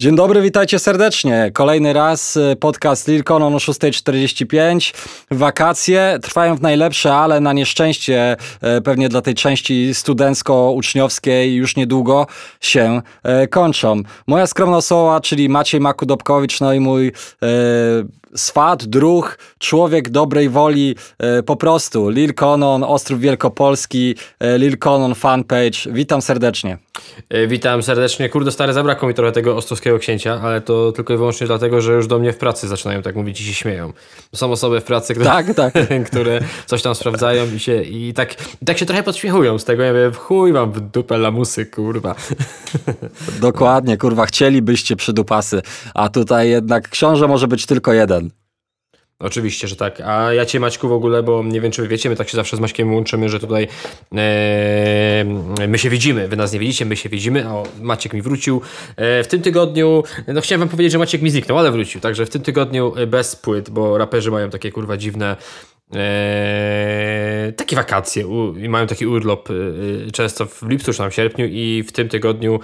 Dzień 0.00 0.16
dobry, 0.16 0.42
witajcie 0.42 0.78
serdecznie. 0.78 1.50
Kolejny 1.54 1.92
raz 1.92 2.36
y, 2.36 2.56
podcast 2.60 3.08
Lil 3.08 3.24
Conon 3.24 3.54
o 3.54 3.58
6.45. 3.58 4.94
Wakacje 5.30 6.18
trwają 6.22 6.56
w 6.56 6.62
najlepsze, 6.62 7.14
ale 7.14 7.40
na 7.40 7.52
nieszczęście 7.52 8.36
y, 8.78 8.82
pewnie 8.82 9.08
dla 9.08 9.22
tej 9.22 9.34
części 9.34 9.94
studencko-uczniowskiej 9.94 11.54
już 11.54 11.76
niedługo 11.76 12.26
się 12.60 13.02
y, 13.44 13.48
kończą. 13.48 14.02
Moja 14.26 14.46
skromna 14.46 14.76
osoba, 14.76 15.20
czyli 15.20 15.48
Maciej 15.48 15.80
Makudobkowicz, 15.80 16.60
no 16.60 16.72
i 16.72 16.80
mój 16.80 17.12
swat, 18.34 18.84
druh, 18.84 19.38
człowiek 19.58 20.08
dobrej 20.08 20.48
woli, 20.48 20.96
po 21.46 21.56
prostu 21.56 22.08
Lil 22.10 22.34
Conon, 22.34 22.84
Ostrów 22.84 23.20
Wielkopolski, 23.20 24.14
Lil 24.56 24.78
Conon 24.78 25.14
fanpage. 25.14 25.92
Witam 25.92 26.22
serdecznie. 26.22 26.78
E, 27.28 27.46
witam 27.46 27.82
serdecznie. 27.82 28.28
Kurde, 28.28 28.52
stary, 28.52 28.72
zabrakło 28.72 29.08
mi 29.08 29.14
trochę 29.14 29.32
tego 29.32 29.56
ostrowskiego 29.56 29.98
księcia, 29.98 30.40
ale 30.42 30.60
to 30.60 30.92
tylko 30.92 31.14
i 31.14 31.16
wyłącznie 31.16 31.46
dlatego, 31.46 31.80
że 31.80 31.92
już 31.92 32.06
do 32.06 32.18
mnie 32.18 32.32
w 32.32 32.38
pracy 32.38 32.68
zaczynają 32.68 33.02
tak 33.02 33.16
mówić 33.16 33.40
i 33.40 33.44
się 33.44 33.54
śmieją. 33.54 33.92
Są 34.34 34.52
osoby 34.52 34.80
w 34.80 34.84
pracy, 34.84 35.14
które, 35.14 35.30
tak, 35.30 35.54
tak. 35.54 35.74
które 36.10 36.40
coś 36.66 36.82
tam 36.82 36.94
sprawdzają 36.94 37.46
i 37.56 37.58
się 37.58 37.82
i 37.82 38.14
tak, 38.14 38.32
i 38.62 38.64
tak 38.66 38.78
się 38.78 38.86
trochę 38.86 39.02
podśmiechują 39.02 39.58
z 39.58 39.64
tego. 39.64 39.82
Ja 39.82 39.92
wiem, 39.92 40.12
chuj 40.12 40.52
wam 40.52 40.72
w 40.72 40.80
dupę 40.80 41.18
lamusy, 41.18 41.66
kurwa. 41.66 42.14
Dokładnie, 43.40 43.96
kurwa, 43.96 44.26
chcielibyście 44.26 44.96
przydupasy, 44.96 45.62
a 45.94 46.08
tutaj 46.08 46.50
jednak 46.50 46.88
książę 46.88 47.28
może 47.28 47.48
być 47.48 47.66
tylko 47.66 47.92
jeden. 47.92 48.25
Oczywiście, 49.18 49.68
że 49.68 49.76
tak. 49.76 50.00
A 50.00 50.32
ja 50.32 50.46
cię 50.46 50.60
Maćku 50.60 50.88
w 50.88 50.92
ogóle, 50.92 51.22
bo 51.22 51.42
nie 51.44 51.60
wiem 51.60 51.72
czy 51.72 51.82
wy 51.82 51.88
wiecie, 51.88 52.10
my 52.10 52.16
tak 52.16 52.28
się 52.28 52.36
zawsze 52.36 52.56
z 52.56 52.60
Maćkiem 52.60 52.94
łączymy, 52.94 53.28
że 53.28 53.40
tutaj 53.40 53.68
e, 54.14 55.24
my 55.68 55.78
się 55.78 55.90
widzimy, 55.90 56.28
wy 56.28 56.36
nas 56.36 56.52
nie 56.52 56.58
widzicie, 56.58 56.84
my 56.84 56.96
się 56.96 57.08
widzimy, 57.08 57.48
o 57.48 57.62
Maciek 57.80 58.12
mi 58.12 58.22
wrócił. 58.22 58.60
E, 58.96 59.24
w 59.24 59.26
tym 59.26 59.42
tygodniu, 59.42 60.02
no 60.28 60.40
chciałem 60.40 60.60
wam 60.60 60.68
powiedzieć, 60.68 60.92
że 60.92 60.98
Maciek 60.98 61.22
mi 61.22 61.30
zniknął, 61.30 61.58
ale 61.58 61.72
wrócił, 61.72 62.00
także 62.00 62.26
w 62.26 62.30
tym 62.30 62.42
tygodniu 62.42 62.94
bez 63.06 63.36
płyt, 63.36 63.70
bo 63.70 63.98
raperzy 63.98 64.30
mają 64.30 64.50
takie 64.50 64.72
kurwa 64.72 64.96
dziwne 64.96 65.36
Eee, 65.94 67.52
takie 67.52 67.76
wakacje 67.76 68.26
u, 68.26 68.56
i 68.56 68.68
mają 68.68 68.86
taki 68.86 69.06
urlop 69.06 69.48
e, 69.50 70.10
często 70.10 70.46
w 70.46 70.62
lipcu 70.62 70.92
czy 70.92 70.98
tam 70.98 71.10
w 71.10 71.14
sierpniu 71.14 71.46
i 71.46 71.84
w 71.88 71.92
tym 71.92 72.08
tygodniu 72.08 72.60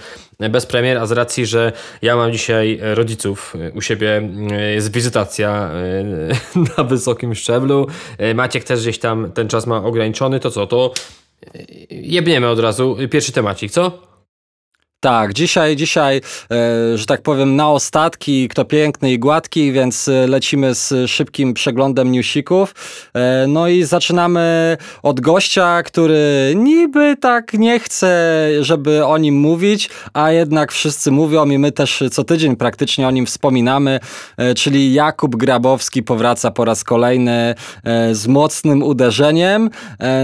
bez 0.50 0.66
premier, 0.66 0.98
a 0.98 1.06
z 1.06 1.12
racji, 1.12 1.46
że 1.46 1.72
ja 2.02 2.16
mam 2.16 2.32
dzisiaj 2.32 2.80
rodziców 2.82 3.54
u 3.74 3.80
siebie, 3.80 4.30
jest 4.74 4.92
wizytacja 4.92 5.70
na 6.76 6.84
wysokim 6.84 7.34
szczeblu. 7.34 7.86
Maciek 8.34 8.64
też 8.64 8.80
gdzieś 8.80 8.98
tam 8.98 9.32
ten 9.32 9.48
czas 9.48 9.66
ma 9.66 9.84
ograniczony, 9.84 10.40
to 10.40 10.50
co, 10.50 10.66
to 10.66 10.94
jebniemy 11.90 12.48
od 12.48 12.58
razu. 12.58 12.96
Pierwszy 13.10 13.32
temacik, 13.32 13.70
co? 13.70 14.11
Tak, 15.02 15.32
dzisiaj, 15.32 15.76
dzisiaj, 15.76 16.16
e, 16.16 16.98
że 16.98 17.06
tak 17.06 17.22
powiem, 17.22 17.56
na 17.56 17.70
ostatki, 17.70 18.48
kto 18.48 18.64
piękny 18.64 19.12
i 19.12 19.18
gładki, 19.18 19.72
więc 19.72 20.08
e, 20.08 20.26
lecimy 20.26 20.74
z 20.74 21.10
szybkim 21.10 21.54
przeglądem 21.54 22.12
newsików. 22.12 22.74
E, 23.14 23.46
no 23.48 23.68
i 23.68 23.82
zaczynamy 23.82 24.76
od 25.02 25.20
gościa, 25.20 25.82
który 25.82 26.52
niby 26.56 27.16
tak 27.20 27.52
nie 27.52 27.80
chce, 27.80 28.48
żeby 28.60 29.06
o 29.06 29.18
nim 29.18 29.40
mówić, 29.40 29.90
a 30.12 30.30
jednak 30.30 30.72
wszyscy 30.72 31.10
mówią 31.10 31.50
i 31.50 31.58
my 31.58 31.72
też 31.72 32.02
co 32.12 32.24
tydzień 32.24 32.56
praktycznie 32.56 33.08
o 33.08 33.10
nim 33.10 33.26
wspominamy, 33.26 34.00
czyli 34.56 34.92
Jakub 34.92 35.36
Grabowski 35.36 36.02
powraca 36.02 36.50
po 36.50 36.64
raz 36.64 36.84
kolejny 36.84 37.54
z 38.12 38.26
mocnym 38.26 38.82
uderzeniem 38.82 39.70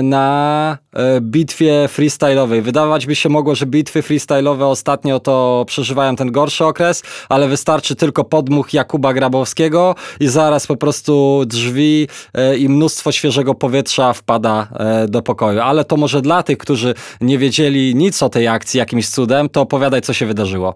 na 0.02 0.78
bitwie 1.20 1.88
freestyle'owej. 1.96 2.62
Wydawać 2.62 3.06
by 3.06 3.14
się 3.14 3.28
mogło, 3.28 3.54
że 3.54 3.66
bitwy 3.66 4.02
freestyle'owe 4.02 4.67
ostatnio 4.70 5.20
to 5.20 5.64
przeżywają 5.66 6.16
ten 6.16 6.32
gorszy 6.32 6.64
okres, 6.64 7.02
ale 7.28 7.48
wystarczy 7.48 7.96
tylko 7.96 8.24
podmuch 8.24 8.74
Jakuba 8.74 9.12
Grabowskiego 9.12 9.94
i 10.20 10.28
zaraz 10.28 10.66
po 10.66 10.76
prostu 10.76 11.42
drzwi 11.46 12.08
e, 12.34 12.56
i 12.56 12.68
mnóstwo 12.68 13.12
świeżego 13.12 13.54
powietrza 13.54 14.12
wpada 14.12 14.68
e, 14.72 15.08
do 15.08 15.22
pokoju. 15.22 15.60
Ale 15.60 15.84
to 15.84 15.96
może 15.96 16.22
dla 16.22 16.42
tych, 16.42 16.58
którzy 16.58 16.94
nie 17.20 17.38
wiedzieli 17.38 17.94
nic 17.94 18.22
o 18.22 18.28
tej 18.28 18.48
akcji 18.48 18.78
jakimś 18.78 19.08
cudem, 19.08 19.48
to 19.48 19.60
opowiadaj, 19.60 20.02
co 20.02 20.12
się 20.12 20.26
wydarzyło. 20.26 20.74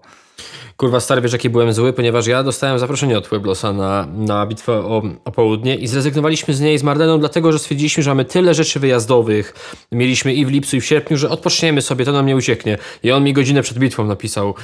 Kurwa, 0.77 0.99
stary, 0.99 1.21
wiesz, 1.21 1.33
jaki 1.33 1.49
byłem 1.49 1.73
zły, 1.73 1.93
ponieważ 1.93 2.27
ja 2.27 2.43
dostałem 2.43 2.79
zaproszenie 2.79 3.17
od 3.17 3.27
Pueblosa 3.27 3.73
na, 3.73 4.07
na 4.13 4.45
bitwę 4.45 4.73
o, 4.73 5.03
o 5.25 5.31
południe 5.31 5.75
i 5.75 5.87
zrezygnowaliśmy 5.87 6.53
z 6.53 6.61
niej 6.61 6.77
z 6.77 6.83
Marleną, 6.83 7.19
dlatego 7.19 7.51
że 7.51 7.59
stwierdziliśmy, 7.59 8.03
że 8.03 8.11
mamy 8.11 8.25
tyle 8.25 8.53
rzeczy 8.53 8.79
wyjazdowych, 8.79 9.53
mieliśmy 9.91 10.33
i 10.33 10.45
w 10.45 10.49
lipcu, 10.49 10.75
i 10.75 10.81
w 10.81 10.85
sierpniu, 10.85 11.17
że 11.17 11.29
odpoczniemy 11.29 11.81
sobie, 11.81 12.05
to 12.05 12.11
nam 12.11 12.25
nie 12.25 12.35
ucieknie. 12.35 12.77
I 13.03 13.11
on 13.11 13.23
mi 13.23 13.33
godzinę 13.33 13.61
przed 13.61 13.77
bitwą 13.77 14.05
napisał, 14.05 14.55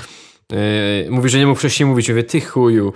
Yy, 0.51 1.11
mówi, 1.11 1.29
że 1.29 1.37
nie 1.37 1.47
mógł 1.47 1.59
wcześniej 1.59 1.89
mówić. 1.89 2.09
Mówię, 2.09 2.23
ty 2.23 2.41
chuju. 2.41 2.93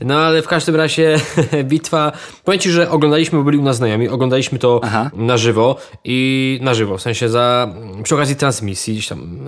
No 0.00 0.18
ale 0.18 0.42
w 0.42 0.48
każdym 0.48 0.76
razie 0.76 1.16
bitwa. 1.64 2.12
Powiem 2.44 2.60
ci, 2.60 2.70
że 2.70 2.90
oglądaliśmy, 2.90 3.38
bo 3.38 3.44
byli 3.44 3.58
u 3.58 3.62
nas 3.62 3.76
znajomi, 3.76 4.08
oglądaliśmy 4.08 4.58
to 4.58 4.80
Aha. 4.82 5.10
na 5.14 5.36
żywo 5.36 5.76
i 6.04 6.58
na 6.62 6.74
żywo, 6.74 6.98
w 6.98 7.02
sensie 7.02 7.28
za 7.28 7.74
przy 8.02 8.14
okazji 8.14 8.36
transmisji 8.36 8.94
gdzieś 8.94 9.08
tam 9.08 9.38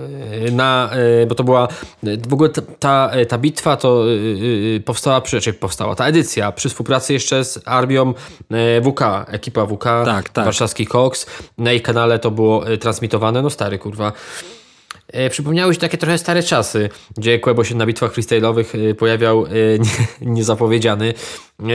yy, 0.43 0.51
na, 0.51 0.89
yy, 1.19 1.25
bo 1.27 1.35
to 1.35 1.43
była 1.43 1.67
w 2.27 2.33
ogóle 2.33 2.49
ta, 2.49 2.61
ta, 2.79 3.11
ta 3.29 3.37
bitwa 3.37 3.77
to 3.77 4.05
powstała, 4.85 5.21
przy, 5.21 5.41
czy 5.41 5.53
powstała, 5.53 5.95
ta 5.95 6.07
edycja 6.07 6.51
przy 6.51 6.69
współpracy 6.69 7.13
jeszcze 7.13 7.45
z 7.45 7.59
armią 7.65 8.13
WK, 8.83 9.01
ekipa 9.27 9.65
WK, 9.65 9.83
tak, 9.83 10.29
tak. 10.29 10.45
warszawski 10.45 10.87
Cox. 10.87 11.25
Na 11.57 11.73
ich 11.73 11.81
kanale 11.81 12.19
to 12.19 12.31
było 12.31 12.65
transmitowane, 12.79 13.41
no 13.41 13.49
stary 13.49 13.79
kurwa. 13.79 14.11
E, 15.11 15.29
przypomniały 15.29 15.73
się 15.73 15.79
takie 15.79 15.97
trochę 15.97 16.17
stare 16.17 16.43
czasy, 16.43 16.89
gdzie 17.17 17.39
Quebo 17.39 17.63
się 17.63 17.75
na 17.75 17.85
bitwach 17.85 18.13
freestyle'owych 18.13 18.89
e, 18.91 18.95
pojawiał 18.95 19.45
e, 19.45 19.49
niezapowiedziany. 20.21 21.13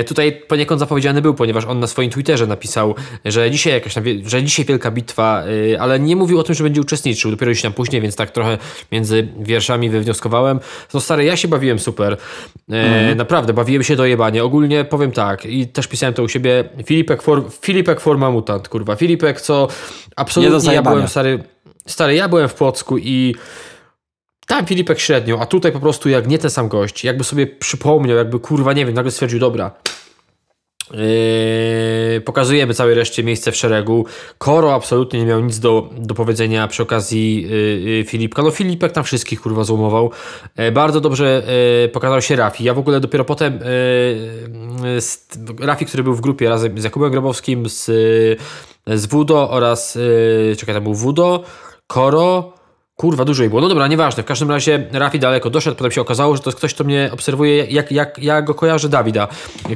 Tutaj 0.06 0.42
poniekąd 0.48 0.80
zapowiedziany 0.80 1.22
był, 1.22 1.34
ponieważ 1.34 1.64
on 1.64 1.80
na 1.80 1.86
swoim 1.86 2.10
Twitterze 2.10 2.46
napisał, 2.46 2.94
że 3.24 3.50
dzisiaj 3.50 3.72
jakaś, 3.72 3.94
że 4.26 4.42
dzisiaj 4.42 4.64
wielka 4.64 4.90
bitwa, 4.90 5.42
ale 5.78 6.00
nie 6.00 6.16
mówił 6.16 6.38
o 6.38 6.42
tym, 6.42 6.54
że 6.54 6.64
będzie 6.64 6.80
uczestniczył. 6.80 7.30
Dopiero 7.30 7.50
już 7.50 7.62
tam 7.62 7.72
później, 7.72 8.02
więc 8.02 8.16
tak 8.16 8.30
trochę 8.30 8.58
między 8.92 9.28
wierszami 9.40 9.90
wywnioskowałem. 9.90 10.60
No 10.94 11.00
stary, 11.00 11.24
ja 11.24 11.36
się 11.36 11.48
bawiłem 11.48 11.78
super. 11.78 12.16
Mhm. 12.68 13.18
Naprawdę, 13.18 13.52
bawiłem 13.52 13.82
się 13.82 13.96
do 13.96 14.06
jebania. 14.06 14.44
Ogólnie 14.44 14.84
powiem 14.84 15.12
tak, 15.12 15.46
i 15.46 15.66
też 15.66 15.86
pisałem 15.86 16.14
to 16.14 16.22
u 16.22 16.28
siebie, 16.28 16.64
Filipek, 16.84 17.22
for, 17.22 17.42
Filipek 17.60 18.00
forma 18.00 18.30
mutant, 18.30 18.68
kurwa. 18.68 18.96
Filipek, 18.96 19.40
co 19.40 19.68
absolutnie 20.16 20.74
ja 20.74 20.82
byłem 20.82 21.08
stary 21.08 21.55
Stary, 21.86 22.14
ja 22.14 22.28
byłem 22.28 22.48
w 22.48 22.54
Płocku 22.54 22.98
i 22.98 23.34
tam 24.46 24.66
Filipek 24.66 25.00
średnio, 25.00 25.40
a 25.40 25.46
tutaj 25.46 25.72
po 25.72 25.80
prostu 25.80 26.08
jak 26.08 26.28
nie 26.28 26.38
ten 26.38 26.50
sam 26.50 26.68
gość, 26.68 27.04
jakby 27.04 27.24
sobie 27.24 27.46
przypomniał, 27.46 28.16
jakby 28.16 28.40
kurwa, 28.40 28.72
nie 28.72 28.86
wiem, 28.86 28.94
nagle 28.94 29.10
stwierdził, 29.10 29.38
dobra, 29.38 29.70
Yy, 30.90 32.20
pokazujemy 32.20 32.74
całej 32.74 32.94
reszcie 32.94 33.24
miejsce 33.24 33.52
w 33.52 33.56
szeregu. 33.56 34.06
Koro 34.38 34.74
absolutnie 34.74 35.20
nie 35.20 35.26
miał 35.26 35.40
nic 35.40 35.58
do, 35.58 35.90
do 35.98 36.14
powiedzenia 36.14 36.68
przy 36.68 36.82
okazji 36.82 37.42
yy, 37.42 37.80
yy 37.80 38.04
Filipka. 38.04 38.42
No 38.42 38.50
Filipek 38.50 38.92
tam 38.92 39.04
wszystkich 39.04 39.40
kurwa 39.40 39.64
złomował. 39.64 40.10
Yy, 40.58 40.72
bardzo 40.72 41.00
dobrze 41.00 41.42
yy, 41.82 41.88
pokazał 41.88 42.22
się 42.22 42.36
Rafi. 42.36 42.64
Ja 42.64 42.74
w 42.74 42.78
ogóle 42.78 43.00
dopiero 43.00 43.24
potem 43.24 43.60
yy, 44.84 45.66
Rafi, 45.66 45.86
który 45.86 46.02
był 46.02 46.14
w 46.14 46.20
grupie 46.20 46.48
razem 46.48 46.80
z 46.80 46.84
Jakubem 46.84 47.10
Grabowskim, 47.10 47.68
z, 47.68 47.84
z 48.86 49.06
Wudo 49.06 49.50
oraz 49.50 49.98
czekaj, 50.58 50.74
tam 50.74 50.84
był 50.84 50.94
Wudo, 50.94 51.44
Koro, 51.88 52.54
Kurwa, 52.96 53.24
dużo 53.24 53.42
jej 53.42 53.50
było. 53.50 53.60
No 53.60 53.68
dobra, 53.68 53.86
nieważne. 53.86 54.22
W 54.22 54.26
każdym 54.26 54.50
razie 54.50 54.86
Rafi 54.92 55.18
daleko 55.18 55.50
doszedł, 55.50 55.76
potem 55.76 55.92
się 55.92 56.00
okazało, 56.00 56.36
że 56.36 56.42
to 56.42 56.50
jest 56.50 56.58
ktoś, 56.58 56.74
kto 56.74 56.84
mnie 56.84 57.10
obserwuje, 57.12 57.64
jak, 57.64 57.92
jak 57.92 58.18
ja 58.18 58.42
go 58.42 58.54
kojarzę 58.54 58.88
Dawida. 58.88 59.28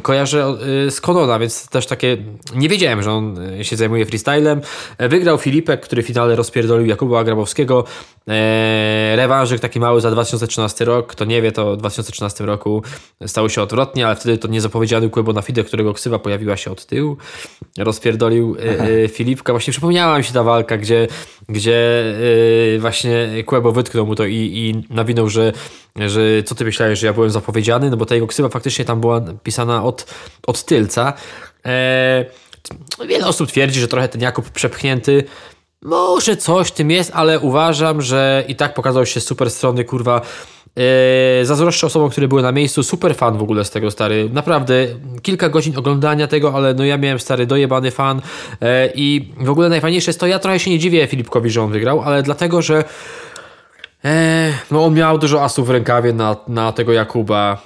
Kojarzę 0.02 0.56
y, 0.86 0.90
z 0.90 1.00
Konona, 1.00 1.38
więc 1.38 1.68
też 1.68 1.86
takie... 1.86 2.16
Nie 2.54 2.68
wiedziałem, 2.68 3.02
że 3.02 3.12
on 3.12 3.38
y, 3.60 3.64
się 3.64 3.76
zajmuje 3.76 4.06
freestylem. 4.06 4.60
Wygrał 4.98 5.38
Filipek, 5.38 5.80
który 5.80 6.02
w 6.02 6.06
finale 6.06 6.36
rozpierdolił 6.36 6.86
Jakuba 6.86 7.24
Grabowskiego. 7.24 7.84
Eee, 8.26 9.16
rewanżyk 9.16 9.60
taki 9.60 9.80
mały 9.80 10.00
za 10.00 10.10
2013 10.10 10.84
rok. 10.84 11.06
Kto 11.06 11.24
nie 11.24 11.42
wie, 11.42 11.52
to 11.52 11.72
w 11.72 11.76
2013 11.76 12.46
roku 12.46 12.82
stało 13.26 13.48
się 13.48 13.62
odwrotnie, 13.62 14.06
ale 14.06 14.16
wtedy 14.16 14.38
to 14.38 14.48
niezapowiedziany 14.48 15.10
Kłebo 15.10 15.32
na 15.32 15.42
Fide, 15.42 15.64
którego 15.64 15.94
ksywa 15.94 16.18
pojawiła 16.18 16.56
się 16.56 16.70
od 16.70 16.86
tyłu. 16.86 17.16
Rozpierdolił 17.78 18.56
e, 19.04 19.08
Filipka. 19.08 19.52
Właśnie 19.52 19.70
przypomniała 19.70 20.18
mi 20.18 20.24
się 20.24 20.32
ta 20.32 20.42
walka, 20.42 20.76
gdzie, 20.76 21.08
gdzie 21.48 22.02
e, 22.76 22.78
właśnie 23.44 23.72
wytknął 23.72 24.06
mu 24.06 24.14
to 24.14 24.26
i, 24.26 24.34
i 24.36 24.94
nawinął, 24.94 25.28
że, 25.28 25.52
że 25.96 26.42
co 26.42 26.54
ty 26.54 26.64
myślałeś, 26.64 26.98
że 26.98 27.06
ja 27.06 27.12
byłem 27.12 27.30
zapowiedziany, 27.30 27.90
no 27.90 27.96
bo 27.96 28.06
ta 28.06 28.14
jego 28.14 28.26
ksywa 28.26 28.48
faktycznie 28.48 28.84
tam 28.84 29.00
była 29.00 29.20
pisana 29.42 29.84
od, 29.84 30.06
od 30.46 30.64
tylca. 30.64 31.12
E, 31.66 32.24
wiele 33.08 33.26
osób 33.26 33.48
twierdzi, 33.48 33.80
że 33.80 33.88
trochę 33.88 34.08
ten 34.08 34.20
Jakub 34.20 34.50
przepchnięty 34.50 35.24
może 35.82 36.36
coś 36.36 36.72
tym 36.72 36.90
jest, 36.90 37.10
ale 37.14 37.40
uważam, 37.40 38.02
że 38.02 38.44
i 38.48 38.56
tak 38.56 38.74
pokazał 38.74 39.06
się 39.06 39.20
super 39.20 39.50
strony, 39.50 39.84
kurwa. 39.84 40.20
Yy, 40.76 41.46
zazdroszczę 41.46 41.86
osobom, 41.86 42.10
które 42.10 42.28
były 42.28 42.42
na 42.42 42.52
miejscu. 42.52 42.82
Super 42.82 43.16
fan 43.16 43.38
w 43.38 43.42
ogóle 43.42 43.64
z 43.64 43.70
tego, 43.70 43.90
stary. 43.90 44.30
Naprawdę 44.32 44.86
kilka 45.22 45.48
godzin 45.48 45.78
oglądania 45.78 46.26
tego, 46.26 46.54
ale 46.54 46.74
no 46.74 46.84
ja 46.84 46.98
miałem 46.98 47.18
stary 47.18 47.46
dojebany 47.46 47.90
fan. 47.90 48.20
Yy, 48.60 48.68
I 48.94 49.32
w 49.40 49.50
ogóle 49.50 49.68
najfajniejsze 49.68 50.10
jest 50.10 50.20
to, 50.20 50.26
ja 50.26 50.38
trochę 50.38 50.58
się 50.58 50.70
nie 50.70 50.78
dziwię 50.78 51.06
Filipkowi, 51.06 51.50
że 51.50 51.62
on 51.62 51.70
wygrał, 51.72 52.00
ale 52.00 52.22
dlatego, 52.22 52.62
że 52.62 52.84
no 54.70 54.84
on 54.84 54.94
miał 54.94 55.18
dużo 55.18 55.44
asów 55.44 55.66
w 55.66 55.70
rękawie 55.70 56.12
na, 56.12 56.36
na 56.48 56.72
tego 56.72 56.92
Jakuba. 56.92 57.62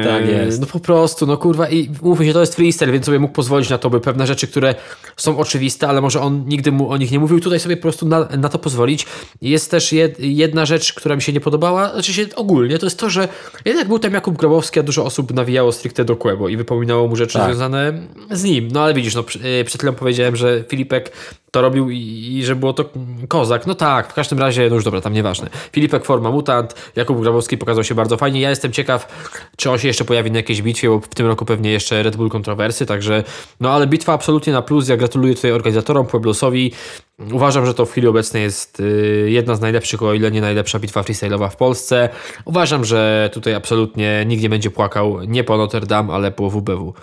E, 0.00 0.04
tak 0.04 0.28
jest. 0.28 0.60
No 0.60 0.66
po 0.66 0.80
prostu, 0.80 1.26
no 1.26 1.36
kurwa 1.36 1.68
i 1.68 1.90
mówmy 2.02 2.26
się, 2.26 2.32
to 2.32 2.40
jest 2.40 2.54
freestyle, 2.54 2.92
więc 2.92 3.06
sobie 3.06 3.18
mógł 3.18 3.34
pozwolić 3.34 3.70
na 3.70 3.78
to, 3.78 3.90
by 3.90 4.00
pewne 4.00 4.26
rzeczy, 4.26 4.46
które 4.46 4.74
są 5.16 5.38
oczywiste, 5.38 5.88
ale 5.88 6.00
może 6.00 6.20
on 6.20 6.44
nigdy 6.46 6.72
mu 6.72 6.90
o 6.90 6.96
nich 6.96 7.10
nie 7.10 7.18
mówił, 7.18 7.40
tutaj 7.40 7.60
sobie 7.60 7.76
po 7.76 7.82
prostu 7.82 8.06
na, 8.06 8.28
na 8.38 8.48
to 8.48 8.58
pozwolić. 8.58 9.06
Jest 9.42 9.70
też 9.70 9.92
jed, 9.92 10.20
jedna 10.20 10.66
rzecz, 10.66 10.92
która 10.92 11.16
mi 11.16 11.22
się 11.22 11.32
nie 11.32 11.40
podobała, 11.40 11.92
znaczy 11.92 12.12
się 12.12 12.26
ogólnie, 12.36 12.78
to 12.78 12.86
jest 12.86 12.98
to, 12.98 13.10
że 13.10 13.28
jednak 13.64 13.88
był 13.88 13.98
tam 13.98 14.12
Jakub 14.12 14.38
Grabowski, 14.38 14.80
a 14.80 14.82
dużo 14.82 15.04
osób 15.04 15.34
nawijało 15.34 15.72
stricte 15.72 16.04
do 16.04 16.16
Kłębo 16.16 16.48
i 16.48 16.56
wypominało 16.56 17.08
mu 17.08 17.16
rzeczy 17.16 17.38
tak. 17.38 17.46
związane 17.46 17.92
z 18.30 18.44
nim. 18.44 18.68
No 18.72 18.82
ale 18.82 18.94
widzisz, 18.94 19.14
no 19.14 19.24
e, 19.60 19.64
przed 19.64 19.80
chwilą 19.80 19.92
powiedziałem, 19.92 20.36
że 20.36 20.64
Filipek 20.68 21.12
to 21.54 21.62
robił 21.62 21.90
i, 21.90 21.98
i, 22.32 22.44
że 22.44 22.56
było 22.56 22.72
to 22.72 22.84
kozak. 23.28 23.66
No 23.66 23.74
tak, 23.74 24.10
w 24.10 24.14
każdym 24.14 24.38
razie, 24.38 24.68
no 24.68 24.74
już 24.74 24.84
dobra, 24.84 25.00
tam 25.00 25.12
nieważne. 25.12 25.50
Filipek 25.72 26.04
forma 26.04 26.30
mutant, 26.30 26.74
Jakub 26.96 27.20
Grabowski 27.20 27.58
pokazał 27.58 27.84
się 27.84 27.94
bardzo 27.94 28.16
fajnie. 28.16 28.40
Ja 28.40 28.50
jestem 28.50 28.72
ciekaw, 28.72 29.28
czy 29.56 29.70
on 29.70 29.78
się 29.78 29.88
jeszcze 29.88 30.04
pojawi 30.04 30.30
na 30.30 30.36
jakiejś 30.36 30.62
bitwie, 30.62 30.88
bo 30.88 31.00
w 31.00 31.08
tym 31.08 31.26
roku 31.26 31.44
pewnie 31.44 31.70
jeszcze 31.70 32.02
Red 32.02 32.16
Bull 32.16 32.30
kontrowersy, 32.30 32.86
także 32.86 33.24
no 33.60 33.70
ale 33.70 33.86
bitwa 33.86 34.12
absolutnie 34.12 34.52
na 34.52 34.62
plus. 34.62 34.88
Ja 34.88 34.96
gratuluję 34.96 35.34
tutaj 35.34 35.52
organizatorom, 35.52 36.06
Pueblosowi. 36.06 36.72
Uważam, 37.32 37.66
że 37.66 37.74
to 37.74 37.86
w 37.86 37.90
chwili 37.90 38.06
obecnej 38.06 38.42
jest 38.42 38.80
y, 38.80 39.26
jedna 39.30 39.54
z 39.54 39.60
najlepszych, 39.60 40.02
o 40.02 40.14
ile 40.14 40.30
nie 40.30 40.40
najlepsza 40.40 40.78
bitwa 40.78 41.02
freestyle'owa 41.02 41.50
w 41.50 41.56
Polsce. 41.56 42.08
Uważam, 42.44 42.84
że 42.84 43.30
tutaj 43.32 43.54
absolutnie 43.54 44.24
nikt 44.26 44.42
nie 44.42 44.48
będzie 44.48 44.70
płakał 44.70 45.22
nie 45.22 45.44
po 45.44 45.56
Notre 45.56 45.86
Dame, 45.86 46.12
ale 46.12 46.32
po 46.32 46.50
WBW. 46.50 46.94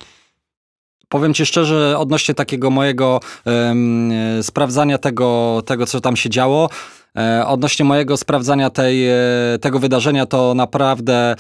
Powiem 1.11 1.33
ci 1.33 1.45
szczerze, 1.45 1.97
odnośnie 1.97 2.35
takiego 2.35 2.69
mojego 2.69 3.19
um, 3.45 4.11
sprawdzania 4.41 4.97
tego, 4.97 5.61
tego, 5.65 5.85
co 5.85 6.01
tam 6.01 6.15
się 6.15 6.29
działo, 6.29 6.69
e, 7.17 7.45
Odnośnie 7.47 7.85
mojego 7.85 8.17
sprawdzania 8.17 8.69
tej, 8.69 9.09
e, 9.09 9.15
tego 9.61 9.79
wydarzenia, 9.79 10.25
to 10.25 10.53
naprawdę 10.53 11.35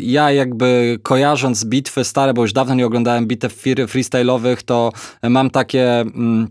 ja 0.00 0.30
jakby 0.30 0.98
kojarząc 1.02 1.64
bitwy 1.64 2.04
stare, 2.04 2.34
bo 2.34 2.42
już 2.42 2.52
dawno 2.52 2.74
nie 2.74 2.86
oglądałem 2.86 3.26
bitew 3.26 3.62
freestyle'owych, 3.64 4.56
to 4.64 4.92
mam 5.22 5.50
takie... 5.50 6.00
Mm, 6.00 6.48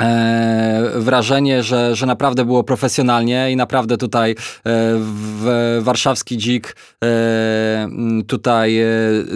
E, 0.00 0.90
wrażenie, 0.96 1.62
że, 1.62 1.96
że 1.96 2.06
naprawdę 2.06 2.44
było 2.44 2.64
profesjonalnie 2.64 3.52
i 3.52 3.56
naprawdę 3.56 3.96
tutaj 3.96 4.30
e, 4.30 4.34
w, 4.64 5.78
warszawski 5.80 6.36
dzik 6.36 6.76
e, 7.04 7.88
tutaj 8.26 8.80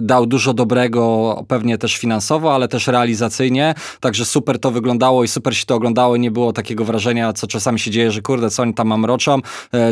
dał 0.02 0.26
dużo 0.26 0.54
dobrego, 0.54 1.44
pewnie 1.48 1.78
też 1.78 1.96
finansowo, 1.96 2.54
ale 2.54 2.68
też 2.68 2.86
realizacyjnie, 2.86 3.74
także 4.00 4.24
super 4.24 4.58
to 4.58 4.70
wyglądało 4.70 5.24
i 5.24 5.28
super 5.28 5.56
się 5.56 5.66
to 5.66 5.74
oglądało 5.74 6.16
nie 6.16 6.30
było 6.30 6.52
takiego 6.52 6.84
wrażenia, 6.84 7.32
co 7.32 7.46
czasami 7.46 7.78
się 7.78 7.90
dzieje, 7.90 8.10
że 8.10 8.22
kurde, 8.22 8.50
co 8.50 8.62
oni 8.62 8.74
tam 8.74 8.88
mam 8.88 9.04
roczą, 9.04 9.40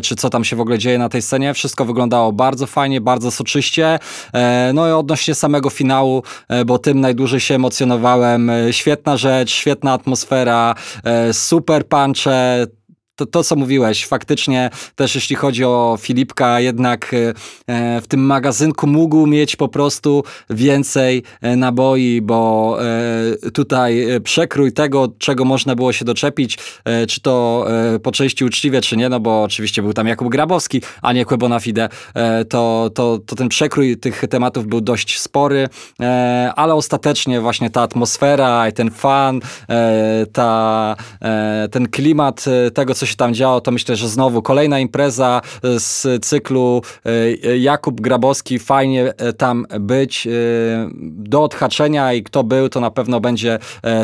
czy 0.02 0.16
co 0.16 0.30
tam 0.30 0.44
się 0.44 0.56
w 0.56 0.60
ogóle 0.60 0.78
dzieje 0.78 0.98
na 0.98 1.08
tej 1.08 1.22
scenie. 1.22 1.54
Wszystko 1.54 1.84
wyglądało 1.84 2.32
bardzo 2.32 2.66
fajnie, 2.66 3.00
bardzo 3.00 3.30
soczyście. 3.30 3.98
No 4.74 4.88
i 4.88 4.92
odnośnie 4.92 5.34
samego 5.34 5.70
finału, 5.70 6.22
bo 6.66 6.78
tym 6.78 7.00
najdłużej 7.00 7.40
się 7.40 7.54
emocjonowałem. 7.54 8.50
Świetna 8.70 9.16
rzecz, 9.16 9.50
świetna 9.50 9.92
atmosfera, 9.92 10.53
E, 11.02 11.32
super 11.32 11.86
punche, 11.86 12.70
to, 13.16 13.26
to, 13.26 13.44
co 13.44 13.56
mówiłeś, 13.56 14.06
faktycznie 14.06 14.70
też 14.94 15.14
jeśli 15.14 15.36
chodzi 15.36 15.64
o 15.64 15.96
Filipka, 16.00 16.60
jednak 16.60 17.14
e, 17.66 18.00
w 18.00 18.06
tym 18.08 18.20
magazynku 18.20 18.86
mógł 18.86 19.26
mieć 19.26 19.56
po 19.56 19.68
prostu 19.68 20.24
więcej 20.50 21.22
e, 21.40 21.56
naboi, 21.56 22.20
bo 22.22 22.76
e, 23.44 23.50
tutaj 23.50 24.06
przekrój 24.24 24.72
tego, 24.72 25.08
czego 25.18 25.44
można 25.44 25.74
było 25.74 25.92
się 25.92 26.04
doczepić, 26.04 26.58
e, 26.84 27.06
czy 27.06 27.20
to 27.20 27.66
e, 27.94 27.98
po 27.98 28.12
części 28.12 28.44
uczciwie, 28.44 28.80
czy 28.80 28.96
nie, 28.96 29.08
no 29.08 29.20
bo 29.20 29.42
oczywiście 29.42 29.82
był 29.82 29.92
tam 29.92 30.06
Jakub 30.06 30.28
Grabowski, 30.28 30.82
a 31.02 31.12
nie 31.12 31.24
Kłebona 31.24 31.60
Fide, 31.60 31.88
e, 32.14 32.44
to, 32.44 32.90
to, 32.94 33.18
to 33.26 33.36
ten 33.36 33.48
przekrój 33.48 33.96
tych 33.96 34.24
tematów 34.30 34.66
był 34.66 34.80
dość 34.80 35.20
spory, 35.20 35.68
ale 36.56 36.74
ostatecznie 36.74 37.40
właśnie 37.40 37.70
ta 37.70 37.82
atmosfera 37.82 38.68
i 38.68 38.72
ten 38.72 38.90
fan, 38.90 39.40
ta, 40.32 40.96
ten 41.70 41.88
klimat 41.88 42.44
tego, 42.74 42.94
co 42.94 43.03
co 43.04 43.08
się 43.08 43.16
tam 43.16 43.34
działo, 43.34 43.60
to 43.60 43.70
myślę, 43.70 43.96
że 43.96 44.08
znowu 44.08 44.42
kolejna 44.42 44.80
impreza 44.80 45.40
e, 45.64 45.80
z 45.80 46.24
cyklu 46.24 46.82
e, 47.04 47.58
Jakub 47.58 48.00
Grabowski, 48.00 48.58
fajnie 48.58 49.14
e, 49.16 49.32
tam 49.32 49.66
być 49.80 50.28
do 51.02 51.42
odhaczenia 51.42 52.12
i 52.12 52.22
kto 52.22 52.44
był, 52.44 52.68
to 52.68 52.80
na 52.80 52.90
pewno 52.90 53.20
będzie 53.20 53.58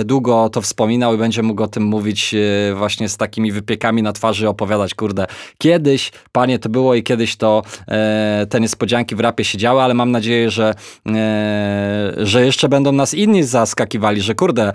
długo 0.04 0.48
to 0.48 0.60
wspominał 0.60 1.14
i 1.14 1.18
będzie 1.18 1.42
mógł 1.42 1.62
o 1.62 1.68
tym 1.68 1.82
mówić 1.82 2.34
właśnie 2.74 3.08
z 3.08 3.16
takimi 3.16 3.52
wypiekami 3.52 4.02
na 4.02 4.12
twarzy, 4.12 4.48
opowiadać, 4.48 4.94
kurde, 4.94 5.26
kiedyś, 5.58 6.12
panie, 6.32 6.58
to 6.58 6.68
było 6.68 6.94
i 6.94 7.02
kiedyś 7.02 7.36
to 7.36 7.62
te 8.50 8.60
niespodzianki 8.60 9.16
w 9.16 9.20
rapie 9.20 9.44
się 9.44 9.58
działy, 9.58 9.82
ale 9.82 9.94
mam 9.94 10.10
nadzieję, 10.10 10.50
że, 10.50 10.74
że 12.16 12.46
jeszcze 12.46 12.68
będą 12.68 12.92
nas 12.92 13.14
inni 13.14 13.42
zaskakiwali, 13.42 14.20
że 14.20 14.34
kurde, 14.34 14.72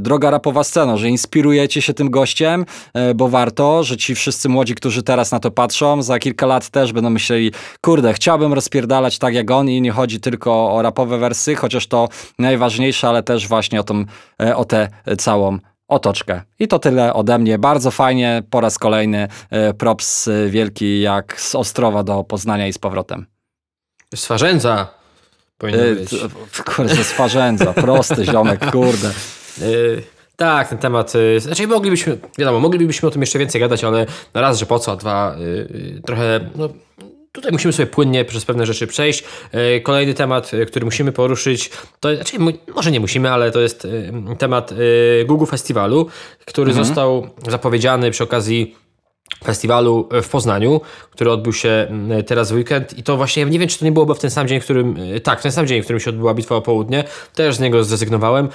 droga 0.00 0.30
rapowa 0.30 0.64
scena, 0.64 0.96
że 0.96 1.08
inspirujecie 1.08 1.82
się 1.82 1.94
tym 1.94 2.10
gościem, 2.10 2.64
bo 3.14 3.28
warto, 3.28 3.63
to, 3.64 3.84
że 3.84 3.96
ci 3.96 4.14
wszyscy 4.14 4.48
młodzi, 4.48 4.74
którzy 4.74 5.02
teraz 5.02 5.32
na 5.32 5.40
to 5.40 5.50
patrzą, 5.50 6.02
za 6.02 6.18
kilka 6.18 6.46
lat 6.46 6.68
też 6.68 6.92
będą 6.92 7.10
myśleli, 7.10 7.52
kurde, 7.80 8.12
chciałbym 8.12 8.52
rozpierdalać 8.52 9.18
tak 9.18 9.34
jak 9.34 9.50
on 9.50 9.68
i 9.68 9.80
nie 9.80 9.92
chodzi 9.92 10.20
tylko 10.20 10.74
o 10.74 10.82
rapowe 10.82 11.18
wersy, 11.18 11.54
chociaż 11.54 11.86
to 11.86 12.08
najważniejsze, 12.38 13.08
ale 13.08 13.22
też 13.22 13.48
właśnie 13.48 13.80
o, 13.80 13.82
tą, 13.82 14.04
e, 14.42 14.56
o 14.56 14.64
tę 14.64 14.88
całą 15.18 15.58
otoczkę. 15.88 16.42
I 16.58 16.68
to 16.68 16.78
tyle 16.78 17.14
ode 17.14 17.38
mnie. 17.38 17.58
Bardzo 17.58 17.90
fajnie, 17.90 18.42
po 18.50 18.60
raz 18.60 18.78
kolejny 18.78 19.28
e, 19.50 19.74
props 19.74 20.28
wielki 20.48 21.00
jak 21.00 21.40
z 21.40 21.54
Ostrowa 21.54 22.02
do 22.02 22.24
Poznania 22.24 22.66
i 22.66 22.72
z 22.72 22.78
powrotem. 22.78 23.26
Swarzędza 24.14 24.86
powinno 25.58 25.82
być. 25.82 26.10
Kurde, 26.64 27.04
Swarzędza, 27.04 27.72
prosty 27.72 28.24
ziomek, 28.24 28.70
kurde. 28.70 29.12
Tak, 30.36 30.68
ten 30.68 30.78
temat. 30.78 31.14
Y, 31.14 31.40
znaczy, 31.40 31.66
moglibyśmy, 31.66 32.18
wiadomo, 32.38 32.60
moglibyśmy 32.60 33.08
o 33.08 33.10
tym 33.10 33.22
jeszcze 33.22 33.38
więcej 33.38 33.60
gadać, 33.60 33.84
ale 33.84 34.06
na 34.34 34.40
raz, 34.40 34.58
że 34.58 34.66
po 34.66 34.78
co, 34.78 34.92
a 34.92 34.96
dwa, 34.96 35.36
yy, 35.38 36.02
trochę. 36.06 36.50
No, 36.56 36.68
Tutaj 37.32 37.52
musimy 37.52 37.72
sobie 37.72 37.86
płynnie 37.86 38.24
przez 38.24 38.44
pewne 38.44 38.66
rzeczy 38.66 38.86
przejść. 38.86 39.24
Y, 39.76 39.80
kolejny 39.80 40.14
temat, 40.14 40.50
który 40.66 40.84
musimy 40.84 41.12
poruszyć, 41.12 41.70
to 42.00 42.14
znaczy, 42.14 42.36
może 42.74 42.90
nie 42.90 43.00
musimy, 43.00 43.30
ale 43.30 43.50
to 43.50 43.60
jest 43.60 43.88
temat 44.38 44.74
Google 45.26 45.46
Festiwalu, 45.46 46.06
który 46.44 46.70
mhm. 46.70 46.86
został 46.86 47.28
zapowiedziany 47.48 48.10
przy 48.10 48.24
okazji 48.24 48.76
festiwalu 49.44 50.08
w 50.22 50.28
Poznaniu, 50.28 50.80
który 51.10 51.30
odbył 51.30 51.52
się 51.52 51.88
teraz 52.26 52.52
w 52.52 52.54
weekend 52.54 52.98
i 52.98 53.02
to 53.02 53.16
właśnie, 53.16 53.44
nie 53.44 53.58
wiem 53.58 53.68
czy 53.68 53.78
to 53.78 53.84
nie 53.84 53.92
byłoby 53.92 54.14
w 54.14 54.18
ten 54.18 54.30
sam 54.30 54.48
dzień, 54.48 54.60
w 54.60 54.64
którym, 54.64 54.96
tak, 55.22 55.40
w 55.40 55.42
ten 55.42 55.52
sam 55.52 55.66
dzień, 55.66 55.82
w 55.82 55.84
którym 55.84 56.00
się 56.00 56.10
odbyła 56.10 56.34
bitwa 56.34 56.56
o 56.56 56.62
południe, 56.62 57.04
też 57.34 57.56
z 57.56 57.60
niego 57.60 57.84
zrezygnowałem. 57.84 58.48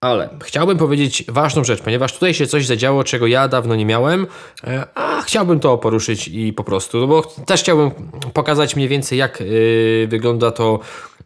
Ale 0.00 0.28
chciałbym 0.44 0.78
powiedzieć 0.78 1.24
ważną 1.28 1.64
rzecz, 1.64 1.80
ponieważ 1.80 2.12
tutaj 2.12 2.34
się 2.34 2.46
coś 2.46 2.66
zadziało, 2.66 3.04
czego 3.04 3.26
ja 3.26 3.48
dawno 3.48 3.76
nie 3.76 3.86
miałem, 3.86 4.26
e, 4.64 4.86
a 4.94 5.22
chciałbym 5.22 5.60
to 5.60 5.78
poruszyć 5.78 6.28
i 6.28 6.52
po 6.52 6.64
prostu, 6.64 6.98
no 7.00 7.06
bo 7.06 7.22
też 7.22 7.60
chciałbym 7.60 7.90
pokazać 8.34 8.76
mniej 8.76 8.88
więcej, 8.88 9.18
jak 9.18 9.40
yy, 9.40 10.06
wygląda 10.08 10.50
to 10.50 10.80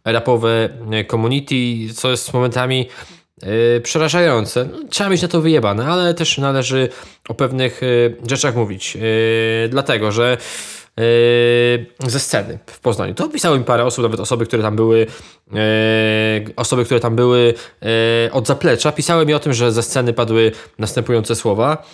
rapowe 0.05 0.69
e, 0.93 1.05
community, 1.05 1.55
co 1.95 2.11
jest 2.11 2.35
momentami 2.35 2.89
yy, 3.43 3.81
przerażające. 3.81 4.65
No, 4.65 4.79
trzeba 4.91 5.11
mieć 5.11 5.23
na 5.23 5.29
to 5.29 5.41
wyjebane, 5.41 5.87
ale 5.87 6.15
też 6.15 6.39
należy 6.39 6.89
o 7.29 7.35
pewnych 7.35 7.81
rzeczach 8.27 8.57
mówić. 8.57 8.99
Dlatego, 9.69 10.13
że 10.13 10.39
ze 12.07 12.21
sceny 12.21 12.59
w 12.67 12.81
Poznaniu. 12.81 13.15
To 13.15 13.29
pisało 13.29 13.59
mi 13.59 13.65
parę 13.65 13.85
osób, 13.85 14.03
nawet 14.03 14.21
osoby, 14.21 14.47
które 14.47 14.63
tam 14.63 14.77
były, 14.77 15.07
yy, 15.53 15.59
osoby, 16.57 16.85
które 16.85 17.01
tam 17.01 17.17
były 17.17 17.55
yy, 17.83 17.89
od 18.33 18.47
zaplecza, 18.47 18.93
pisały 18.93 19.27
mi 19.27 19.35
o 19.35 19.39
tym, 19.39 19.53
że 19.53 19.73
ze 19.73 19.83
sceny 19.83 20.13
padły 20.13 20.53
następujące 20.79 21.35
słowa 21.35 21.85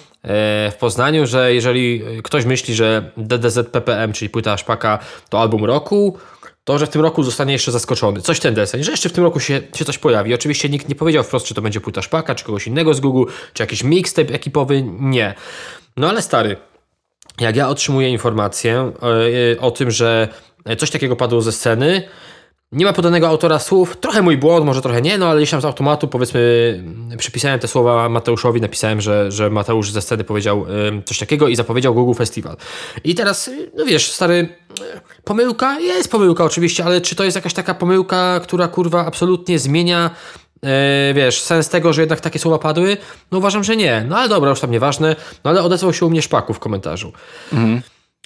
w 0.70 0.74
Poznaniu, 0.80 1.26
że 1.26 1.54
jeżeli 1.54 2.02
ktoś 2.22 2.44
myśli, 2.44 2.74
że 2.74 3.10
DDZ-PPM, 3.16 4.12
czyli 4.12 4.28
płyta 4.30 4.56
Szpaka, 4.56 4.98
to 5.28 5.40
album 5.40 5.64
roku, 5.64 6.18
to, 6.66 6.78
że 6.78 6.86
w 6.86 6.88
tym 6.88 7.02
roku 7.02 7.22
zostanie 7.22 7.52
jeszcze 7.52 7.72
zaskoczony. 7.72 8.20
Coś 8.20 8.40
ten 8.40 8.54
deseń, 8.54 8.84
że 8.84 8.90
jeszcze 8.90 9.08
w 9.08 9.12
tym 9.12 9.24
roku 9.24 9.40
się, 9.40 9.60
się 9.74 9.84
coś 9.84 9.98
pojawi. 9.98 10.34
Oczywiście 10.34 10.68
nikt 10.68 10.88
nie 10.88 10.94
powiedział 10.94 11.24
wprost, 11.24 11.46
czy 11.46 11.54
to 11.54 11.62
będzie 11.62 11.80
płyta 11.80 12.02
Szpaka, 12.02 12.34
czy 12.34 12.44
kogoś 12.44 12.66
innego 12.66 12.94
z 12.94 13.00
Google, 13.00 13.32
czy 13.52 13.62
jakiś 13.62 13.84
mixtape 13.84 14.34
ekipowy. 14.34 14.82
Nie. 15.00 15.34
No 15.96 16.08
ale 16.08 16.22
stary, 16.22 16.56
jak 17.40 17.56
ja 17.56 17.68
otrzymuję 17.68 18.08
informację 18.10 18.92
o, 19.00 19.26
e, 19.26 19.60
o 19.60 19.70
tym, 19.70 19.90
że 19.90 20.28
coś 20.78 20.90
takiego 20.90 21.16
padło 21.16 21.42
ze 21.42 21.52
sceny, 21.52 22.02
nie 22.72 22.84
ma 22.84 22.92
podanego 22.92 23.28
autora 23.28 23.58
słów, 23.58 23.96
trochę 23.96 24.22
mój 24.22 24.36
błąd, 24.36 24.66
może 24.66 24.82
trochę 24.82 25.02
nie, 25.02 25.18
no 25.18 25.28
ale 25.28 25.40
jeśli 25.40 25.50
tam 25.50 25.60
z 25.60 25.64
automatu, 25.64 26.08
powiedzmy, 26.08 26.84
przypisałem 27.18 27.60
te 27.60 27.68
słowa 27.68 28.08
Mateuszowi, 28.08 28.60
napisałem, 28.60 29.00
że, 29.00 29.32
że 29.32 29.50
Mateusz 29.50 29.90
ze 29.90 30.02
sceny 30.02 30.24
powiedział 30.24 30.66
coś 31.04 31.18
takiego 31.18 31.48
i 31.48 31.56
zapowiedział 31.56 31.94
Google 31.94 32.14
Festival. 32.14 32.56
I 33.04 33.14
teraz, 33.14 33.50
no 33.76 33.84
wiesz, 33.84 34.12
stary, 34.12 34.48
pomyłka, 35.24 35.80
jest 35.80 36.10
pomyłka 36.10 36.44
oczywiście, 36.44 36.84
ale 36.84 37.00
czy 37.00 37.16
to 37.16 37.24
jest 37.24 37.34
jakaś 37.34 37.54
taka 37.54 37.74
pomyłka, 37.74 38.40
która 38.42 38.68
kurwa 38.68 39.06
absolutnie 39.06 39.58
zmienia 39.58 40.10
Yy, 40.62 40.70
wiesz, 41.14 41.40
sens 41.40 41.68
tego, 41.68 41.92
że 41.92 42.02
jednak 42.02 42.20
takie 42.20 42.38
słowa 42.38 42.58
padły? 42.58 42.96
No 43.32 43.38
uważam, 43.38 43.64
że 43.64 43.76
nie. 43.76 44.04
No 44.08 44.16
ale 44.16 44.28
dobra, 44.28 44.50
już 44.50 44.60
tam 44.60 44.70
nieważne. 44.70 45.16
No 45.44 45.50
ale 45.50 45.62
odezwał 45.62 45.92
się 45.92 46.06
u 46.06 46.10
mnie 46.10 46.22
Szpaku 46.22 46.54
w 46.54 46.58
komentarzu. 46.58 47.12
Mhm. 47.52 47.82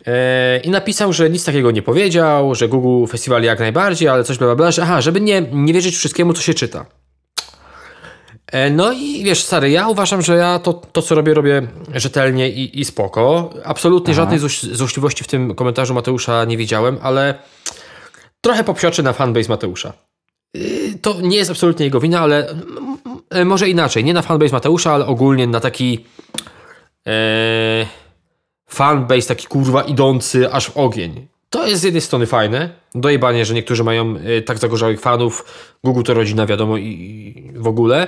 E, 0.07 0.59
I 0.59 0.71
napisał, 0.71 1.13
że 1.13 1.31
nic 1.31 1.45
takiego 1.45 1.71
nie 1.71 1.83
powiedział, 1.83 2.55
że 2.55 2.69
Google 2.69 3.11
Festiwal 3.11 3.43
jak 3.43 3.59
najbardziej, 3.59 4.09
ale 4.09 4.25
coś 4.25 4.39
bla 4.39 4.47
bla 4.47 4.57
bla, 4.57 4.71
że 4.71 4.83
aha, 4.83 5.01
żeby 5.01 5.21
nie, 5.21 5.43
nie 5.53 5.73
wierzyć 5.73 5.97
wszystkiemu, 5.97 6.33
co 6.33 6.43
się 6.43 6.55
czyta. 6.55 6.87
E, 8.47 8.71
no 8.71 8.93
i 8.93 9.25
wiesz, 9.25 9.43
stary, 9.43 9.71
ja 9.71 9.89
uważam, 9.89 10.23
że 10.23 10.37
ja 10.37 10.59
to, 10.59 10.73
to 10.73 11.03
co 11.03 11.15
robię, 11.15 11.35
robię 11.35 11.63
rzetelnie 11.95 12.51
i, 12.51 12.81
i 12.81 12.85
spoko. 12.85 13.51
Absolutnie 13.65 14.15
Aha. 14.15 14.23
żadnej 14.23 14.39
złośliwości 14.73 15.25
w 15.25 15.27
tym 15.27 15.55
komentarzu 15.55 15.95
Mateusza 15.95 16.45
nie 16.45 16.57
widziałem, 16.57 16.99
ale 17.03 17.35
trochę 18.41 18.65
popsioczy 18.65 19.03
na 19.03 19.13
fanbase 19.13 19.49
Mateusza. 19.49 19.93
To 21.03 21.21
nie 21.21 21.37
jest 21.37 21.51
absolutnie 21.51 21.85
jego 21.85 22.01
wina, 22.01 22.21
ale 22.21 22.55
może 23.45 23.69
inaczej. 23.69 24.05
Nie 24.05 24.15
na 24.15 24.23
fanbase 24.23 24.53
Mateusza, 24.53 24.95
ale 24.95 25.07
ogólnie 25.07 25.47
na 25.47 25.61
taki 25.61 26.05
e, 27.07 27.87
fanbase 28.67 29.29
taki 29.29 29.47
kurwa 29.47 29.83
idący 29.83 30.53
aż 30.53 30.71
w 30.71 30.77
ogień. 30.77 31.29
To 31.51 31.67
jest 31.67 31.81
z 31.81 31.85
jednej 31.85 32.01
strony 32.01 32.27
fajne, 32.27 32.71
dojebanie, 32.95 33.45
że 33.45 33.55
niektórzy 33.55 33.85
mają 33.85 34.17
e, 34.17 34.43
tak 34.43 34.59
zagorzałych 34.59 35.01
fanów, 35.01 35.45
Google 35.85 36.03
to 36.03 36.15
rodzina 36.15 36.47
wiadomo 36.47 36.77
i, 36.77 36.85
i 36.85 37.59
w 37.59 37.67
ogóle, 37.67 38.07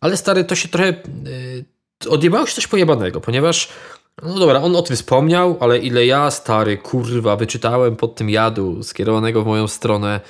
ale 0.00 0.16
stary, 0.16 0.44
to 0.44 0.54
się 0.54 0.68
trochę 0.68 0.94
yy, 2.04 2.10
odjebało 2.10 2.46
się 2.46 2.54
coś 2.54 2.66
pojebanego, 2.66 3.20
ponieważ 3.20 3.68
no 4.22 4.38
dobra, 4.38 4.62
on 4.62 4.76
o 4.76 4.82
tym 4.82 4.96
wspomniał, 4.96 5.56
ale 5.60 5.78
ile 5.78 6.06
ja, 6.06 6.30
stary, 6.30 6.78
kurwa, 6.78 7.36
wyczytałem 7.36 7.96
pod 7.96 8.14
tym 8.14 8.30
jadu 8.30 8.82
skierowanego 8.82 9.42
w 9.42 9.46
moją 9.46 9.68
stronę 9.68 10.20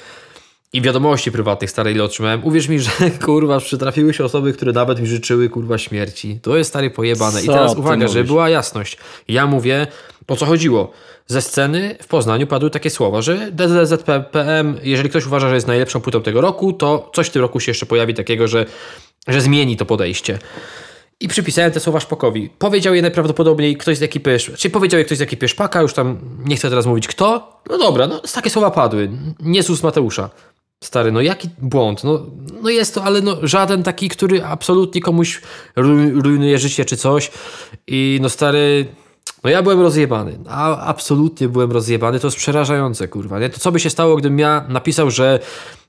i 0.75 0.81
wiadomości 0.81 1.33
prywatnych, 1.33 1.71
stare, 1.71 1.93
ile 1.93 2.04
otrzymałem, 2.04 2.45
uwierz 2.45 2.69
mi, 2.69 2.81
że 2.85 2.90
kurwa, 3.25 3.61
przytrafiły 3.61 4.14
się 4.14 4.25
osoby, 4.25 4.52
które 4.52 4.73
nawet 4.73 5.00
mi 5.00 5.07
życzyły 5.07 5.49
kurwa 5.49 5.78
śmierci. 5.78 6.38
To 6.43 6.57
jest 6.57 6.71
stary 6.71 6.90
pojebane. 6.90 7.38
Co 7.40 7.45
I 7.45 7.49
teraz 7.49 7.76
uwaga, 7.76 8.09
że 8.09 8.25
była 8.25 8.49
jasność. 8.49 8.99
Ja 9.28 9.47
mówię, 9.47 9.87
o 10.28 10.37
co 10.37 10.47
chodziło. 10.47 10.93
Ze 11.26 11.43
sceny 11.43 11.97
w 12.02 12.07
Poznaniu 12.07 12.47
padły 12.47 12.71
takie 12.71 12.90
słowa, 12.90 13.23
że 13.23 13.52
DDZPM, 13.52 14.78
jeżeli 14.83 15.11
ktoś 15.11 15.26
uważa, 15.26 15.49
że 15.49 15.54
jest 15.54 15.66
najlepszą 15.66 16.00
płytą 16.00 16.23
tego 16.23 16.40
roku, 16.40 16.73
to 16.73 17.11
coś 17.14 17.26
w 17.26 17.31
tym 17.31 17.43
roku 17.43 17.61
się 17.61 17.71
jeszcze 17.71 17.87
pojawi 17.87 18.14
takiego, 18.14 18.49
że, 18.49 18.66
że 19.28 19.40
zmieni 19.40 19.76
to 19.76 19.85
podejście. 19.85 20.38
I 21.21 21.28
przypisałem 21.28 21.73
te 21.73 21.81
słowa 21.81 22.00
Szpokowi. 22.00 22.50
Powiedział 22.59 22.95
je 22.95 23.02
najprawdopodobniej 23.02 23.76
ktoś 23.76 23.99
z 23.99 24.02
ekipy, 24.02 24.37
czy 24.57 24.71
powiedział 24.71 24.99
je 24.99 25.04
ktoś 25.04 25.19
z 25.19 25.23
ekipy 25.23 25.49
Szpaka, 25.49 25.83
już 25.83 25.95
tam 25.95 26.19
nie 26.45 26.57
chcę 26.57 26.71
teraz 26.71 26.87
mówić 26.87 27.09
kto. 27.09 27.61
No 27.71 27.78
dobra, 27.78 28.07
no 28.07 28.21
takie 28.35 28.50
słowa 28.50 28.71
padły. 28.71 29.11
Nie 29.40 29.62
z 29.62 29.71
ust 29.71 29.83
Mateusza. 29.83 30.31
Stary, 30.84 31.12
no 31.12 31.20
jaki 31.20 31.48
błąd? 31.58 32.04
No, 32.04 32.26
no 32.62 32.70
jest 32.70 32.94
to, 32.94 33.04
ale 33.04 33.20
no 33.20 33.36
żaden 33.42 33.82
taki, 33.82 34.08
który 34.08 34.44
absolutnie 34.44 35.00
komuś 35.00 35.42
rujnuje 35.76 36.58
życie 36.58 36.84
czy 36.84 36.96
coś. 36.96 37.30
I 37.86 38.18
no 38.22 38.28
stary, 38.28 38.86
no 39.45 39.50
ja 39.50 39.62
byłem 39.62 39.81
rozjebany. 39.81 40.38
A 40.49 40.87
absolutnie 40.87 41.49
byłem 41.49 41.73
rozjebany. 41.73 42.21
To 42.21 42.26
jest 42.26 42.37
przerażające, 42.37 43.09
kurwa. 43.09 43.38
Nie? 43.38 43.50
To 43.50 43.61
co 43.61 43.73
by 43.73 43.81
się 43.81 43.90
stało, 43.90 44.16
gdybym 44.16 44.38
ja 44.38 44.64
napisał, 44.69 45.11
że 45.11 45.40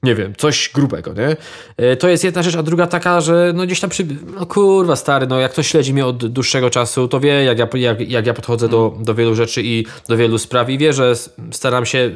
nie 0.05 0.15
wiem, 0.15 0.33
coś 0.37 0.71
grubego, 0.73 1.13
nie? 1.13 1.37
E, 1.77 1.95
to 1.95 2.07
jest 2.07 2.23
jedna 2.23 2.43
rzecz, 2.43 2.55
a 2.55 2.63
druga 2.63 2.87
taka, 2.87 3.21
że 3.21 3.51
no 3.55 3.65
gdzieś 3.65 3.79
tam 3.79 3.89
przy... 3.89 4.07
No 4.39 4.45
kurwa, 4.45 4.95
stary, 4.95 5.27
no 5.27 5.39
jak 5.39 5.51
ktoś 5.51 5.67
śledzi 5.67 5.93
mnie 5.93 6.05
od 6.05 6.27
dłuższego 6.27 6.69
czasu, 6.69 7.07
to 7.07 7.19
wie, 7.19 7.43
jak 7.43 7.59
ja, 7.59 7.67
jak, 7.73 8.09
jak 8.09 8.25
ja 8.25 8.33
podchodzę 8.33 8.69
do, 8.69 8.95
do 8.99 9.15
wielu 9.15 9.35
rzeczy 9.35 9.61
i 9.63 9.85
do 10.07 10.17
wielu 10.17 10.37
spraw 10.37 10.69
i 10.69 10.77
wie, 10.77 10.93
że 10.93 11.13
staram 11.51 11.85
się 11.85 12.11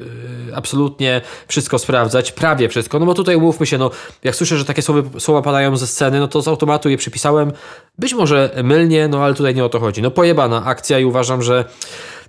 e, 0.49 0.55
absolutnie 0.55 1.21
wszystko 1.47 1.79
sprawdzać, 1.79 2.31
prawie 2.31 2.69
wszystko, 2.69 2.99
no 2.99 3.05
bo 3.05 3.13
tutaj 3.13 3.35
umówmy 3.35 3.65
się, 3.65 3.77
no 3.77 3.91
jak 4.23 4.35
słyszę, 4.35 4.57
że 4.57 4.65
takie 4.65 4.81
słowa, 4.81 5.19
słowa 5.19 5.41
padają 5.41 5.77
ze 5.77 5.87
sceny, 5.87 6.19
no 6.19 6.27
to 6.27 6.41
z 6.41 6.47
automatu 6.47 6.89
je 6.89 6.97
przypisałem, 6.97 7.51
być 7.99 8.13
może 8.13 8.51
mylnie, 8.63 9.07
no 9.07 9.23
ale 9.23 9.33
tutaj 9.33 9.55
nie 9.55 9.65
o 9.65 9.69
to 9.69 9.79
chodzi. 9.79 10.01
No 10.01 10.11
pojebana 10.11 10.65
akcja 10.65 10.99
uważam, 11.09 11.41
że 11.41 11.65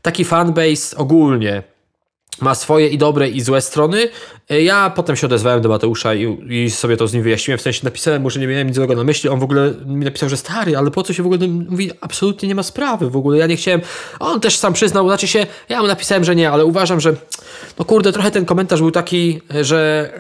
taki 0.03 0.25
fanbase 0.25 0.97
ogólnie 0.97 1.63
ma 2.41 2.55
swoje 2.55 2.89
i 2.89 2.99
dobre 2.99 3.29
i 3.29 3.41
złe 3.41 3.61
strony. 3.61 4.09
E, 4.51 4.63
ja 4.63 4.91
potem 4.91 5.17
się 5.17 5.27
odezwałem 5.27 5.63
do 5.63 5.69
Mateusza 5.69 6.15
i, 6.15 6.39
i, 6.49 6.71
sobie 6.71 6.97
to 6.97 7.09
z 7.09 7.15
nim 7.15 7.23
wyjaśniłem, 7.23 7.59
w 7.59 7.63
sensie 7.63 7.81
napisałem 7.85 8.23
mu, 8.23 8.31
że 8.31 8.41
nie 8.41 8.47
miałem 8.47 8.67
nic 8.67 8.77
złego 8.77 8.95
na 8.95 9.05
myśli, 9.05 9.31
on 9.31 9.41
w 9.41 9.43
ogóle 9.43 9.75
mi 9.87 10.05
napisał, 10.05 10.29
że 10.29 10.37
stary, 10.37 10.77
ale 10.77 10.91
po 10.91 11.03
co 11.03 11.13
się 11.13 11.23
w 11.23 11.27
ogóle, 11.27 11.49
mówi, 11.49 11.91
absolutnie 12.01 12.49
nie 12.49 12.55
ma 12.55 12.63
sprawy 12.63 13.11
w 13.11 13.17
ogóle, 13.17 13.39
ja 13.39 13.47
nie 13.47 13.57
chciałem, 13.57 13.81
on 14.21 14.41
też 14.41 14.57
sam 14.57 14.73
przyznał, 14.73 15.07
znaczy 15.07 15.29
się, 15.29 15.47
ja 15.69 15.81
mu 15.81 15.87
napisałem, 15.87 16.25
że 16.25 16.37
nie, 16.37 16.51
ale 16.51 16.65
uważam, 16.65 17.01
że 17.01 17.15
no 17.79 17.85
kurde, 17.85 18.13
trochę 18.13 18.31
ten 18.31 18.45
komentarz 18.45 18.81
był 18.81 18.91
taki, 18.91 19.41
że... 19.63 20.13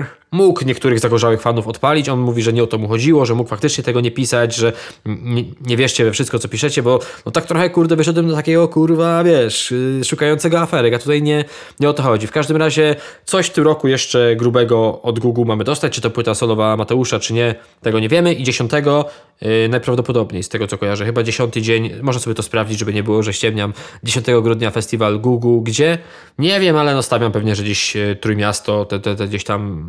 Yy 0.00 0.18
mógł 0.30 0.64
niektórych 0.64 0.98
zagorzałych 0.98 1.40
fanów 1.40 1.68
odpalić. 1.68 2.08
On 2.08 2.20
mówi, 2.20 2.42
że 2.42 2.52
nie 2.52 2.62
o 2.62 2.66
to 2.66 2.78
mu 2.78 2.88
chodziło, 2.88 3.26
że 3.26 3.34
mógł 3.34 3.50
faktycznie 3.50 3.84
tego 3.84 4.00
nie 4.00 4.10
pisać, 4.10 4.54
że 4.54 4.72
nie, 5.06 5.44
nie 5.66 5.76
wierzcie 5.76 6.04
we 6.04 6.12
wszystko, 6.12 6.38
co 6.38 6.48
piszecie, 6.48 6.82
bo 6.82 6.98
no 7.26 7.32
tak 7.32 7.46
trochę, 7.46 7.70
kurde, 7.70 7.96
wyszedłem 7.96 8.28
do 8.28 8.34
takiego, 8.34 8.68
kurwa, 8.68 9.24
wiesz, 9.24 9.70
yy, 9.70 10.04
szukającego 10.04 10.60
aferek, 10.60 10.94
a 10.94 10.98
tutaj 10.98 11.22
nie, 11.22 11.44
nie 11.80 11.88
o 11.88 11.92
to 11.92 12.02
chodzi. 12.02 12.26
W 12.26 12.32
każdym 12.32 12.56
razie 12.56 12.96
coś 13.24 13.46
w 13.46 13.50
tym 13.50 13.64
roku 13.64 13.88
jeszcze 13.88 14.36
grubego 14.36 15.02
od 15.02 15.18
Google 15.18 15.44
mamy 15.46 15.64
dostać, 15.64 15.92
czy 15.92 16.00
to 16.00 16.10
płyta 16.10 16.34
solowa 16.34 16.76
Mateusza, 16.76 17.20
czy 17.20 17.34
nie, 17.34 17.54
tego 17.82 18.00
nie 18.00 18.08
wiemy 18.08 18.34
i 18.34 18.42
dziesiątego 18.42 19.04
yy, 19.40 19.68
najprawdopodobniej, 19.68 20.42
z 20.42 20.48
tego 20.48 20.66
co 20.66 20.78
kojarzę, 20.78 21.04
chyba 21.04 21.22
dziesiąty 21.22 21.62
dzień, 21.62 21.90
można 22.02 22.20
sobie 22.20 22.34
to 22.34 22.42
sprawdzić, 22.42 22.78
żeby 22.78 22.94
nie 22.94 23.02
było, 23.02 23.22
że 23.22 23.32
ściemniam, 23.32 23.72
10 24.02 24.26
grudnia 24.42 24.70
festiwal 24.70 25.20
Google, 25.20 25.60
gdzie? 25.62 25.98
Nie 26.38 26.60
wiem, 26.60 26.76
ale 26.76 26.94
no 26.94 27.02
stawiam 27.02 27.32
pewnie, 27.32 27.54
że 27.56 27.62
gdzieś 27.62 27.94
yy, 27.94 28.16
Trójmiasto, 28.16 28.84
te, 28.84 29.00
te, 29.00 29.16
te 29.16 29.28
gdzieś 29.28 29.44
tam 29.44 29.88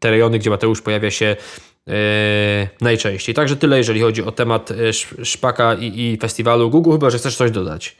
te 0.00 0.10
rejony, 0.10 0.38
gdzie 0.38 0.50
Mateusz 0.50 0.82
pojawia 0.82 1.10
się 1.10 1.36
yy, 1.86 1.94
najczęściej. 2.80 3.34
Także 3.34 3.56
tyle, 3.56 3.78
jeżeli 3.78 4.00
chodzi 4.00 4.22
o 4.22 4.32
temat 4.32 4.70
e, 4.70 5.24
szpaka 5.24 5.74
i, 5.74 6.00
i 6.00 6.18
festiwalu 6.20 6.70
Google, 6.70 6.92
chyba 6.92 7.10
że 7.10 7.18
chcesz 7.18 7.36
coś 7.36 7.50
dodać. 7.50 7.96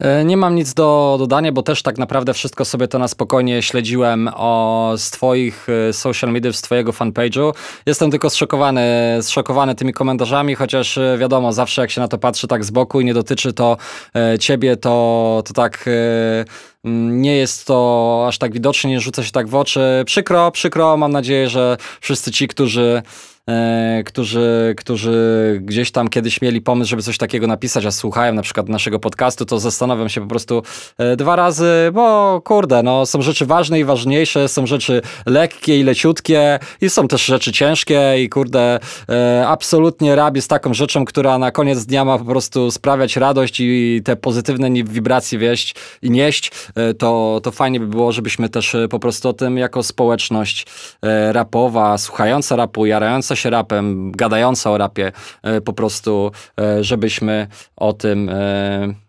E, 0.00 0.24
nie 0.24 0.36
mam 0.36 0.54
nic 0.54 0.74
do 0.74 1.16
dodania, 1.18 1.52
bo 1.52 1.62
też 1.62 1.82
tak 1.82 1.98
naprawdę 1.98 2.34
wszystko 2.34 2.64
sobie 2.64 2.88
to 2.88 2.98
na 2.98 3.08
spokojnie 3.08 3.62
śledziłem 3.62 4.30
o, 4.34 4.92
z 4.96 5.10
Twoich 5.10 5.66
social 5.92 6.32
mediów, 6.32 6.56
z 6.56 6.62
Twojego 6.62 6.92
fanpage'u. 6.92 7.52
Jestem 7.86 8.10
tylko 8.10 8.30
zszokowany, 8.30 8.82
zszokowany 9.22 9.74
tymi 9.74 9.92
komentarzami, 9.92 10.54
chociaż 10.54 10.98
wiadomo, 11.18 11.52
zawsze 11.52 11.82
jak 11.82 11.90
się 11.90 12.00
na 12.00 12.08
to 12.08 12.18
patrzy 12.18 12.48
tak 12.48 12.64
z 12.64 12.70
boku 12.70 13.00
i 13.00 13.04
nie 13.04 13.14
dotyczy 13.14 13.52
to 13.52 13.76
e, 14.16 14.38
Ciebie, 14.38 14.76
to, 14.76 15.42
to 15.46 15.54
tak. 15.54 15.84
E, 15.86 16.44
nie 17.10 17.36
jest 17.36 17.66
to 17.66 18.24
aż 18.28 18.38
tak 18.38 18.52
widoczne, 18.52 18.90
nie 18.90 19.00
rzuca 19.00 19.24
się 19.24 19.30
tak 19.30 19.48
w 19.48 19.54
oczy. 19.54 20.02
Przykro, 20.06 20.50
przykro. 20.50 20.96
Mam 20.96 21.12
nadzieję, 21.12 21.48
że 21.48 21.76
wszyscy 22.00 22.32
ci, 22.32 22.48
którzy 22.48 23.02
E, 23.02 23.02
którzy, 24.04 24.74
którzy 24.76 25.58
gdzieś 25.62 25.90
tam 25.90 26.08
kiedyś 26.08 26.42
mieli 26.42 26.60
pomysł, 26.60 26.90
żeby 26.90 27.02
coś 27.02 27.18
takiego 27.18 27.46
napisać, 27.46 27.86
a 27.86 27.90
słuchają 27.90 28.32
na 28.34 28.42
przykład 28.42 28.68
naszego 28.68 28.98
podcastu, 28.98 29.44
to 29.44 29.58
zastanawiam 29.58 30.08
się 30.08 30.20
po 30.20 30.26
prostu 30.26 30.62
e, 30.98 31.16
dwa 31.16 31.36
razy, 31.36 31.72
bo 31.92 32.40
kurde, 32.44 32.82
no 32.82 33.06
są 33.06 33.22
rzeczy 33.22 33.46
ważne 33.46 33.80
i 33.80 33.84
ważniejsze, 33.84 34.48
są 34.48 34.66
rzeczy 34.66 35.02
lekkie 35.26 35.80
i 35.80 35.82
leciutkie 35.82 36.58
i 36.80 36.90
są 36.90 37.08
też 37.08 37.24
rzeczy 37.24 37.52
ciężkie 37.52 38.14
i 38.22 38.28
kurde, 38.28 38.78
e, 39.08 39.44
absolutnie 39.48 40.16
rab 40.16 40.36
jest 40.36 40.50
taką 40.50 40.74
rzeczą, 40.74 41.04
która 41.04 41.38
na 41.38 41.50
koniec 41.50 41.86
dnia 41.86 42.04
ma 42.04 42.18
po 42.18 42.24
prostu 42.24 42.70
sprawiać 42.70 43.16
radość 43.16 43.60
i 43.60 44.02
te 44.04 44.16
pozytywne 44.16 44.70
wibracje 44.70 45.38
wieść 45.38 45.74
i 46.02 46.10
nieść, 46.10 46.52
to, 46.98 47.40
to 47.42 47.50
fajnie 47.50 47.80
by 47.80 47.86
było, 47.86 48.12
żebyśmy 48.12 48.48
też 48.48 48.76
po 48.90 48.98
prostu 48.98 49.28
o 49.28 49.32
tym 49.32 49.58
jako 49.58 49.82
społeczność 49.82 50.66
rapowa, 51.32 51.98
słuchająca 51.98 52.56
rapu, 52.56 52.86
jarająca 52.86 53.36
się 53.38 53.50
rapem, 53.50 54.12
gadająca 54.12 54.70
o 54.70 54.78
rapie, 54.78 55.12
e, 55.42 55.60
po 55.60 55.72
prostu, 55.72 56.30
e, 56.60 56.84
żebyśmy 56.84 57.46
o 57.76 57.92
tym 57.92 58.28
e, 58.28 59.07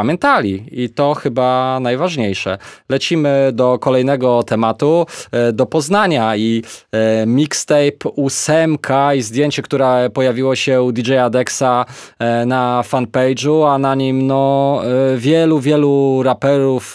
pamiętali 0.00 0.64
i 0.70 0.90
to 0.90 1.14
chyba 1.14 1.78
najważniejsze. 1.80 2.58
Lecimy 2.88 3.50
do 3.52 3.78
kolejnego 3.78 4.42
tematu, 4.42 5.06
e, 5.32 5.52
do 5.52 5.66
Poznania 5.66 6.36
i 6.36 6.62
e, 6.92 7.26
mixtape 7.26 8.08
ósemka 8.16 9.14
i 9.14 9.22
zdjęcie, 9.22 9.62
które 9.62 10.10
pojawiło 10.14 10.56
się 10.56 10.82
u 10.82 10.92
DJ 10.92 11.12
Dexa 11.30 11.84
e, 12.18 12.46
na 12.46 12.82
fanpage'u, 12.82 13.74
a 13.74 13.78
na 13.78 13.94
nim 13.94 14.26
no 14.26 14.82
wielu, 15.16 15.60
wielu 15.60 16.22
raperów 16.22 16.94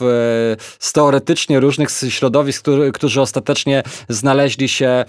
z 0.80 0.94
teoretycznie 0.94 1.60
różnych 1.60 1.90
środowisk, 2.10 2.66
którzy 2.94 3.22
ostatecznie 3.22 3.84
znaleźli 4.10 4.68
się, 4.68 5.06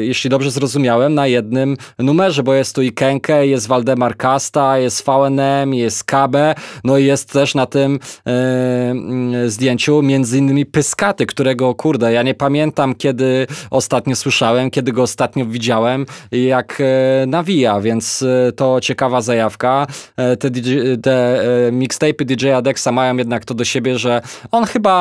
jeśli 0.00 0.30
dobrze 0.30 0.50
zrozumiałem, 0.50 1.14
na 1.14 1.26
jednym 1.26 1.76
numerze, 1.98 2.42
bo 2.42 2.54
jest 2.54 2.74
tu 2.74 2.82
i 2.82 2.92
Kenke, 2.92 3.46
jest 3.46 3.66
Waldemar 3.66 4.16
Kasta, 4.16 4.78
jest 4.78 5.06
VNM, 5.06 5.74
jest 5.74 6.04
No 6.84 6.98
i 6.98 7.04
jest 7.04 7.32
też 7.32 7.54
na 7.54 7.66
tym 7.66 7.98
e, 8.26 8.30
mm, 8.90 9.50
zdjęciu 9.50 10.02
między 10.02 10.38
innymi 10.38 10.66
Pyskaty, 10.66 11.26
którego 11.26 11.74
kurde, 11.74 12.12
ja 12.12 12.22
nie 12.22 12.34
pamiętam 12.34 12.94
kiedy 12.94 13.46
ostatnio 13.70 14.16
słyszałem, 14.16 14.70
kiedy 14.70 14.92
go 14.92 15.02
ostatnio 15.02 15.46
widziałem, 15.46 16.06
jak 16.32 16.80
e, 16.80 17.26
nawija, 17.26 17.80
więc 17.80 18.22
e, 18.22 18.52
to 18.52 18.80
ciekawa 18.80 19.20
zajawka. 19.20 19.86
E, 20.16 20.36
te, 20.36 20.50
DJ, 20.50 20.78
e, 21.06 22.24
DJ 22.24 22.50
Adexa 22.50 22.88
mają 22.92 23.16
jednak 23.16 23.44
to 23.44 23.54
do 23.54 23.64
siebie, 23.64 23.98
że 23.98 24.22
on 24.50 24.64
chyba, 24.64 24.94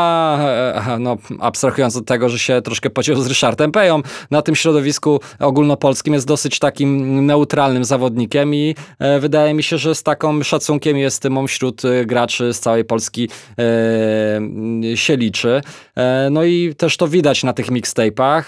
no 1.00 1.18
abstrahując 1.40 1.98
od 1.98 2.06
tego, 2.06 2.30
że 2.30 2.40
się 2.40 2.62
troszkę 2.62 2.90
pociął 2.90 3.22
z 3.22 3.28
Ryszardem 3.28 3.72
Peją, 3.72 4.02
na 4.32 4.42
tym 4.42 4.56
środowisku 4.56 5.20
ogólnopolskim 5.40 6.14
jest 6.14 6.28
dosyć 6.28 6.60
takim 6.60 7.26
neutralnym 7.26 7.86
zawodnikiem 7.86 8.56
i 8.56 8.76
wydaje 9.20 9.54
mi 9.54 9.64
się, 9.64 9.78
że 9.78 9.96
z 9.96 10.04
taką 10.04 10.44
szacunkiem 10.44 10.98
jest 10.98 11.30
dymą 11.34 11.48
wśród 11.48 11.82
graczy 12.06 12.54
z 12.54 12.60
całej 12.60 12.86
Polski 12.86 13.30
się 14.96 15.18
liczy. 15.18 15.62
No 16.32 16.44
i 16.44 16.76
też 16.78 16.98
to 16.98 17.08
widać 17.08 17.44
na 17.44 17.54
tych 17.54 17.68
mixtape'ach. 17.68 18.44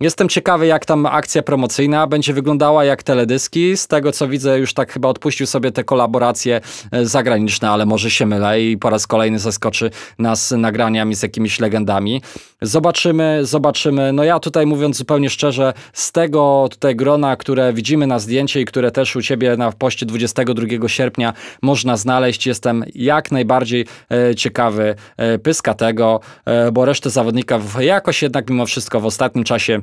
Jestem 0.00 0.28
ciekawy, 0.28 0.66
jak 0.66 0.84
tam 0.84 1.06
akcja 1.06 1.42
promocyjna 1.42 2.06
będzie 2.06 2.32
wyglądała, 2.34 2.84
jak 2.84 3.02
teledyski. 3.02 3.76
Z 3.76 3.86
tego 3.86 4.12
co 4.12 4.28
widzę, 4.28 4.58
już 4.58 4.74
tak 4.74 4.92
chyba 4.92 5.08
odpuścił 5.08 5.46
sobie 5.46 5.72
te 5.72 5.84
kolaboracje 5.84 6.60
zagraniczne, 7.02 7.70
ale 7.70 7.86
może 7.86 8.10
się 8.10 8.26
mylę 8.26 8.62
i 8.62 8.78
po 8.78 8.90
raz 8.90 9.06
kolejny 9.06 9.38
zaskoczy 9.38 9.90
nas 10.18 10.50
nagraniami 10.50 11.14
z 11.14 11.22
jakimiś 11.22 11.60
legendami. 11.60 12.22
Zobaczymy, 12.62 13.40
zobaczymy. 13.42 14.12
No 14.12 14.24
ja 14.24 14.38
tutaj 14.38 14.66
mówiąc 14.66 14.96
zupełnie 14.96 15.30
szczerze, 15.30 15.72
z 15.92 16.12
tego 16.12 16.68
tutaj 16.70 16.96
grona, 16.96 17.36
które 17.36 17.72
widzimy 17.72 18.06
na 18.06 18.18
zdjęcie 18.18 18.60
i 18.60 18.64
które 18.64 18.90
też 18.90 19.16
u 19.16 19.22
Ciebie 19.22 19.56
na 19.56 19.72
poście 19.72 20.06
22 20.06 20.88
sierpnia 20.88 21.32
można 21.70 21.96
znaleźć, 21.96 22.46
jestem 22.46 22.84
jak 22.94 23.32
najbardziej 23.32 23.86
e, 24.10 24.34
ciekawy 24.34 24.94
e, 25.16 25.38
pyska 25.38 25.74
tego, 25.74 26.20
e, 26.44 26.72
bo 26.72 26.84
resztę 26.84 27.10
zawodników 27.10 27.82
jakoś 27.82 28.22
jednak 28.22 28.50
mimo 28.50 28.66
wszystko 28.66 29.00
w 29.00 29.06
ostatnim 29.06 29.44
czasie 29.44 29.80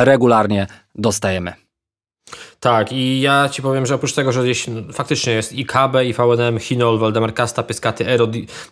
regularnie 0.00 0.66
dostajemy. 0.94 1.52
Tak, 2.60 2.92
i 2.92 3.20
ja 3.20 3.48
ci 3.48 3.62
powiem, 3.62 3.86
że 3.86 3.94
oprócz 3.94 4.12
tego, 4.12 4.32
że 4.32 4.42
gdzieś 4.42 4.66
faktycznie 4.92 5.32
jest 5.32 5.52
i 5.52 5.66
KB, 5.66 5.94
i 6.04 6.12
VNM, 6.12 6.58
Hinol, 6.58 6.98
Waldemar 6.98 7.34
Kasta, 7.34 7.62
Pyskaty, 7.62 8.06
Ero, 8.06 8.26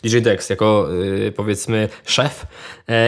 DJ 0.05 0.19
Dex 0.21 0.51
jako 0.51 0.89
yy, 0.91 1.33
powiedzmy 1.33 1.89
szef 2.05 2.47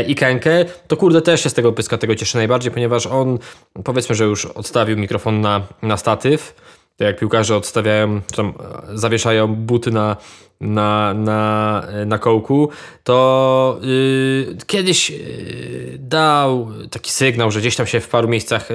i 0.07 0.15
Kenke, 0.15 0.65
to 0.87 0.97
kurde 0.97 1.23
też 1.23 1.43
się 1.43 1.51
z 1.51 1.55
tego 1.55 1.73
Pyskatego 1.73 2.15
cieszę 2.15 2.39
najbardziej, 2.39 2.73
ponieważ 2.73 3.07
on 3.07 3.39
powiedzmy, 3.85 4.15
że 4.15 4.25
już 4.25 4.45
odstawił 4.47 4.97
mikrofon 4.97 5.41
na, 5.41 5.61
na 5.83 5.97
statyw, 5.97 6.55
to 6.99 7.05
jak 7.05 7.19
piłkarze 7.19 7.57
odstawiają, 7.57 8.21
tam 8.37 8.55
zawieszają 8.95 9.55
buty 9.55 9.91
na 9.91 10.17
na, 10.61 11.15
na, 11.15 11.83
na 12.07 12.19
kołku, 12.19 12.69
to 13.05 13.79
yy, 13.83 14.57
kiedyś 14.67 15.11
yy, 15.11 15.19
dał 15.99 16.69
taki 16.91 17.13
sygnał, 17.13 17.51
że 17.51 17.61
gdzieś 17.61 17.77
tam 17.77 17.87
się 17.87 18.01
w 18.01 18.09
paru 18.09 18.29
miejscach 18.29 18.69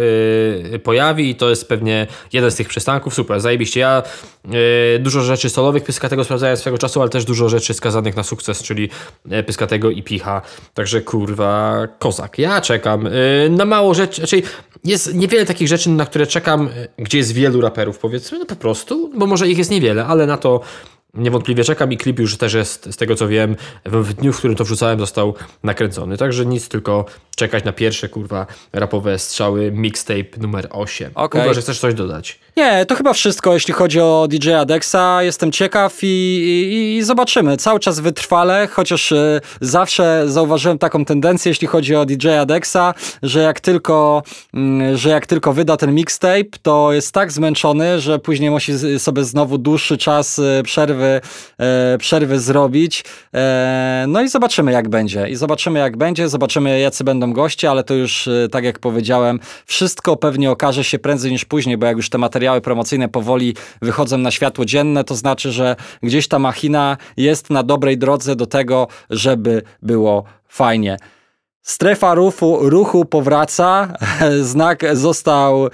yy, 0.72 0.80
pojawi 0.80 1.30
i 1.30 1.36
to 1.36 1.50
jest 1.50 1.68
pewnie 1.68 2.08
jeden 2.34 2.51
z 2.51 2.56
tych 2.56 2.68
przystanków. 2.68 3.13
Super, 3.13 3.42
zajebiście. 3.42 3.80
Ja 3.80 4.03
yy, 4.46 4.51
dużo 5.00 5.22
rzeczy 5.22 5.50
solowych 5.50 5.84
Pyskatego 5.84 6.24
sprawdzałem 6.24 6.58
swego 6.58 6.77
czasu, 6.77 7.01
ale 7.01 7.10
też 7.10 7.25
dużo 7.25 7.50
rzeczy 7.50 7.74
skazanych 7.74 8.15
na 8.15 8.24
sukces, 8.24 8.63
czyli 8.63 8.89
yy, 9.25 9.44
Pyskatego 9.44 9.89
i 9.89 10.03
Picha. 10.03 10.42
Także 10.74 11.01
kurwa, 11.01 11.88
kozak. 12.00 12.39
Ja 12.39 12.62
czekam 12.62 13.03
yy, 13.03 13.50
na 13.50 13.65
mało 13.65 13.94
rzeczy, 13.94 14.22
raczej 14.22 14.42
znaczy 14.42 14.73
jest 14.83 15.13
niewiele 15.13 15.45
takich 15.45 15.67
rzeczy, 15.67 15.89
na 15.89 16.05
które 16.05 16.27
czekam, 16.27 16.69
gdzie 16.97 17.17
jest 17.17 17.31
wielu 17.31 17.61
raperów, 17.61 17.99
powiedzmy, 17.99 18.39
no 18.39 18.45
po 18.45 18.55
prostu, 18.55 19.11
bo 19.17 19.25
może 19.25 19.49
ich 19.49 19.57
jest 19.57 19.71
niewiele, 19.71 20.05
ale 20.05 20.25
na 20.25 20.37
to 20.37 20.61
Niewątpliwie 21.13 21.63
czekam 21.63 21.91
i 21.91 21.97
klip 21.97 22.19
już 22.19 22.37
też 22.37 22.53
jest, 22.53 22.93
z 22.93 22.97
tego 22.97 23.15
co 23.15 23.27
wiem, 23.27 23.55
w 23.85 24.13
dniu, 24.13 24.33
w 24.33 24.37
którym 24.37 24.55
to 24.55 24.63
wrzucałem, 24.63 24.99
został 24.99 25.33
nakręcony. 25.63 26.17
Także 26.17 26.45
nic, 26.45 26.69
tylko 26.69 27.05
czekać 27.35 27.63
na 27.63 27.73
pierwsze, 27.73 28.09
kurwa, 28.09 28.47
rapowe 28.73 29.19
strzały, 29.19 29.71
mixtape 29.71 30.37
numer 30.37 30.67
8. 30.71 31.11
Okay. 31.15 31.41
Kurwa, 31.41 31.53
że 31.53 31.61
chcesz 31.61 31.79
coś 31.79 31.93
dodać. 31.93 32.39
Nie, 32.57 32.86
to 32.86 32.95
chyba 32.95 33.13
wszystko, 33.13 33.53
jeśli 33.53 33.74
chodzi 33.74 34.00
o 34.00 34.27
DJ-a 34.29 34.65
Dexa. 34.65 35.24
Jestem 35.24 35.51
ciekaw 35.51 36.03
i, 36.03 36.07
i, 36.07 36.98
i, 36.98 37.03
zobaczymy. 37.03 37.57
Cały 37.57 37.79
czas 37.79 38.00
wytrwale, 38.00 38.67
chociaż 38.67 39.12
y, 39.12 39.41
zawsze 39.62 40.24
zauważyłem 40.27 40.77
taką 40.77 41.05
tendencję, 41.05 41.50
jeśli 41.50 41.67
chodzi 41.67 41.95
o 41.95 42.05
DJ-a 42.05 42.45
Dexa, 42.45 42.93
że 43.24 43.39
jak 43.41 43.60
tylko, 43.60 44.24
y, 44.91 44.98
że 44.98 45.09
jak 45.09 45.25
tylko 45.25 45.53
wyda 45.53 45.77
ten 45.77 45.96
mixtape, 45.96 46.57
to 46.61 46.94
jest 46.94 47.11
tak 47.11 47.31
zmęczony, 47.31 48.00
że 48.00 48.20
później 48.20 48.50
musi 48.50 49.00
sobie 49.00 49.24
znowu 49.24 49.57
dłuższy 49.57 49.98
czas 49.98 50.39
y, 50.39 50.61
przerwy, 50.63 51.22
przerwy 52.00 52.39
zrobić. 52.39 53.03
no 54.07 54.22
i 54.22 54.29
zobaczymy, 54.29 54.72
jak 54.72 54.89
będzie. 54.89 55.29
I 55.29 55.35
zobaczymy, 55.35 55.79
jak 55.79 55.98
będzie. 55.98 56.29
Zobaczymy, 56.29 56.79
jacy 56.79 57.03
będą 57.03 57.33
goście, 57.33 57.70
ale 57.70 57.83
to 57.83 57.94
już, 57.94 58.29
tak 58.51 58.63
jak 58.63 58.79
powiedziałem, 58.79 59.39
wszystko 59.66 60.16
pewnie 60.16 60.51
okaże 60.51 60.83
się 60.83 61.00
prędzej 61.00 61.31
niż 61.31 61.46
później, 61.46 61.77
bo 61.77 61.85
jak 61.85 61.98
już 61.98 62.09
te 62.09 62.18
materiały 62.18 62.43
materiały 62.44 62.62
promocyjne 62.62 63.10
powoli 63.10 63.56
wychodzą 63.82 64.18
na 64.18 64.32
światło 64.32 64.66
dzienne, 64.66 65.03
to 65.03 65.16
znaczy, 65.16 65.51
że 65.51 65.75
gdzieś 66.01 66.27
ta 66.27 66.40
machina 66.40 66.98
jest 67.18 67.50
na 67.50 67.64
dobrej 67.64 67.98
drodze 67.98 68.36
do 68.36 68.46
tego, 68.46 68.88
żeby 69.10 69.62
było 69.82 70.24
fajnie. 70.48 70.98
Strefa 71.63 72.13
ruchu, 72.13 72.69
ruchu 72.69 73.05
powraca, 73.05 73.87
znak 74.41 74.83
został 74.93 75.65
e, 75.65 75.69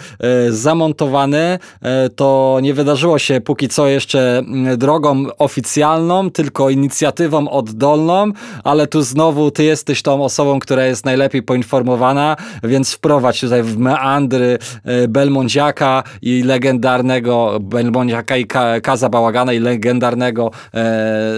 zamontowany. 0.51 1.59
E, 1.81 2.09
to 2.09 2.59
nie 2.61 2.73
wydarzyło 2.73 3.19
się 3.19 3.41
póki 3.41 3.67
co 3.67 3.87
jeszcze 3.87 4.43
drogą 4.77 5.25
oficjalną, 5.37 6.31
tylko 6.31 6.69
inicjatywą 6.69 7.49
oddolną, 7.49 8.31
ale 8.63 8.87
tu 8.87 9.01
znowu 9.01 9.51
ty 9.51 9.63
jesteś 9.63 10.01
tą 10.01 10.23
osobą, 10.23 10.59
która 10.59 10.85
jest 10.85 11.05
najlepiej 11.05 11.43
poinformowana, 11.43 12.35
więc 12.63 12.93
wprowadź 12.93 13.41
tutaj 13.41 13.63
w 13.63 13.77
meandry 13.77 14.57
e, 14.83 15.07
Belmondziaka 15.07 16.03
i 16.21 16.43
legendarnego 16.43 17.57
Belmondziaka 17.61 18.37
i 18.37 18.45
Kaza 18.83 19.09
Bałagana 19.09 19.53
i 19.53 19.59
legendarnego 19.59 20.51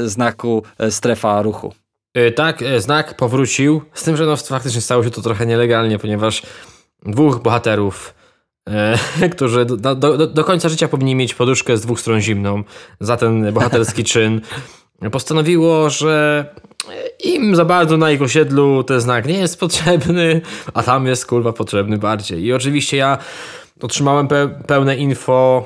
znaku 0.06 0.64
strefa 0.90 1.42
ruchu. 1.42 1.74
Y, 2.18 2.32
tak, 2.32 2.62
y, 2.62 2.82
znak 2.82 3.18
powrócił, 3.18 3.82
z 3.94 4.04
tym, 4.04 4.18
że 4.18 4.26
no 4.26 4.38
faktycznie 4.38 4.82
stało 4.82 5.04
się 5.04 5.12
to 5.12 5.22
trochę 5.22 5.46
nielegalnie, 5.46 6.00
ponieważ 6.00 6.42
dwóch 7.06 7.42
bohaterów, 7.42 8.14
e, 8.70 9.30
którzy 9.36 9.66
do, 9.66 9.96
do, 9.96 10.28
do, 10.28 10.44
końca 10.44 10.70
życia 10.70 10.88
powinni 10.88 11.16
mieć 11.16 11.34
poduszkę 11.34 11.78
z 11.78 11.82
dwóch 11.82 12.00
stron 12.00 12.22
zimną 12.22 12.64
za 13.00 13.18
ten 13.18 13.54
bohaterski 13.54 14.04
czyn, 14.14 14.42
postanowiło, 15.12 15.90
że 15.90 16.46
im 17.24 17.56
za 17.56 17.66
bardzo 17.66 17.98
na 17.98 18.12
ich 18.12 18.22
osiedlu 18.22 18.84
ten 18.84 19.02
znak 19.02 19.26
nie 19.26 19.38
jest 19.38 19.60
potrzebny, 19.60 20.42
a 20.74 20.84
tam 20.84 21.08
jest 21.08 21.26
kurwa 21.26 21.54
potrzebny 21.54 21.98
bardziej. 21.98 22.44
I 22.44 22.54
oczywiście 22.54 22.98
ja 22.98 23.18
otrzymałem 23.82 24.28
pe 24.28 24.50
pełne 24.68 24.96
info 24.96 25.66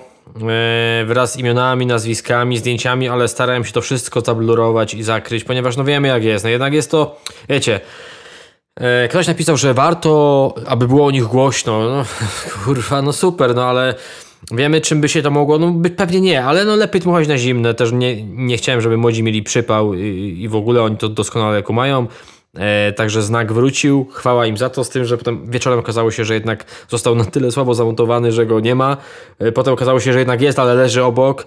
wraz 1.05 1.33
z 1.33 1.37
imionami, 1.37 1.85
nazwiskami, 1.85 2.57
zdjęciami, 2.57 3.09
ale 3.09 3.27
starałem 3.27 3.65
się 3.65 3.71
to 3.71 3.81
wszystko 3.81 4.21
zablurować 4.21 4.93
i 4.93 5.03
zakryć, 5.03 5.43
ponieważ 5.43 5.77
no 5.77 5.83
wiemy 5.83 6.07
jak 6.07 6.23
jest. 6.23 6.43
No 6.43 6.49
jednak 6.49 6.73
jest 6.73 6.91
to, 6.91 7.21
wiecie, 7.49 7.79
e, 8.75 9.07
ktoś 9.07 9.27
napisał, 9.27 9.57
że 9.57 9.73
warto, 9.73 10.53
aby 10.67 10.87
było 10.87 11.05
o 11.05 11.11
nich 11.11 11.23
głośno. 11.23 11.89
No, 11.89 12.05
kurwa, 12.65 13.01
no 13.01 13.13
super, 13.13 13.55
no 13.55 13.65
ale 13.65 13.95
wiemy 14.51 14.81
czym 14.81 15.01
by 15.01 15.09
się 15.09 15.21
to 15.21 15.31
mogło, 15.31 15.59
no 15.59 15.73
pewnie 15.97 16.21
nie, 16.21 16.43
ale 16.43 16.65
no 16.65 16.75
lepiej 16.75 17.01
dmuchać 17.01 17.27
na 17.27 17.37
zimne. 17.37 17.73
Też 17.73 17.91
nie, 17.91 18.23
nie 18.23 18.57
chciałem, 18.57 18.81
żeby 18.81 18.97
młodzi 18.97 19.23
mieli 19.23 19.43
przypał 19.43 19.93
i, 19.93 20.37
i 20.41 20.49
w 20.49 20.55
ogóle 20.55 20.81
oni 20.83 20.97
to 20.97 21.09
doskonale 21.09 21.63
kumają. 21.63 22.01
E, 22.01 22.34
także 22.95 23.21
znak 23.21 23.53
wrócił, 23.53 24.07
chwała 24.11 24.45
im 24.45 24.57
za 24.57 24.69
to, 24.69 24.83
z 24.83 24.89
tym, 24.89 25.05
że 25.05 25.17
potem 25.17 25.51
wieczorem 25.51 25.79
okazało 25.79 26.11
się, 26.11 26.25
że 26.25 26.33
jednak 26.33 26.65
został 26.89 27.15
na 27.15 27.25
tyle 27.25 27.51
słabo 27.51 27.73
zamontowany, 27.73 28.31
że 28.31 28.45
go 28.45 28.59
nie 28.59 28.75
ma. 28.75 28.97
E, 29.39 29.51
potem 29.51 29.73
okazało 29.73 29.99
się, 29.99 30.13
że 30.13 30.19
jednak 30.19 30.41
jest, 30.41 30.59
ale 30.59 30.75
leży 30.75 31.03
obok. 31.03 31.45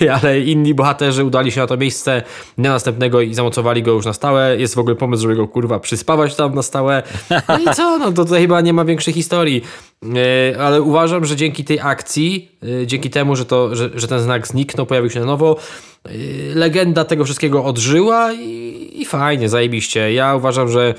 E, 0.00 0.10
ale 0.22 0.40
inni 0.40 0.74
bohaterzy 0.74 1.24
udali 1.24 1.52
się 1.52 1.60
na 1.60 1.66
to 1.66 1.76
miejsce 1.76 2.22
dnia 2.58 2.70
następnego 2.70 3.20
i 3.20 3.34
zamontowali 3.34 3.82
go 3.82 3.90
już 3.92 4.04
na 4.04 4.12
stałe. 4.12 4.56
Jest 4.56 4.74
w 4.74 4.78
ogóle 4.78 4.96
pomysł, 4.96 5.22
żeby 5.22 5.36
go 5.36 5.48
kurwa 5.48 5.80
przyspawać 5.80 6.34
tam 6.34 6.54
na 6.54 6.62
stałe. 6.62 7.02
No 7.48 7.58
i 7.58 7.74
co? 7.74 7.98
No 7.98 8.12
to 8.12 8.24
tutaj 8.24 8.40
chyba 8.40 8.60
nie 8.60 8.72
ma 8.72 8.84
większej 8.84 9.14
historii. 9.14 9.62
E, 10.04 10.60
ale 10.60 10.82
uważam, 10.82 11.24
że 11.24 11.36
dzięki 11.36 11.64
tej 11.64 11.80
akcji, 11.80 12.48
e, 12.82 12.86
dzięki 12.86 13.10
temu, 13.10 13.36
że, 13.36 13.44
to, 13.44 13.76
że, 13.76 13.90
że 13.94 14.08
ten 14.08 14.20
znak 14.20 14.46
zniknął, 14.46 14.86
pojawił 14.86 15.10
się 15.10 15.20
na 15.20 15.26
nowo, 15.26 15.56
e, 16.04 16.10
legenda 16.54 17.04
tego 17.04 17.24
wszystkiego 17.24 17.64
odżyła 17.64 18.32
i, 18.32 18.90
i 18.94 19.04
fajnie, 19.04 19.48
zajebiście. 19.48 20.12
Ja 20.12 20.36
uważam, 20.36 20.68
że 20.68 20.94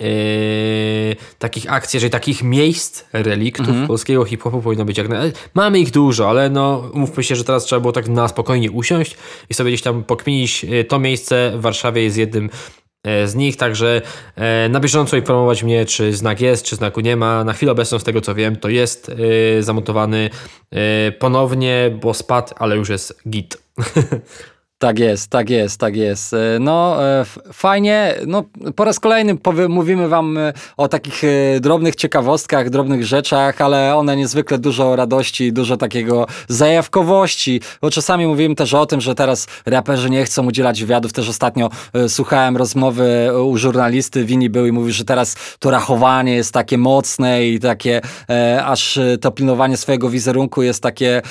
Yy, 0.00 1.16
takich 1.38 1.72
akcji, 1.72 2.00
że 2.00 2.10
takich 2.10 2.42
miejsc, 2.42 3.04
reliktów 3.12 3.66
-hmm. 3.66 3.86
polskiego 3.86 4.24
hip-hopu 4.24 4.62
powinno 4.62 4.84
być 4.84 4.98
jak 4.98 5.08
najbardziej. 5.08 5.42
Mamy 5.54 5.78
ich 5.78 5.90
dużo, 5.90 6.30
ale 6.30 6.50
no 6.50 6.90
mówmy 6.94 7.24
się, 7.24 7.36
że 7.36 7.44
teraz 7.44 7.64
trzeba 7.64 7.80
było 7.80 7.92
tak 7.92 8.08
na 8.08 8.28
spokojnie 8.28 8.70
usiąść 8.70 9.16
i 9.50 9.54
sobie 9.54 9.70
gdzieś 9.70 9.82
tam 9.82 10.04
pokminić. 10.04 10.66
To 10.88 10.98
miejsce 10.98 11.52
w 11.56 11.60
Warszawie 11.60 12.02
jest 12.02 12.16
jednym 12.16 12.50
z 13.26 13.34
nich, 13.34 13.56
także 13.56 14.02
e, 14.36 14.68
na 14.68 14.80
bieżąco 14.80 15.16
informować 15.16 15.62
mnie, 15.62 15.86
czy 15.86 16.12
znak 16.12 16.40
jest, 16.40 16.64
czy 16.64 16.76
znaku 16.76 17.00
nie 17.00 17.16
ma. 17.16 17.44
Na 17.44 17.52
chwilę 17.52 17.72
obecną, 17.72 17.98
z 17.98 18.04
tego 18.04 18.20
co 18.20 18.34
wiem, 18.34 18.56
to 18.56 18.68
jest 18.68 19.08
e, 19.58 19.62
zamontowany 19.62 20.30
ponownie, 21.18 21.98
bo 22.02 22.14
spadł, 22.14 22.54
ale 22.58 22.76
już 22.76 22.88
jest 22.88 23.22
git. 23.28 23.58
Tak 24.78 24.98
jest, 24.98 25.30
tak 25.30 25.50
jest, 25.50 25.80
tak 25.80 25.96
jest. 25.96 26.34
E, 26.34 26.38
no 26.60 27.04
e, 27.04 27.24
fajnie, 27.52 28.14
no 28.26 28.44
po 28.74 28.84
raz 28.84 29.00
kolejny 29.00 29.36
mówimy 29.68 30.08
wam 30.08 30.38
e, 30.38 30.52
o 30.76 30.88
takich 30.88 31.22
drobnych 31.60 31.94
ciekawostkach, 31.94 32.70
drobnych 32.70 33.06
rzeczach, 33.06 33.60
ale 33.60 33.96
one 33.96 34.16
niezwykle 34.16 34.58
dużo 34.58 34.96
radości, 34.96 35.52
dużo 35.52 35.76
takiego 35.76 36.26
zajawkowości, 36.48 37.60
bo 37.82 37.90
czasami 37.90 38.26
mówimy 38.26 38.54
też 38.54 38.74
o 38.74 38.86
tym, 38.86 39.00
że 39.00 39.14
teraz 39.14 39.46
raperzy 39.66 40.10
nie 40.10 40.24
chcą 40.24 40.46
udzielać 40.46 40.80
wywiadów. 40.80 41.12
Też 41.12 41.28
ostatnio 41.28 41.70
słuchałem 42.08 42.56
rozmowy 42.56 43.30
u 43.44 43.56
żurnalisty, 43.56 44.24
Wini 44.24 44.50
był 44.50 44.66
i 44.66 44.72
mówił, 44.72 44.92
że 44.92 45.04
teraz 45.04 45.36
to 45.58 45.70
rachowanie 45.70 46.34
jest 46.34 46.52
takie 46.52 46.78
mocne 46.78 47.46
i 47.46 47.60
takie 47.60 48.00
aż 48.64 48.98
to 49.20 49.30
pilnowanie 49.30 49.76
swojego 49.76 50.10
wizerunku 50.10 50.62
jest 50.62 50.82
takie 50.82 51.22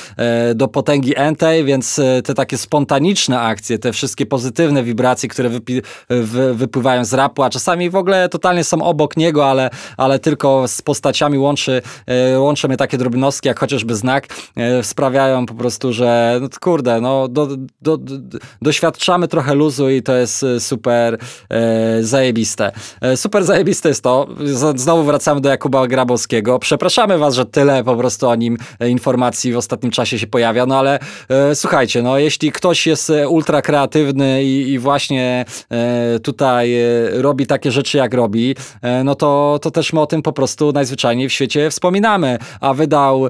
do 0.56 0.68
potęgi 0.68 1.14
entej, 1.18 1.66
więc 1.66 2.02
te 2.24 2.34
takie 2.34 2.58
spontaniczne 2.58 3.35
akcje, 3.42 3.80
te 3.80 3.94
wszystkie 3.94 4.26
pozytywne 4.26 4.84
wibracje, 4.84 5.30
które 5.30 5.50
wypi- 5.50 5.82
wy- 6.10 6.54
wypływają 6.54 7.06
z 7.06 7.14
rapu, 7.14 7.44
a 7.44 7.50
czasami 7.50 7.90
w 7.90 7.96
ogóle 7.96 8.30
totalnie 8.30 8.64
są 8.64 8.82
obok 8.82 9.18
niego, 9.18 9.50
ale, 9.50 9.70
ale 9.98 10.20
tylko 10.20 10.68
z 10.68 10.82
postaciami 10.82 11.38
łączy, 11.38 11.82
e, 12.08 12.40
łączy 12.40 12.68
mnie 12.68 12.78
takie 12.78 12.98
drobnostki, 12.98 13.48
jak 13.48 13.60
chociażby 13.60 13.96
znak, 13.96 14.28
e, 14.56 14.84
sprawiają 14.84 15.46
po 15.46 15.54
prostu, 15.54 15.94
że 15.94 16.40
no, 16.42 16.48
kurde, 16.62 17.02
no 17.02 17.28
do, 17.28 17.48
do, 17.82 17.98
do, 17.98 18.38
doświadczamy 18.62 19.28
trochę 19.28 19.56
luzu 19.56 19.90
i 19.90 20.04
to 20.04 20.14
jest 20.14 20.44
e, 20.44 20.60
super 20.60 21.18
e, 21.50 22.04
zajebiste. 22.04 22.72
Super 23.16 23.44
zajebiste 23.44 23.90
jest 23.90 24.04
to, 24.04 24.28
znowu 24.76 25.04
wracamy 25.04 25.42
do 25.42 25.50
Jakuba 25.50 25.88
Grabowskiego. 25.88 26.60
Przepraszamy 26.60 27.18
was, 27.18 27.36
że 27.36 27.46
tyle 27.46 27.84
po 27.84 27.96
prostu 27.96 28.28
o 28.28 28.36
nim 28.36 28.58
informacji 28.88 29.54
w 29.54 29.58
ostatnim 29.58 29.92
czasie 29.92 30.20
się 30.20 30.28
pojawia, 30.28 30.66
no 30.66 30.80
ale 30.80 31.00
e, 31.30 31.56
słuchajcie, 31.56 32.02
no 32.04 32.18
jeśli 32.18 32.52
ktoś 32.52 32.88
jest 32.88 33.12
ultra 33.30 33.62
kreatywny 33.62 34.44
i, 34.44 34.72
i 34.72 34.80
właśnie 34.80 35.46
e, 35.72 36.20
tutaj 36.20 36.76
e, 36.76 36.86
robi 37.12 37.48
takie 37.48 37.72
rzeczy, 37.72 37.98
jak 37.98 38.14
robi, 38.14 38.56
e, 38.82 39.04
no 39.04 39.16
to, 39.16 39.60
to 39.62 39.72
też 39.72 39.94
my 39.94 40.00
o 40.00 40.08
tym 40.08 40.22
po 40.22 40.34
prostu 40.34 40.72
najzwyczajniej 40.72 41.30
w 41.30 41.34
świecie 41.34 41.70
wspominamy. 41.70 42.38
A 42.62 42.74
wydał 42.74 43.30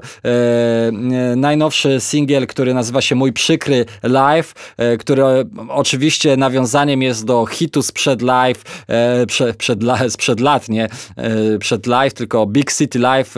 najnowszy 1.36 2.00
singiel, 2.00 2.46
który 2.46 2.74
nazywa 2.74 3.00
się 3.00 3.14
Mój 3.14 3.32
Przykry 3.32 3.84
Live, 4.02 4.76
który 4.98 5.22
oczywiście 5.68 6.36
nawiązaniem 6.36 7.02
jest 7.02 7.24
do 7.24 7.46
hitu 7.46 7.82
sprzed 7.82 8.22
live, 8.22 8.62
prze, 9.28 9.54
przed, 9.54 9.80
sprzed 10.08 10.40
lat, 10.40 10.68
nie 10.68 10.88
przed 11.60 11.86
live, 11.86 12.14
tylko 12.14 12.46
Big 12.46 12.72
City 12.72 12.98
Live 12.98 13.34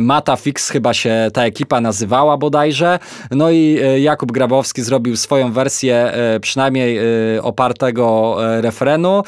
Mata 0.00 0.36
Fix 0.36 0.70
chyba 0.70 0.94
się 0.94 1.30
ta 1.32 1.44
ekipa 1.44 1.80
nazywała 1.80 2.36
bodajże. 2.36 2.98
No 3.30 3.50
i 3.50 3.78
Jakub 3.98 4.32
Grabowski 4.32 4.82
zrobił 4.82 5.16
swoją 5.16 5.52
wersję 5.52 5.96
e, 5.96 6.40
przynajmniej 6.40 6.98
e, 6.98 7.02
opartego 7.42 8.36
e, 8.40 8.60
refrenu 8.60 9.22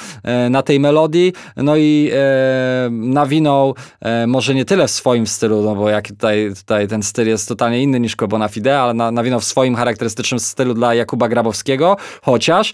na 0.50 0.62
tej 0.62 0.80
melodii, 0.80 1.32
no 1.56 1.76
i 1.76 2.10
nawinął 2.90 3.74
może 4.26 4.54
nie 4.54 4.64
tyle 4.64 4.88
w 4.88 4.90
swoim 4.90 5.26
stylu, 5.26 5.62
no 5.62 5.74
bo 5.74 5.88
jak 5.88 6.08
tutaj, 6.08 6.50
tutaj 6.58 6.88
ten 6.88 7.02
styl 7.02 7.28
jest 7.28 7.48
totalnie 7.48 7.82
inny 7.82 8.00
niż 8.00 8.16
Kobona 8.16 8.48
Fide, 8.48 8.80
ale 8.80 8.94
nawinął 8.94 9.40
w 9.40 9.44
swoim 9.44 9.74
charakterystycznym 9.74 10.40
stylu 10.40 10.74
dla 10.74 10.94
Jakuba 10.94 11.28
Grabowskiego, 11.28 11.96
chociaż 12.22 12.72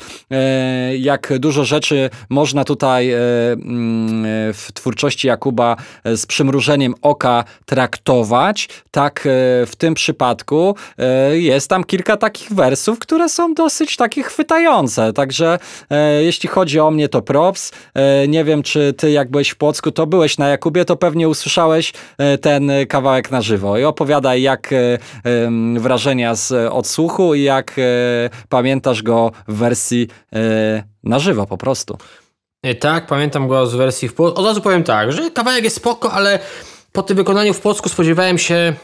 jak 0.98 1.38
dużo 1.38 1.64
rzeczy 1.64 2.10
można 2.28 2.64
tutaj 2.64 3.12
mm, 3.12 4.24
w 4.54 4.68
twórczości 4.74 5.28
Jakuba 5.28 5.76
z 6.04 6.26
przymrużeniem 6.26 6.94
oka 7.02 7.44
traktować, 7.66 7.83
tak 8.90 9.28
w 9.66 9.72
tym 9.78 9.94
przypadku 9.94 10.76
jest 11.32 11.70
tam 11.70 11.84
kilka 11.84 12.16
takich 12.16 12.52
wersów, 12.52 12.98
które 12.98 13.28
są 13.28 13.54
dosyć 13.54 13.96
takie 13.96 14.22
chwytające. 14.22 15.12
Także 15.12 15.58
e, 15.90 16.22
jeśli 16.22 16.48
chodzi 16.48 16.80
o 16.80 16.90
mnie, 16.90 17.08
to 17.08 17.22
props. 17.22 17.72
E, 17.94 18.28
nie 18.28 18.44
wiem, 18.44 18.62
czy 18.62 18.92
ty 18.92 19.10
jak 19.10 19.30
byłeś 19.30 19.50
w 19.50 19.56
Płocku, 19.56 19.90
to 19.90 20.06
byłeś 20.06 20.38
na 20.38 20.48
Jakubie, 20.48 20.84
to 20.84 20.96
pewnie 20.96 21.28
usłyszałeś 21.28 21.92
e, 22.18 22.38
ten 22.38 22.70
kawałek 22.88 23.30
na 23.30 23.42
żywo. 23.42 23.78
I 23.78 23.84
opowiadaj, 23.84 24.42
jak 24.42 24.72
e, 24.72 24.98
wrażenia 25.78 26.34
z 26.34 26.72
odsłuchu 26.72 27.34
i 27.34 27.42
jak 27.42 27.78
e, 27.78 27.82
pamiętasz 28.48 29.02
go 29.02 29.30
w 29.48 29.54
wersji 29.54 30.08
e, 30.32 30.82
na 31.02 31.18
żywo 31.18 31.46
po 31.46 31.56
prostu. 31.56 31.98
Tak, 32.80 33.06
pamiętam 33.06 33.48
go 33.48 33.66
z 33.66 33.74
wersji 33.74 34.08
w 34.08 34.14
Płocku. 34.14 34.40
Od 34.40 34.46
razu 34.46 34.60
powiem 34.60 34.84
tak, 34.84 35.12
że 35.12 35.30
kawałek 35.30 35.64
jest 35.64 35.76
spoko, 35.76 36.12
ale 36.12 36.38
po 36.94 37.02
tym 37.02 37.16
wykonaniu 37.16 37.54
w 37.54 37.60
Płocku 37.60 37.88
spodziewałem 37.88 38.38
się, 38.38 38.74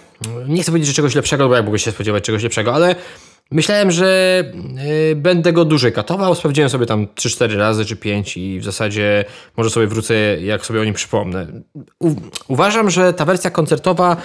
nie 0.48 0.62
chcę 0.62 0.72
powiedzieć, 0.72 0.88
że 0.88 0.94
czegoś 0.94 1.14
lepszego, 1.14 1.48
bo 1.48 1.56
jak 1.56 1.64
mogę 1.64 1.78
się 1.78 1.92
spodziewać 1.92 2.24
czegoś 2.24 2.42
lepszego, 2.42 2.74
ale 2.74 2.94
Myślałem, 3.52 3.90
że 3.90 4.42
y, 5.12 5.16
będę 5.16 5.52
go 5.52 5.64
dłużej 5.64 5.92
katował. 5.92 6.34
Sprawdziłem 6.34 6.70
sobie 6.70 6.86
tam 6.86 7.06
3-4 7.06 7.56
razy 7.56 7.84
czy 7.84 7.96
5 7.96 8.36
i 8.36 8.60
w 8.60 8.64
zasadzie 8.64 9.24
może 9.56 9.70
sobie 9.70 9.86
wrócę, 9.86 10.14
jak 10.40 10.66
sobie 10.66 10.80
o 10.80 10.84
nim 10.84 10.94
przypomnę. 10.94 11.46
U 11.98 12.14
uważam, 12.48 12.90
że 12.90 13.12
ta 13.12 13.24
wersja 13.24 13.50
koncertowa 13.50 14.16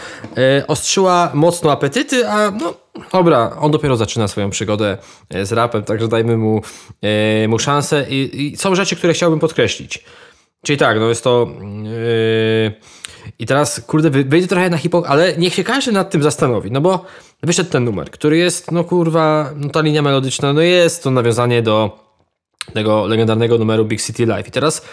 y, 0.61 0.67
ostrzyła 0.67 1.31
mocno 1.33 1.71
apetyty, 1.71 2.27
a 2.27 2.51
no 2.51 2.73
dobra, 3.11 3.57
on 3.59 3.71
dopiero 3.71 3.95
zaczyna 3.95 4.27
swoją 4.27 4.49
przygodę 4.49 4.97
y, 5.35 5.45
z 5.45 5.51
rapem, 5.51 5.83
także 5.83 6.07
dajmy 6.07 6.37
mu, 6.37 6.61
mu 7.47 7.59
szansę. 7.59 8.05
I, 8.09 8.47
I, 8.53 8.57
są 8.57 8.75
rzeczy, 8.75 8.95
które 8.95 9.13
chciałbym 9.13 9.39
podkreślić. 9.39 10.03
Czyli 10.65 10.77
tak, 10.77 10.99
no 10.99 11.09
jest 11.09 11.23
to. 11.23 11.47
I 13.39 13.45
teraz, 13.45 13.81
kurde, 13.87 14.09
wyjdzie 14.09 14.47
trochę 14.47 14.69
na 14.69 14.77
hip 14.77 14.95
ale 15.07 15.37
niech 15.37 15.53
się 15.53 15.63
każdy 15.63 15.91
nad 15.91 16.09
tym 16.09 16.23
zastanowi, 16.23 16.71
no 16.71 16.81
bo 16.81 17.05
wyszedł 17.43 17.69
ten 17.69 17.83
numer, 17.83 18.11
który 18.11 18.37
jest, 18.37 18.71
no 18.71 18.83
kurwa, 18.83 19.51
no 19.55 19.69
ta 19.69 19.81
linia 19.81 20.01
melodyczna, 20.01 20.53
no 20.53 20.61
jest 20.61 21.03
to 21.03 21.11
nawiązanie 21.11 21.61
do 21.61 21.99
tego 22.73 23.05
legendarnego 23.05 23.57
numeru 23.57 23.85
Big 23.85 24.01
City 24.01 24.25
Life. 24.25 24.47
I 24.47 24.51
teraz, 24.51 24.85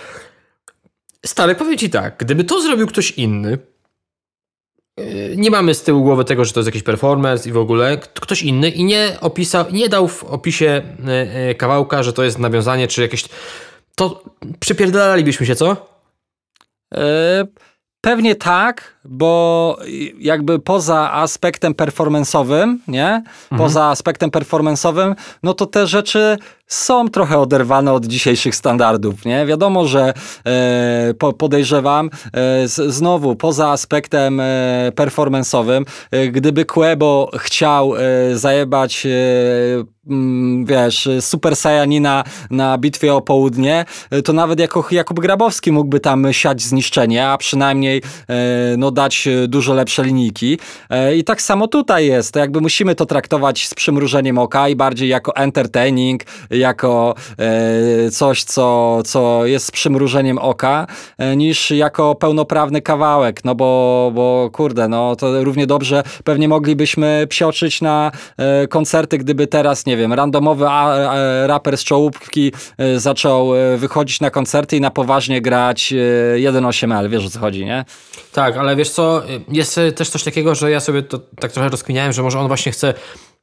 stary, 1.27 1.55
powiem 1.55 1.79
ci 1.79 1.91
tak, 1.91 2.17
gdyby 2.19 2.45
to 2.45 2.63
zrobił 2.63 2.87
ktoś 2.87 3.11
inny, 3.11 3.59
yy, 4.97 5.35
nie 5.37 5.51
mamy 5.51 5.75
z 5.75 5.83
tyłu 5.83 6.03
głowy 6.03 6.25
tego, 6.25 6.45
że 6.45 6.53
to 6.53 6.61
jest 6.61 6.69
jakiś 6.69 6.83
performance 6.83 7.49
i 7.49 7.53
w 7.53 7.59
ogóle 7.59 7.99
ktoś 7.99 8.43
inny 8.43 8.71
i 8.71 8.85
nie 8.85 9.17
opisał, 9.21 9.65
nie 9.71 9.89
dał 9.89 10.09
w 10.09 10.25
opisie 10.25 10.83
yy, 10.99 11.43
yy, 11.47 11.55
kawałka, 11.55 12.03
że 12.03 12.13
to 12.13 12.25
jest 12.25 12.39
nawiązanie 12.39 12.89
czy 12.89 13.03
jakieś 13.03 13.25
to 13.95 14.25
przypierdalalibyśmy 14.61 15.47
się, 15.47 15.57
co? 15.57 15.93
Pewnie 18.01 18.35
tak, 18.35 19.01
bo 19.05 19.77
jakby 20.19 20.59
poza 20.59 21.13
aspektem 21.13 21.75
performance'owym, 21.75 22.77
nie? 22.89 23.07
Mhm. 23.07 23.59
Poza 23.59 23.85
aspektem 23.85 24.31
performance'owym, 24.31 25.15
no 25.43 25.55
to 25.55 25.67
te 25.67 25.87
rzeczy 25.87 26.39
są 26.73 27.09
trochę 27.09 27.39
oderwane 27.39 27.93
od 27.93 28.07
dzisiejszych 28.07 28.57
standardów, 28.57 29.25
nie? 29.25 29.47
Wiadomo, 29.47 29.87
że 29.87 30.15
e, 30.47 31.15
po, 31.19 31.33
podejrzewam 31.33 32.07
e, 32.07 32.11
z, 32.69 32.95
znowu 32.95 33.37
poza 33.37 33.71
aspektem 33.71 34.41
e, 34.41 34.93
performance'owym, 34.97 35.85
e, 36.11 36.29
gdyby 36.29 36.65
Quebo 36.65 37.31
chciał 37.39 37.97
e, 37.97 38.01
zajebać 38.37 39.07
e, 39.07 39.11
wiesz, 40.65 41.09
Super 41.21 41.57
Saiyanina 41.57 42.25
na 42.51 42.79
bitwie 42.79 43.15
o 43.15 43.21
południe, 43.21 43.85
to 44.25 44.33
nawet 44.33 44.61
jako 44.61 44.87
Jakub 44.91 45.21
Grabowski 45.21 45.73
mógłby 45.73 46.01
tam 46.01 46.33
siać 46.33 46.63
zniszczenie, 46.63 47.29
a 47.29 47.39
przynajmniej 47.39 48.03
no, 48.79 48.91
dać 48.93 49.29
dużo 49.49 49.75
lepsze 49.75 50.05
linijki. 50.05 50.59
I 51.17 51.25
tak 51.25 51.43
samo 51.43 51.69
tutaj 51.69 52.07
jest. 52.07 52.37
Jakby 52.37 52.61
musimy 52.61 52.95
to 52.95 53.07
traktować 53.07 53.69
z 53.69 53.75
przymrużeniem 53.75 54.39
oka 54.39 54.69
i 54.69 54.77
bardziej 54.77 55.09
jako 55.09 55.37
entertaining, 55.37 56.23
jako 56.51 57.15
e, 57.39 58.11
coś, 58.11 58.45
co, 58.45 58.99
co 59.05 59.47
jest 59.47 59.67
z 59.67 59.71
przymrużeniem 59.71 60.39
oka, 60.39 60.87
e, 61.19 61.37
niż 61.37 61.71
jako 61.71 62.15
pełnoprawny 62.15 62.83
kawałek, 62.83 63.45
no 63.45 63.55
bo, 63.55 64.11
bo 64.15 64.51
kurde, 64.53 64.89
no 64.89 65.17
to 65.17 65.45
równie 65.45 65.67
dobrze 65.67 66.03
pewnie 66.25 66.49
moglibyśmy 66.49 67.27
psioczyć 67.29 67.81
na 67.81 68.13
e, 68.37 68.67
koncerty, 68.69 69.19
gdyby 69.19 69.47
teraz, 69.47 69.87
nie 69.87 69.97
wiem, 69.97 70.13
randomowy 70.13 70.65
raper 71.47 71.79
z 71.79 71.85
czołówki 71.85 72.53
zaczął 72.97 73.51
wychodzić 73.77 74.21
na 74.21 74.31
koncerty 74.31 74.77
i 74.77 74.81
na 74.81 74.91
poważnie 74.91 75.41
grać 75.41 75.95
1.8L, 76.37 77.11
wiesz 77.11 77.27
o 77.27 77.31
co 77.31 77.39
chodzi, 77.39 77.65
nie? 77.65 77.85
Tak, 78.33 78.57
ale 78.57 78.77
wiesz 78.83 78.91
co, 78.91 79.23
jest 79.49 79.81
też 79.95 80.11
coś 80.11 80.23
takiego, 80.23 80.55
że 80.55 80.71
ja 80.71 80.81
sobie 80.81 81.03
to 81.03 81.19
tak 81.19 81.53
trochę 81.53 81.69
rozkminiałem, 81.69 82.13
że 82.13 82.23
może 82.23 82.39
on 82.39 82.49
właśnie 82.49 82.73
chce 82.73 82.95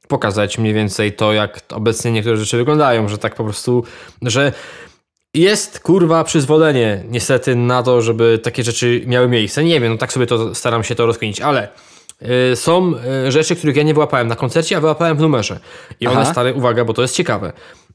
pokazać 0.08 0.58
mniej 0.58 0.74
więcej 0.74 1.12
to, 1.12 1.32
jak 1.32 1.60
obecnie 1.72 2.12
niektóre 2.12 2.36
rzeczy 2.36 2.56
wyglądają, 2.56 3.08
że 3.08 3.18
tak 3.18 3.34
po 3.34 3.44
prostu, 3.44 3.84
że 4.22 4.52
jest 5.34 5.80
kurwa 5.80 6.24
przyzwolenie 6.24 7.04
niestety 7.08 7.56
na 7.56 7.82
to, 7.82 8.02
żeby 8.02 8.38
takie 8.42 8.64
rzeczy 8.64 9.02
miały 9.06 9.28
miejsce. 9.28 9.64
Nie 9.64 9.80
wiem, 9.80 9.92
no 9.92 9.98
tak 9.98 10.12
sobie 10.12 10.26
to 10.26 10.54
staram 10.54 10.84
się 10.84 10.94
to 10.94 11.06
rozkminić, 11.06 11.40
ale 11.40 11.68
y, 12.52 12.56
są 12.56 12.92
y, 13.26 13.32
rzeczy, 13.32 13.56
których 13.56 13.76
ja 13.76 13.82
nie 13.82 13.94
wyłapałem 13.94 14.28
na 14.28 14.36
koncercie, 14.36 14.76
a 14.76 14.80
wyłapałem 14.80 15.16
w 15.16 15.20
numerze. 15.20 15.60
I 16.00 16.06
Aha. 16.06 16.16
one 16.16 16.26
stare, 16.26 16.54
uwaga, 16.54 16.84
bo 16.84 16.94
to 16.94 17.02
jest 17.02 17.14
ciekawe. 17.14 17.52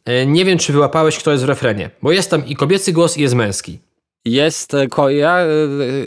Y, 0.10 0.26
nie 0.26 0.46
wiem, 0.46 0.58
czy 0.58 0.74
wyłapałeś, 0.74 1.18
kto 1.18 1.32
jest 1.32 1.44
w 1.44 1.48
refrenie, 1.48 1.90
bo 2.02 2.12
jest 2.12 2.32
tam 2.32 2.46
i 2.46 2.56
kobiecy 2.56 2.94
głos, 2.94 3.18
i 3.18 3.22
jest 3.22 3.36
męski. 3.36 3.80
Jest, 4.26 4.74
e, 4.74 4.88
ko- 4.88 5.10
ja 5.10 5.38
e, 5.40 5.46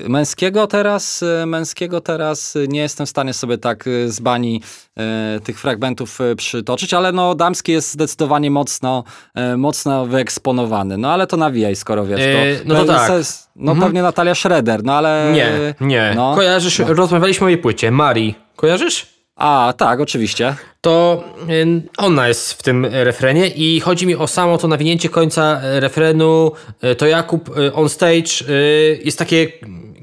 męskiego 0.09 0.66
teraz, 0.66 1.22
e, 1.42 1.46
męskiego 1.46 2.00
teraz 2.00 2.54
nie 2.68 2.81
jestem 2.81 3.07
w 3.07 3.11
stanie 3.11 3.33
sobie 3.35 3.59
tak 3.59 3.85
e, 3.87 4.09
z 4.09 4.20
bani 4.20 4.62
e, 4.98 5.40
tych 5.44 5.61
fragmentów 5.61 6.20
e, 6.20 6.37
przytoczyć, 6.37 6.94
ale 6.94 7.12
no 7.12 7.35
damski 7.35 7.72
jest 7.72 7.92
zdecydowanie 7.92 8.50
mocno, 8.50 9.04
e, 9.35 9.57
mocno 9.57 10.07
wyeksponowany. 10.07 10.98
No 10.98 11.12
ale 11.12 11.26
to 11.26 11.37
nawijaj, 11.37 11.76
skoro 11.76 12.04
wiesz. 12.07 12.20
To, 12.20 12.26
E, 12.26 12.44
no 12.64 12.74
to 12.85 12.92
pe- 12.92 12.96
tak. 13.09 13.22
No 13.57 13.74
pewnie 13.76 14.02
Natalia 14.02 14.35
Schroeder, 14.35 14.85
no 14.85 14.92
ale... 14.94 15.31
Nie, 15.35 15.74
nie. 15.81 16.12
No. 16.16 16.35
Kojarzysz, 16.35 16.78
rozmawialiśmy 16.78 17.46
o 17.46 17.48
jej 17.48 17.59
płycie. 17.59 17.90
Marii. 17.90 18.35
Kojarzysz? 18.57 19.17
A, 19.38 19.74
tak, 19.77 20.01
oczywiście. 20.01 20.55
to 20.81 21.24
y, 21.51 21.83
ona 21.96 22.29
jest 22.29 22.53
w 22.53 22.62
tym 22.62 22.87
refrenie 22.90 23.48
i 23.48 23.81
chodzi 23.81 24.07
mi 24.07 24.14
o 24.16 24.27
samo 24.27 24.59
to 24.59 24.68
nawinięcie 24.68 25.09
końca 25.09 25.61
y, 25.77 25.81
refrenu. 25.81 26.53
Y, 26.85 26.94
To 26.94 27.07
Jakub 27.07 27.59
y, 27.59 27.74
on 27.74 27.88
stage 27.88 28.44
y, 28.48 29.01
jest 29.05 29.18
takie 29.18 29.46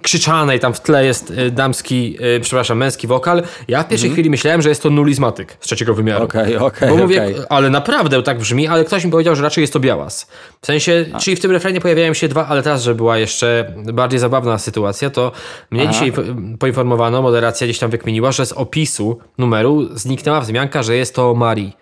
krzyczane 0.05 0.55
i 0.55 0.59
tam 0.59 0.73
w 0.73 0.79
tle 0.81 1.05
jest 1.05 1.31
y, 1.31 1.51
damski, 1.51 2.17
y, 2.37 2.39
przepraszam, 2.39 2.77
męski 2.77 3.07
wokal. 3.07 3.43
Ja 3.67 3.83
w 3.83 3.87
pierwszej 3.87 4.09
chwili 4.09 4.29
myślałem, 4.29 4.61
że 4.61 4.69
jest 4.69 4.83
to 4.83 4.89
nulizmatyk 4.89 5.57
z 5.59 5.65
trzeciego 5.65 5.93
wymiaru. 5.93 6.23
Mhm. 6.25 6.45
Okej, 6.45 6.57
okej, 6.57 6.89
Bo 6.89 6.95
mówię, 6.95 7.23
okej. 7.23 7.35
ale 7.49 7.69
naprawdę 7.69 8.23
tak 8.23 8.37
brzmi, 8.39 8.67
ale 8.67 8.85
ktoś 8.85 9.05
mi 9.05 9.11
powiedział, 9.11 9.35
że 9.35 9.43
raczej 9.43 9.61
jest 9.61 9.73
to 9.73 9.79
białas. 9.79 10.27
W 10.61 10.65
sensie, 10.65 11.05
czyli 11.19 11.37
w 11.37 11.39
tym 11.39 11.51
refrenie 11.51 11.81
pojawiają 11.81 12.13
się 12.13 12.27
dwa, 12.27 12.47
ale 12.47 12.63
teraz, 12.63 12.83
że 12.83 12.95
była 12.95 13.17
jeszcze 13.17 13.73
bardziej 13.93 14.19
zabawna 14.19 14.57
sytuacja, 14.57 15.09
to 15.09 15.31
mnie 15.71 15.87
dzisiaj 15.87 16.11
po- 16.11 16.21
poinformowano, 16.59 17.21
moderacja 17.21 17.67
gdzieś 17.67 17.79
tam 17.79 17.89
wykminiła, 17.89 18.31
że 18.31 18.45
z 18.45 18.51
opisu 18.51 19.19
numeru 19.37 19.97
zniknęła 19.97 20.41
wzmianka, 20.41 20.83
że 20.83 20.95
jest 20.95 21.15
to 21.15 21.35
Marii. 21.35 21.77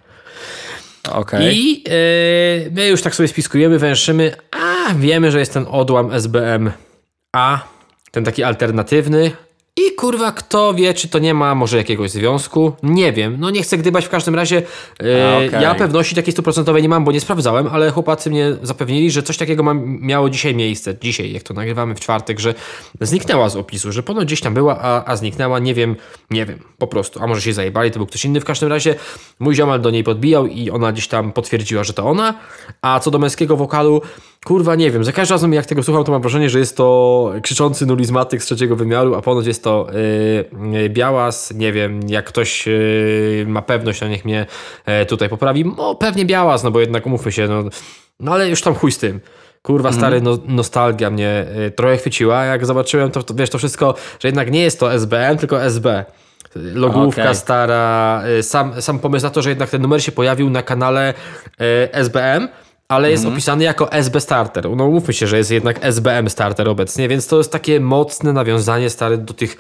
Okej. 1.12 1.58
I 1.58 1.84
e, 1.88 1.92
my 2.72 2.88
już 2.88 3.02
tak 3.02 3.16
sobie 3.16 3.28
spiskujemy, 3.28 3.80
węszymy, 3.80 4.32
a 4.52 4.94
wiemy, 4.94 5.32
że 5.32 5.40
jest 5.40 5.54
ten 5.54 5.66
odłam 5.72 6.12
SBM 6.14 6.72
A, 7.34 7.60
ten 8.14 8.24
taki 8.24 8.44
alternatywny. 8.44 9.32
I 9.78 9.96
kurwa, 9.96 10.32
kto 10.32 10.74
wie, 10.74 10.94
czy 10.94 11.08
to 11.08 11.20
nie 11.20 11.34
ma 11.34 11.56
może 11.56 11.78
jakiegoś 11.78 12.12
związku? 12.12 12.74
Nie 12.84 13.14
wiem. 13.14 13.36
No 13.40 13.50
nie 13.50 13.64
chcę 13.64 13.78
gdybać 13.78 14.06
w 14.06 14.10
każdym 14.10 14.36
razie. 14.36 14.62
E, 15.04 15.48
okej. 15.48 15.62
Ja 15.62 15.76
pewności 15.76 16.16
takiej 16.16 16.34
stuprocentowej 16.34 16.82
nie 16.82 16.90
mam, 16.90 17.04
bo 17.04 17.12
nie 17.12 17.20
sprawdzałem, 17.20 17.68
ale 17.68 17.92
chłopacy 17.92 18.30
mnie 18.30 18.56
zapewnili, 18.62 19.12
że 19.12 19.24
coś 19.24 19.38
takiego 19.38 19.64
ma, 19.64 19.74
miało 19.84 20.30
dzisiaj 20.30 20.56
miejsce. 20.56 20.96
Dzisiaj, 21.02 21.34
jak 21.34 21.44
to 21.44 21.54
nagrywamy 21.54 21.96
w 21.96 22.00
czwartek, 22.00 22.40
że 22.40 22.54
zniknęła 23.02 23.50
z 23.50 23.56
opisu, 23.56 23.92
że 23.92 24.04
ponoć 24.04 24.26
gdzieś 24.26 24.42
tam 24.42 24.54
była, 24.54 24.80
a, 24.82 25.12
a 25.12 25.16
zniknęła. 25.16 25.60
Nie 25.60 25.74
wiem, 25.74 25.96
nie 26.32 26.46
wiem, 26.46 26.60
po 26.78 26.88
prostu. 26.88 27.20
A 27.24 27.28
może 27.28 27.42
się 27.42 27.54
zajebali, 27.54 27.92
to 27.92 28.00
był 28.00 28.08
ktoś 28.08 28.26
inny. 28.26 28.40
W 28.40 28.46
każdym 28.46 28.70
razie 28.70 28.96
mój 29.40 29.56
ziomal 29.56 29.82
do 29.82 29.90
niej 29.90 30.04
podbijał 30.04 30.48
i 30.48 30.70
ona 30.70 30.92
gdzieś 30.92 31.08
tam 31.08 31.32
potwierdziła, 31.32 31.84
że 31.84 31.94
to 31.94 32.06
ona. 32.06 32.34
A 32.82 33.00
co 33.00 33.12
do 33.12 33.20
męskiego 33.20 33.58
wokalu, 33.58 34.02
kurwa, 34.44 34.76
nie 34.76 34.92
wiem. 34.92 35.04
Za 35.04 35.12
każdym 35.12 35.36
razem, 35.36 35.54
jak 35.54 35.66
tego 35.66 35.84
słucham, 35.84 36.04
to 36.04 36.12
mam 36.12 36.22
wrażenie, 36.22 36.50
że 36.50 36.60
jest 36.60 36.78
to 36.78 37.32
krzyczący 37.42 37.86
nulizmatyk 37.86 38.44
z 38.44 38.46
trzeciego 38.46 38.76
wymiaru, 38.76 39.16
a 39.16 39.22
ponoć 39.22 39.48
jest 39.48 39.64
to 39.64 39.88
yy, 40.62 40.80
yy, 40.80 40.90
białas. 40.90 41.54
Nie 41.54 41.72
wiem, 41.72 42.00
jak 42.08 42.26
ktoś 42.26 42.68
yy, 42.68 43.46
ma 43.48 43.62
pewność, 43.62 44.00
to 44.00 44.08
niech 44.08 44.26
mnie 44.26 44.46
yy, 44.88 45.06
tutaj 45.06 45.30
poprawi. 45.30 45.66
No, 45.78 45.96
pewnie 45.96 46.26
białas, 46.26 46.64
no 46.64 46.72
bo 46.72 46.80
jednak 46.80 47.06
umówmy 47.06 47.32
się, 47.32 47.48
no, 47.48 47.64
no 48.20 48.34
ale 48.34 48.50
już 48.50 48.62
tam 48.62 48.76
chuj 48.76 48.92
z 48.92 48.98
tym. 48.98 49.20
Kurwa, 49.64 49.92
stary, 49.92 50.22
no, 50.22 50.38
nostalgia 50.48 51.10
mnie 51.10 51.46
y, 51.68 51.72
trochę 51.72 51.98
chwyciła. 51.98 52.46
Jak 52.46 52.66
zobaczyłem 52.66 53.12
to, 53.12 53.24
to, 53.24 53.34
wiesz, 53.34 53.50
to 53.50 53.58
wszystko, 53.58 53.96
że 54.20 54.28
jednak 54.28 54.52
nie 54.52 54.62
jest 54.62 54.80
to 54.80 54.94
SBM, 54.94 55.38
tylko 55.38 55.64
SB. 55.64 56.06
Logówka 56.56 57.22
Okej. 57.22 57.36
stara, 57.36 58.24
y, 58.40 58.44
sam, 58.44 58.82
sam 58.82 59.00
pomysł 59.00 59.26
na 59.26 59.30
to, 59.30 59.42
że 59.42 59.50
jednak 59.50 59.70
ten 59.70 59.82
numer 59.82 60.04
się 60.04 60.12
pojawił 60.12 60.50
na 60.50 60.64
kanale 60.64 61.14
y, 61.14 61.94
SBM, 61.94 62.48
ale 62.94 63.12
jest 63.12 63.26
opisany 63.26 63.64
jako 63.64 63.92
SB 63.92 64.22
Starter. 64.22 64.70
No 64.70 64.88
mówmy 64.90 65.14
się, 65.14 65.28
że 65.28 65.38
jest 65.38 65.52
jednak 65.52 65.80
SBM 65.82 66.30
Starter 66.30 66.70
obecnie, 66.70 67.08
więc 67.08 67.28
to 67.28 67.38
jest 67.38 67.52
takie 67.52 67.80
mocne 67.80 68.34
nawiązanie 68.34 68.90
stary 68.90 69.18
do 69.18 69.34
tych 69.34 69.58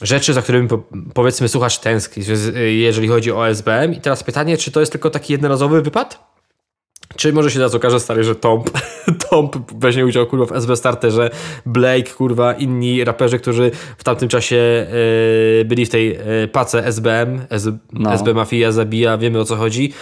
rzeczy, 0.00 0.32
za 0.32 0.42
którymi 0.42 0.68
po, 0.68 0.82
powiedzmy 1.14 1.48
słuchacz 1.48 1.78
tęskni, 1.78 2.24
jeżeli 2.80 3.08
chodzi 3.08 3.32
o 3.32 3.48
SBM. 3.48 3.92
I 3.92 4.00
teraz 4.00 4.22
pytanie, 4.22 4.56
czy 4.56 4.70
to 4.70 4.80
jest 4.80 4.92
tylko 4.92 5.10
taki 5.10 5.32
jednorazowy 5.32 5.82
wypad? 5.82 6.32
Czy 7.16 7.32
może 7.32 7.50
się 7.50 7.56
teraz 7.56 7.74
okaże, 7.74 8.00
stary, 8.00 8.24
że 8.24 8.34
Tomp, 8.34 8.70
Tomp 9.32 9.56
weźmie 9.78 10.06
udział 10.06 10.26
kurwa 10.26 10.46
w 10.46 10.52
SB 10.52 10.76
Starterze, 10.76 11.30
Blake, 11.66 12.10
kurwa, 12.10 12.52
inni 12.52 13.04
raperzy, 13.04 13.38
którzy 13.38 13.70
w 13.98 14.04
tamtym 14.04 14.28
czasie 14.28 14.56
e, 15.60 15.64
byli 15.64 15.86
w 15.86 15.88
tej 15.90 16.14
e, 16.14 16.48
pace 16.52 16.86
SBM, 16.86 17.40
S, 17.50 17.68
No. 17.92 18.12
SB 18.14 18.34
Mafia 18.34 18.72
zabija, 18.72 19.18
wiemy 19.18 19.40
o 19.40 19.44
co 19.44 19.56
chodzi. 19.56 19.92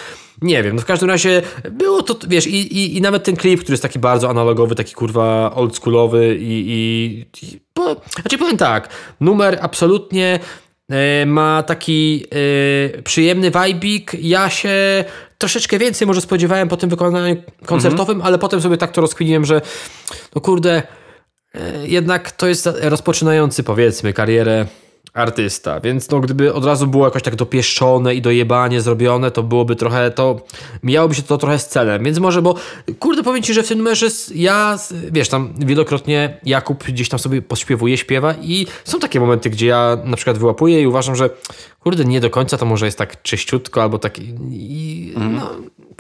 Nie 0.43 0.63
wiem, 0.63 0.77
no 0.77 0.83
w 0.83 0.85
każdym 0.85 1.09
razie 1.09 1.43
było 1.71 2.03
to, 2.03 2.17
wiesz, 2.29 2.47
i, 2.47 2.79
i, 2.79 2.97
i 2.97 3.01
nawet 3.01 3.25
ten 3.25 3.37
klip, 3.37 3.61
który 3.61 3.73
jest 3.73 3.83
taki 3.83 3.99
bardzo 3.99 4.31
analogowy, 4.31 4.75
taki 4.75 4.95
kurwa 4.95 5.55
oldschoolowy 5.55 6.37
i, 6.37 6.65
i, 6.71 7.27
i 7.43 7.61
znaczy 8.21 8.39
powiem 8.39 8.57
tak, 8.57 8.89
numer 9.21 9.59
absolutnie 9.63 10.41
e, 10.91 11.27
ma 11.27 11.63
taki 11.63 12.25
e, 12.97 13.03
przyjemny 13.03 13.51
vibik. 13.51 14.17
Ja 14.21 14.51
się 14.51 15.05
troszeczkę 15.41 15.79
więcej 15.79 16.07
może 16.07 16.21
spodziewałem 16.21 16.69
po 16.69 16.77
tym 16.77 16.91
wykonaniu 16.91 17.37
koncertowym, 17.67 18.23
ale 18.23 18.39
potem 18.39 18.61
sobie 18.61 18.77
tak 18.77 18.93
to 18.93 19.01
rozkminiłem, 19.01 19.45
że 19.45 19.61
no 20.35 20.41
kurde, 20.41 20.83
e, 21.55 21.87
jednak 21.87 22.33
to 22.33 22.47
jest 22.47 22.69
rozpoczynający 22.81 23.63
powiedzmy 23.63 24.13
karierę 24.13 24.67
artysta, 25.13 25.81
więc 25.81 26.11
no 26.11 26.21
gdyby 26.21 26.55
od 26.55 26.65
razu 26.65 26.87
było 26.87 27.05
jakoś 27.05 27.23
tak 27.23 27.37
dopieszczone 27.37 28.15
i 28.15 28.23
dojebanie 28.23 28.81
zrobione, 28.81 29.31
to 29.31 29.43
byłoby 29.43 29.77
trochę, 29.77 30.11
to 30.11 30.41
miałoby 30.83 31.15
się 31.15 31.23
to 31.23 31.39
trochę 31.39 31.59
z 31.59 31.69
celem, 31.69 32.05
więc 32.05 32.19
może, 32.19 32.43
bo 32.43 32.55
kurde 32.99 33.23
powiem 33.23 33.43
Ci, 33.43 33.55
że 33.55 33.63
w 33.63 33.69
tym 33.69 33.79
numerze 33.79 34.07
ja, 34.35 34.79
wiesz, 35.13 35.29
tam 35.29 35.53
wielokrotnie 35.59 36.39
Jakub 36.45 36.85
gdzieś 36.85 37.09
tam 37.09 37.19
sobie 37.19 37.43
podśpiewuje, 37.43 37.97
śpiewa 37.97 38.35
i 38.43 38.67
są 38.85 39.01
takie 39.01 39.21
momenty, 39.21 39.51
gdzie 39.51 39.67
ja 39.67 39.97
na 40.05 40.17
przykład 40.17 40.39
wyłapuję 40.39 40.83
i 40.83 40.87
uważam, 40.87 41.17
że 41.17 41.31
kurde, 41.81 42.05
nie 42.05 42.21
do 42.21 42.31
końca 42.31 42.59
to 42.59 42.67
może 42.67 42.87
jest 42.87 42.99
tak 42.99 43.23
czyściutko 43.23 43.83
albo 43.83 43.99
tak 43.99 44.19
i, 44.19 45.15
no, 45.17 45.51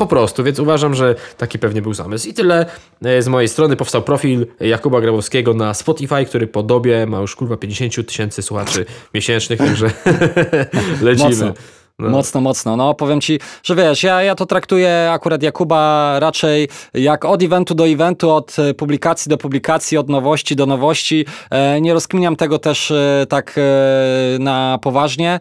po 0.00 0.06
prostu, 0.06 0.44
więc 0.44 0.58
uważam, 0.58 0.94
że 0.94 1.14
taki 1.38 1.58
pewnie 1.58 1.82
był 1.82 1.94
zamysł. 1.94 2.28
I 2.28 2.34
tyle 2.34 2.66
e, 3.04 3.22
z 3.22 3.28
mojej 3.28 3.48
strony. 3.48 3.76
Powstał 3.76 4.02
profil 4.02 4.46
Jakuba 4.60 5.00
Grabowskiego 5.00 5.54
na 5.54 5.74
Spotify, 5.74 6.24
który 6.24 6.46
po 6.46 6.62
dobie 6.62 7.06
ma 7.06 7.18
już 7.18 7.36
kurwa 7.36 7.56
50 7.56 8.06
tysięcy 8.06 8.42
słuchaczy 8.42 8.86
miesięcznych, 9.14 9.58
także 9.58 9.90
lecimy. 11.02 11.28
Mocno. 11.28 11.54
Mocno, 12.08 12.40
mocno. 12.40 12.76
No 12.76 12.94
powiem 12.94 13.20
ci, 13.20 13.40
że 13.62 13.74
wiesz, 13.74 14.02
ja, 14.02 14.22
ja 14.22 14.34
to 14.34 14.46
traktuję 14.46 15.10
akurat 15.12 15.42
Jakuba 15.42 16.16
raczej 16.20 16.68
jak 16.94 17.24
od 17.24 17.42
eventu 17.42 17.74
do 17.74 17.88
eventu, 17.88 18.30
od 18.30 18.56
e, 18.58 18.74
publikacji 18.74 19.30
do 19.30 19.38
publikacji, 19.38 19.98
od 19.98 20.08
nowości 20.08 20.56
do 20.56 20.66
nowości. 20.66 21.26
E, 21.50 21.80
nie 21.80 21.94
rozkminiam 21.94 22.36
tego 22.36 22.58
też 22.58 22.90
e, 22.90 23.26
tak 23.28 23.60
na 24.38 24.78
poważnie 24.82 25.38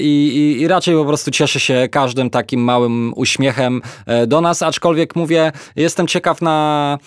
i, 0.00 0.54
i, 0.58 0.62
i 0.62 0.68
raczej 0.68 0.94
po 0.94 1.04
prostu 1.04 1.30
cieszę 1.30 1.60
się 1.60 1.88
każdym 1.90 2.30
takim 2.30 2.60
małym 2.60 3.12
uśmiechem 3.16 3.82
do 4.26 4.40
nas, 4.40 4.62
aczkolwiek 4.62 5.16
mówię, 5.16 5.52
jestem 5.76 6.06
ciekaw 6.06 6.42
na 6.42 6.98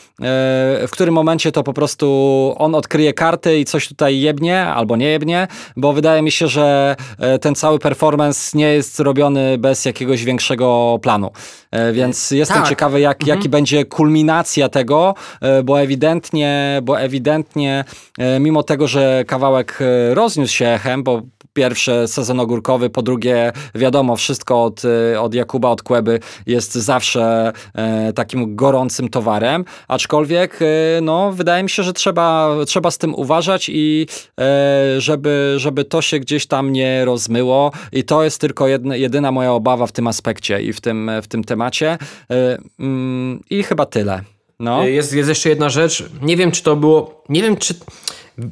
w 0.87 0.89
którym 0.91 1.13
momencie 1.13 1.51
to 1.51 1.63
po 1.63 1.73
prostu 1.73 2.55
on 2.57 2.75
odkryje 2.75 3.13
karty 3.13 3.59
i 3.59 3.65
coś 3.65 3.87
tutaj 3.87 4.19
jebnie 4.19 4.65
albo 4.65 4.95
nie 4.95 5.07
jebnie, 5.07 5.47
bo 5.77 5.93
wydaje 5.93 6.21
mi 6.21 6.31
się, 6.31 6.47
że 6.47 6.95
ten 7.41 7.55
cały 7.55 7.79
performance 7.79 8.57
nie 8.57 8.73
jest 8.73 8.84
robiony 8.99 9.57
bez 9.57 9.85
jakiegoś 9.85 10.23
większego 10.23 10.99
planu. 11.01 11.31
E, 11.71 11.93
Więc 11.93 12.31
jestem 12.31 12.57
tak. 12.57 12.69
ciekawy, 12.69 12.99
jak, 12.99 13.27
jaki 13.27 13.49
będzie 13.49 13.85
kulminacja 13.85 14.69
tego, 14.69 15.15
e, 15.41 15.63
bo 15.63 15.81
ewidentnie, 15.81 16.79
bo 16.83 16.99
ewidentnie, 16.99 17.85
e, 18.17 18.39
mimo 18.39 18.63
tego, 18.63 18.87
że 18.87 19.23
kawałek 19.27 19.79
e, 19.81 20.13
rozniósł 20.15 20.53
się 20.53 20.67
echem, 20.67 21.03
bo 21.03 21.21
po 21.21 21.47
pierwsze 21.53 22.07
sezon 22.07 22.39
ogórkowy, 22.39 22.89
po 22.89 23.01
drugie 23.01 23.51
wiadomo, 23.75 24.15
wszystko 24.15 24.63
od, 24.63 24.81
e, 25.13 25.21
od 25.21 25.33
Jakuba, 25.33 25.69
od 25.69 25.83
Kłeby 25.83 26.19
jest 26.45 26.73
zawsze 26.73 27.51
e, 27.73 28.13
takim 28.13 28.55
gorącym 28.55 29.09
towarem, 29.09 29.65
aczkolwiek 29.87 30.59
e, 30.61 30.65
no, 31.01 31.31
wydaje 31.31 31.63
mi 31.63 31.69
się, 31.69 31.83
że 31.83 31.93
trzeba, 31.93 32.55
trzeba 32.67 32.91
z 32.91 32.97
tym 32.97 33.15
uważać 33.15 33.69
i 33.69 34.07
e, 34.39 35.01
żeby, 35.01 35.53
żeby 35.57 35.85
to 35.85 36.01
się 36.01 36.19
gdzieś 36.19 36.47
tam 36.47 36.71
nie 36.71 37.05
rozmyło 37.05 37.71
i 37.91 38.03
to 38.03 38.23
jest 38.23 38.41
tylko 38.41 38.67
jedna, 38.75 38.95
jedyna 38.95 39.31
moja 39.31 39.51
obawa 39.51 39.87
w 39.87 39.91
tym 39.91 40.07
aspekcie 40.07 40.61
i 40.61 40.73
w 40.73 40.81
tym, 40.81 41.11
w 41.23 41.27
tym 41.27 41.43
temacie 41.43 41.97
E, 42.31 42.57
mm, 42.79 43.43
i 43.49 43.63
chyba 43.63 43.85
tyle. 43.85 44.21
No. 44.59 44.83
Jest, 44.83 45.13
jest 45.13 45.29
jeszcze 45.29 45.49
jedna 45.49 45.69
rzecz. 45.69 46.03
Nie 46.21 46.37
wiem, 46.37 46.51
czy 46.51 46.63
to 46.63 46.75
było. 46.75 47.23
Nie 47.29 47.41
wiem, 47.41 47.57
czy. 47.57 47.73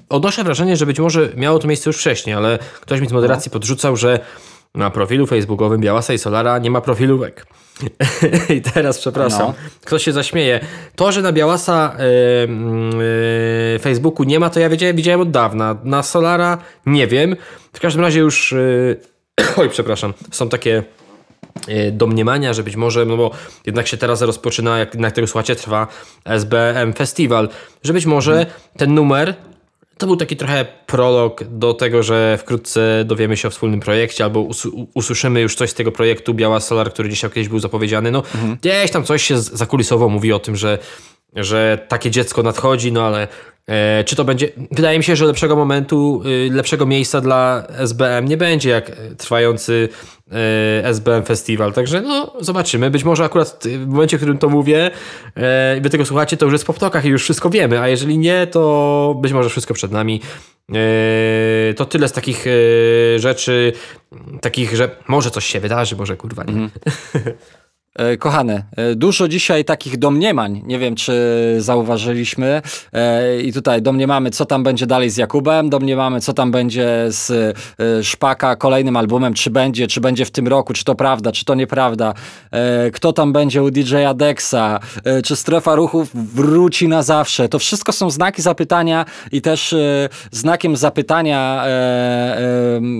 Odnoszę 0.09 0.43
wrażenie, 0.43 0.77
że 0.77 0.85
być 0.85 0.99
może 0.99 1.29
miało 1.35 1.59
to 1.59 1.67
miejsce 1.67 1.89
już 1.89 1.97
wcześniej, 1.97 2.35
ale 2.35 2.59
ktoś 2.81 3.01
mi 3.01 3.07
z 3.07 3.11
moderacji 3.11 3.51
podrzucał, 3.51 3.97
że 3.97 4.19
na 4.75 4.89
profilu 4.89 5.27
facebookowym 5.27 5.81
Białasa 5.81 6.13
i 6.13 6.17
Solara 6.17 6.59
nie 6.59 6.71
ma 6.71 6.81
profilówek. 6.81 7.45
I 8.57 8.61
teraz, 8.61 8.99
przepraszam, 8.99 9.47
No. 9.47 9.53
ktoś 9.85 10.03
się 10.03 10.11
zaśmieje. 10.11 10.59
To, 10.95 11.11
że 11.11 11.21
na 11.21 11.31
Białasa 11.31 11.95
y, 11.99 13.75
y, 13.75 13.79
Facebooku 13.79 14.23
nie 14.23 14.39
ma, 14.39 14.49
to 14.49 14.59
ja 14.59 14.69
wiedziałem, 14.69 14.95
widziałem 14.95 15.21
od 15.21 15.31
dawna. 15.31 15.77
Na 15.83 16.03
Solara 16.03 16.57
nie 16.85 17.07
wiem. 17.07 17.35
W 17.73 17.79
każdym 17.79 18.01
razie 18.01 18.19
już. 18.19 18.51
Y, 18.51 19.12
oj, 19.57 19.69
przepraszam. 19.69 20.13
Są 20.31 20.49
takie 20.49 20.83
e, 21.67 21.91
domniemania, 21.91 22.53
że 22.53 22.63
być 22.63 22.75
może, 22.75 23.05
no 23.05 23.17
bo 23.17 23.31
jednak 23.65 23.87
się 23.87 23.97
teraz 23.97 24.21
rozpoczyna, 24.21 24.79
jak 24.79 24.95
na 24.95 25.11
tego 25.11 25.27
słuchacie, 25.27 25.55
trwa 25.55 25.87
SBM 26.25 26.93
Festival, 26.93 27.49
że 27.83 27.93
być 27.93 28.05
może 28.05 28.45
ten 28.77 28.93
numer 28.93 29.35
to 29.97 30.07
był 30.07 30.15
taki 30.15 30.37
trochę 30.37 30.65
prolog 30.85 31.43
do 31.43 31.73
tego, 31.73 32.03
że 32.03 32.37
wkrótce 32.37 33.03
dowiemy 33.05 33.37
się 33.37 33.47
o 33.47 33.51
wspólnym 33.51 33.79
projekcie 33.79 34.23
albo 34.23 34.39
us 34.39 34.67
usłyszymy 34.93 35.41
już 35.41 35.55
coś 35.55 35.69
z 35.69 35.73
tego 35.73 35.91
projektu 35.91 36.33
Biała 36.33 36.59
Solar, 36.59 36.93
który 36.93 37.09
dzisiaj 37.09 37.29
kiedyś 37.29 37.49
był 37.49 37.59
zapowiedziany. 37.59 38.11
No, 38.11 38.19
mhm. 38.19 38.57
gdzieś 38.61 38.91
tam 38.91 39.03
coś 39.03 39.23
się 39.23 39.37
zakulisowo 39.37 40.09
mówi 40.09 40.33
o 40.33 40.39
tym, 40.39 40.55
że, 40.55 40.79
że 41.35 41.85
takie 41.87 42.11
dziecko 42.11 42.43
nadchodzi, 42.43 42.91
no 42.91 43.05
ale 43.05 43.27
E, 43.67 44.03
czy 44.03 44.15
to 44.15 44.25
będzie. 44.25 44.49
Wydaje 44.71 44.97
mi 44.97 45.03
się, 45.03 45.15
że 45.15 45.25
lepszego 45.25 45.55
momentu, 45.55 46.21
y, 46.25 46.49
lepszego 46.53 46.85
miejsca 46.85 47.21
dla 47.21 47.67
SBM 47.69 48.25
nie 48.25 48.37
będzie 48.37 48.69
jak 48.69 48.91
trwający 49.17 49.89
e, 50.31 50.85
SBM 50.85 51.23
Festiwal. 51.23 51.73
Także 51.73 52.01
no, 52.01 52.33
zobaczymy. 52.39 52.91
Być 52.91 53.03
może 53.03 53.23
akurat 53.23 53.63
w 53.63 53.87
momencie, 53.87 54.17
w 54.17 54.19
którym 54.19 54.37
to 54.37 54.49
mówię 54.49 54.91
e, 55.35 55.77
i 55.77 55.81
wy 55.81 55.89
tego 55.89 56.05
słuchacie, 56.05 56.37
to 56.37 56.45
już 56.45 56.53
jest 56.53 56.65
po 56.65 56.73
ptokach 56.73 57.05
i 57.05 57.09
już 57.09 57.23
wszystko 57.23 57.49
wiemy, 57.49 57.79
a 57.79 57.87
jeżeli 57.87 58.17
nie, 58.17 58.47
to 58.47 59.15
być 59.21 59.33
może 59.33 59.49
wszystko 59.49 59.73
przed 59.73 59.91
nami. 59.91 60.21
To 61.75 61.85
tyle 61.85 62.07
z 62.07 62.11
takich 62.11 62.45
rzeczy, 63.17 63.73
takich, 64.41 64.75
że 64.75 64.95
może 65.07 65.31
coś 65.31 65.45
się 65.45 65.59
wydarzy, 65.59 65.95
może 65.95 66.17
kurwa 66.17 66.43
nie. 66.43 66.53
Mhm. 66.53 66.71
E, 67.99 68.17
kochane, 68.17 68.63
e, 68.75 68.95
dużo 68.95 69.27
dzisiaj 69.27 69.65
takich 69.65 69.97
domniemań. 69.97 70.61
Nie 70.65 70.79
wiem, 70.79 70.95
czy 70.95 71.13
zauważyliśmy. 71.59 72.61
E, 72.93 73.41
I 73.41 73.53
tutaj 73.53 73.81
domniemamy, 73.81 74.31
co 74.31 74.45
tam 74.45 74.63
będzie 74.63 74.85
dalej 74.85 75.09
z 75.09 75.17
Jakubem, 75.17 75.69
domniemamy, 75.69 76.21
co 76.21 76.33
tam 76.33 76.51
będzie 76.51 77.05
z 77.07 77.57
Szpaka 78.01 78.55
kolejnym 78.55 78.97
albumem, 78.97 79.33
czy 79.33 79.49
będzie, 79.49 79.87
czy 79.87 80.01
będzie 80.01 80.25
w 80.25 80.31
tym 80.31 80.47
roku, 80.47 80.73
czy 80.73 80.83
to 80.83 80.95
prawda, 80.95 81.31
czy 81.31 81.45
to 81.45 81.55
nieprawda. 81.55 82.13
Kto 82.93 83.13
tam 83.13 83.33
będzie 83.33 83.63
u 83.63 83.71
DJ-a 83.71 84.13
Dexa, 84.13 84.79
czy 85.23 85.35
strefa 85.35 85.75
ruchów 85.75 86.09
wróci 86.13 86.87
na 86.87 87.03
zawsze. 87.03 87.49
To 87.49 87.59
wszystko 87.59 87.91
są 87.91 88.09
znaki 88.09 88.41
zapytania 88.41 89.05
i 89.31 89.41
też 89.41 89.75
znakiem 90.31 90.77
zapytania, 90.77 91.65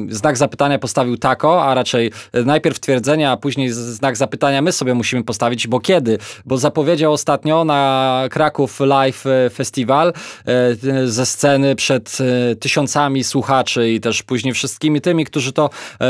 znak 0.09 0.37
zapytania 0.37 0.79
postawił 0.79 1.17
Tako, 1.17 1.63
a 1.63 1.73
raczej 1.73 2.11
najpierw 2.45 2.79
twierdzenia, 2.79 3.31
a 3.31 3.37
później 3.37 3.69
znak 3.71 4.17
zapytania 4.17 4.61
my 4.61 4.71
sobie 4.71 4.82
sobie 4.83 4.93
musimy 4.93 5.23
postawić, 5.23 5.67
bo 5.67 5.79
kiedy? 5.79 6.17
Bo 6.45 6.57
zapowiedział 6.57 7.13
ostatnio 7.13 7.65
na 7.65 8.23
Kraków 8.31 8.79
Live 8.79 9.25
e, 9.25 9.49
Festival 9.49 10.13
e, 10.45 10.75
ze 11.07 11.25
sceny 11.25 11.75
przed 11.75 12.17
e, 12.21 12.55
tysiącami 12.55 13.23
słuchaczy 13.23 13.89
i 13.89 13.99
też 13.99 14.23
później 14.23 14.53
wszystkimi 14.53 15.01
tymi, 15.01 15.25
którzy 15.25 15.53
to 15.53 15.69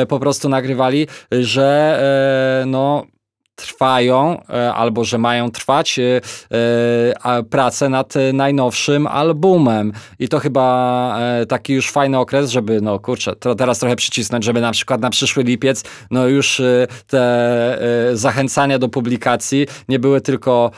po 0.10 0.20
prostu 0.20 0.50
nagrywali, 0.50 1.08
że 1.32 2.64
no 2.66 3.06
trwają 3.56 4.42
e, 4.50 4.74
albo 4.74 5.04
że 5.04 5.18
mają 5.18 5.52
trwać 5.52 6.00
e, 6.00 6.22
e, 7.24 7.44
prace 7.44 7.90
nad 7.90 8.14
najnowszym 8.34 9.08
albumem. 9.08 9.94
I 10.20 10.28
to 10.28 10.40
chyba 10.40 10.64
taki 11.48 11.74
już 11.74 11.92
fajny 11.92 12.20
okres, 12.20 12.52
żeby, 12.52 12.82
no 12.82 13.00
kurczę, 13.00 13.34
teraz 13.58 13.80
trochę 13.80 13.96
przycisnąć, 13.96 14.46
żeby 14.46 14.62
na 14.62 14.72
przykład 14.72 15.02
na 15.02 15.10
przyszły 15.10 15.44
lipiec, 15.44 15.84
no 16.12 16.28
już 16.28 16.62
te 17.08 17.78
zachęcania 18.14 18.80
do 18.80 18.90
publikacji 18.90 19.68
nie 19.90 20.00
były 20.00 20.22
tylko 20.22 20.72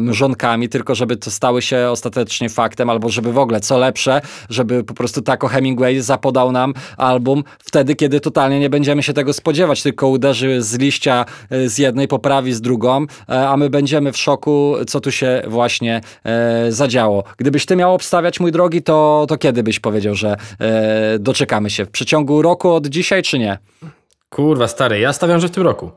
mrzonkami, 0.00 0.68
tylko 0.68 0.94
żeby 0.94 1.16
to 1.16 1.30
stały 1.30 1.62
się 1.62 1.88
ostatecznie 1.90 2.48
faktem, 2.48 2.90
albo 2.90 3.08
żeby 3.08 3.32
w 3.32 3.38
ogóle, 3.38 3.60
co 3.60 3.78
lepsze, 3.78 4.20
żeby 4.50 4.84
po 4.84 4.94
prostu 4.94 5.22
tako 5.22 5.48
Hemingway 5.48 6.00
zapodał 6.00 6.52
nam 6.52 6.74
album 6.96 7.44
wtedy, 7.58 7.94
kiedy 7.94 8.20
totalnie 8.20 8.60
nie 8.60 8.70
będziemy 8.70 9.02
się 9.02 9.12
tego 9.12 9.32
spodziewać, 9.32 9.82
tylko 9.82 10.08
uderzy 10.08 10.62
z 10.62 10.78
liścia 10.78 11.24
z 11.66 11.78
jednej 11.78 11.95
jednej 11.96 12.08
poprawi 12.08 12.52
z 12.52 12.60
drugą, 12.60 13.06
e, 13.28 13.48
a 13.48 13.56
my 13.56 13.70
będziemy 13.70 14.12
w 14.12 14.16
szoku, 14.16 14.74
co 14.86 15.00
tu 15.00 15.10
się 15.12 15.42
właśnie 15.46 16.00
e, 16.24 16.72
zadziało. 16.72 17.24
Gdybyś 17.36 17.66
ty 17.66 17.76
miał 17.76 17.94
obstawiać, 17.94 18.40
mój 18.40 18.52
drogi, 18.52 18.82
to, 18.82 19.26
to 19.28 19.38
kiedy 19.38 19.62
byś 19.62 19.80
powiedział, 19.80 20.14
że 20.14 20.36
e, 20.60 21.18
doczekamy 21.18 21.70
się? 21.70 21.84
W 21.84 21.90
przeciągu 21.90 22.42
roku 22.42 22.70
od 22.70 22.86
dzisiaj, 22.86 23.22
czy 23.22 23.38
nie? 23.38 23.58
Kurwa, 24.28 24.68
stary, 24.68 25.00
ja 25.00 25.12
stawiam, 25.12 25.40
że 25.40 25.48
w 25.48 25.50
tym 25.50 25.62
roku. 25.62 25.90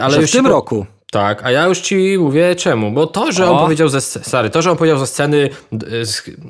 Ale 0.00 0.20
że 0.20 0.26
w 0.26 0.30
tym 0.30 0.44
po... 0.44 0.50
roku? 0.50 0.86
Tak, 1.10 1.44
a 1.44 1.50
ja 1.50 1.66
już 1.66 1.80
ci 1.80 2.18
mówię 2.18 2.54
czemu, 2.54 2.92
bo 2.92 3.06
to, 3.06 3.32
że 3.32 3.50
o. 3.50 3.52
on 3.52 3.64
powiedział 3.64 3.88
ze 3.88 4.00
stary, 4.00 4.50
to, 4.50 4.62
że 4.62 4.70
on 4.70 4.76
powiedział 4.76 4.98
ze 4.98 5.06
sceny, 5.06 5.48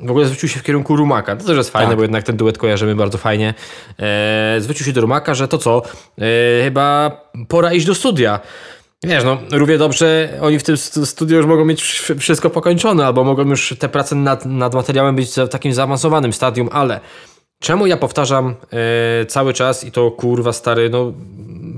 w 0.03 0.11
ogóle 0.11 0.27
zwrócił 0.27 0.49
się 0.49 0.61
w 0.61 0.63
kierunku 0.63 0.97
Rumaka, 0.97 1.37
to 1.37 1.45
też 1.45 1.57
jest 1.57 1.71
fajne, 1.71 1.89
tak. 1.89 1.97
bo 1.97 2.03
jednak 2.03 2.25
ten 2.25 2.37
duet 2.37 2.59
kojarzymy 2.59 2.95
bardzo 2.95 3.19
fajnie. 3.19 3.55
E, 3.99 4.57
zwrócił 4.59 4.87
się 4.87 4.93
do 4.93 5.01
Rumaka, 5.01 5.35
że 5.35 5.49
to 5.49 5.59
co, 5.59 5.83
e, 6.19 6.65
chyba 6.65 7.11
pora 7.49 7.73
iść 7.73 7.87
do 7.87 7.95
studia. 7.95 8.41
Wiesz, 9.03 9.25
no, 9.25 9.39
równie 9.53 9.79
dobrze 9.79 10.29
oni 10.41 10.59
w 10.59 10.63
tym 10.63 10.77
studiu 11.07 11.37
już 11.37 11.47
mogą 11.47 11.65
mieć 11.65 11.83
wszystko 12.19 12.51
pokończone, 12.51 13.07
albo 13.07 13.25
mogą 13.25 13.49
już 13.49 13.75
te 13.79 13.89
prace 13.89 14.15
nad, 14.15 14.47
nad 14.47 14.75
materiałem 14.75 15.17
być 15.17 15.31
w 15.31 15.49
takim 15.49 15.73
zaawansowanym 15.75 16.33
stadium, 16.33 16.69
ale 16.73 17.01
czemu 17.61 17.87
ja 17.87 17.97
powtarzam 17.97 18.55
e, 19.21 19.27
cały 19.27 19.53
czas 19.53 19.85
i 19.85 19.93
to 19.93 20.11
kurwa 20.11 20.53
stary, 20.53 20.91
no 20.91 21.13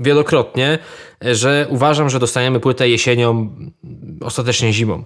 wielokrotnie, 0.01 0.79
że 1.31 1.67
uważam, 1.69 2.09
że 2.09 2.19
dostaniemy 2.19 2.59
płytę 2.59 2.89
jesienią, 2.89 3.49
ostatecznie 4.21 4.73
zimą. 4.73 5.03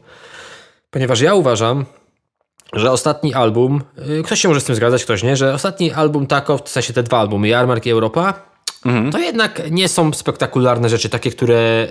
Ponieważ 0.91 1.21
ja 1.21 1.33
uważam, 1.33 1.85
że 2.73 2.91
ostatni 2.91 3.33
album, 3.33 3.81
e, 4.19 4.23
ktoś 4.23 4.41
się 4.41 4.47
może 4.47 4.61
z 4.61 4.63
tym 4.63 4.75
zgadzać, 4.75 5.03
ktoś 5.03 5.23
nie, 5.23 5.37
że 5.37 5.53
ostatni 5.53 5.91
album 5.91 6.27
Tako, 6.27 6.57
w 6.57 6.69
sensie 6.69 6.93
te 6.93 7.03
dwa 7.03 7.19
albumy, 7.19 7.47
Jarmark 7.47 7.85
i 7.85 7.89
Europa, 7.89 8.47
Mhm. 8.85 9.11
To 9.11 9.19
jednak 9.19 9.61
nie 9.71 9.87
są 9.87 10.13
spektakularne 10.13 10.89
rzeczy, 10.89 11.09
takie, 11.09 11.31
które 11.31 11.87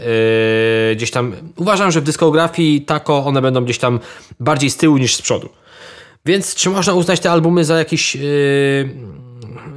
yy, 0.88 0.96
gdzieś 0.96 1.10
tam. 1.10 1.32
Uważam, 1.56 1.90
że 1.90 2.00
w 2.00 2.04
dyskografii 2.04 2.82
tako 2.82 3.24
one 3.24 3.42
będą 3.42 3.64
gdzieś 3.64 3.78
tam 3.78 4.00
bardziej 4.40 4.70
z 4.70 4.76
tyłu 4.76 4.96
niż 4.96 5.16
z 5.16 5.22
przodu. 5.22 5.48
Więc 6.26 6.54
czy 6.54 6.70
można 6.70 6.94
uznać 6.94 7.20
te 7.20 7.30
albumy 7.30 7.64
za 7.64 7.78
jakiś. 7.78 8.14
Yy, 8.14 8.88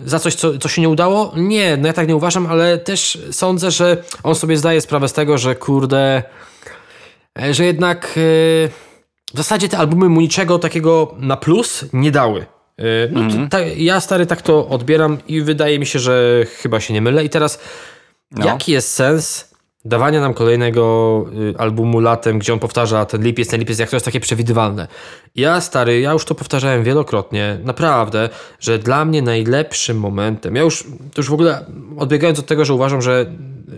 za 0.06 0.20
coś, 0.20 0.36
co, 0.36 0.58
co 0.58 0.70
się 0.70 0.82
nie 0.82 0.90
udało? 0.90 1.34
Nie, 1.36 1.78
no 1.78 1.88
ja 1.88 1.94
tak 1.94 2.08
nie 2.08 2.16
uważam, 2.16 2.46
ale 2.46 2.78
też 2.78 3.18
sądzę, 3.32 3.72
że 3.72 4.04
on 4.24 4.36
sobie 4.36 4.58
zdaje 4.58 4.82
sprawę 4.82 5.08
z 5.10 5.14
tego, 5.14 5.38
że 5.38 5.56
kurde. 5.56 6.24
E, 7.42 7.54
że 7.54 7.66
jednak. 7.66 8.14
Yy, 8.16 8.70
w 9.34 9.38
zasadzie 9.38 9.70
te 9.70 9.78
albumy 9.78 10.10
mu 10.10 10.22
niczego 10.22 10.60
takiego 10.60 11.16
na 11.20 11.38
plus 11.38 11.86
nie 11.94 12.12
dały. 12.12 12.46
E, 12.78 12.84
no, 13.12 13.22
mm. 13.22 13.50
ta, 13.50 13.60
ja 13.62 14.00
stary 14.00 14.26
tak 14.26 14.42
to 14.42 14.68
odbieram 14.68 15.18
i 15.28 15.42
wydaje 15.42 15.80
mi 15.80 15.86
się, 15.86 16.00
że 16.00 16.46
chyba 16.62 16.80
się 16.80 16.94
nie 16.94 17.02
mylę. 17.02 17.26
I 17.26 17.30
teraz, 17.30 17.60
no. 18.32 18.46
jaki 18.46 18.72
jest 18.72 18.94
sens 18.94 19.49
dawania 19.86 20.22
nam 20.22 20.34
kolejnego 20.34 21.26
y, 21.56 21.58
albumu 21.58 22.00
latem, 22.00 22.40
gdzie 22.40 22.54
on 22.54 22.60
powtarza 22.60 23.06
ten 23.06 23.24
lipiec, 23.24 23.50
ten 23.50 23.60
lipiec, 23.60 23.80
jak 23.80 23.90
to 23.90 23.96
jest 23.96 24.06
takie 24.06 24.20
przewidywalne. 24.20 24.88
Ja 25.36 25.62
stary, 25.62 26.00
ja 26.00 26.12
już 26.12 26.26
to 26.26 26.36
powtarzałem 26.36 26.84
wielokrotnie, 26.84 27.60
naprawdę, 27.64 28.30
że 28.60 28.80
dla 28.80 29.06
mnie 29.06 29.22
najlepszym 29.22 30.00
momentem, 30.00 30.56
ja 30.56 30.62
już, 30.62 30.84
to 30.84 31.22
już 31.22 31.30
w 31.30 31.34
ogóle 31.34 31.66
odbiegając 31.98 32.40
od 32.40 32.46
tego, 32.46 32.66
że 32.66 32.74
uważam, 32.74 33.02
że 33.02 33.26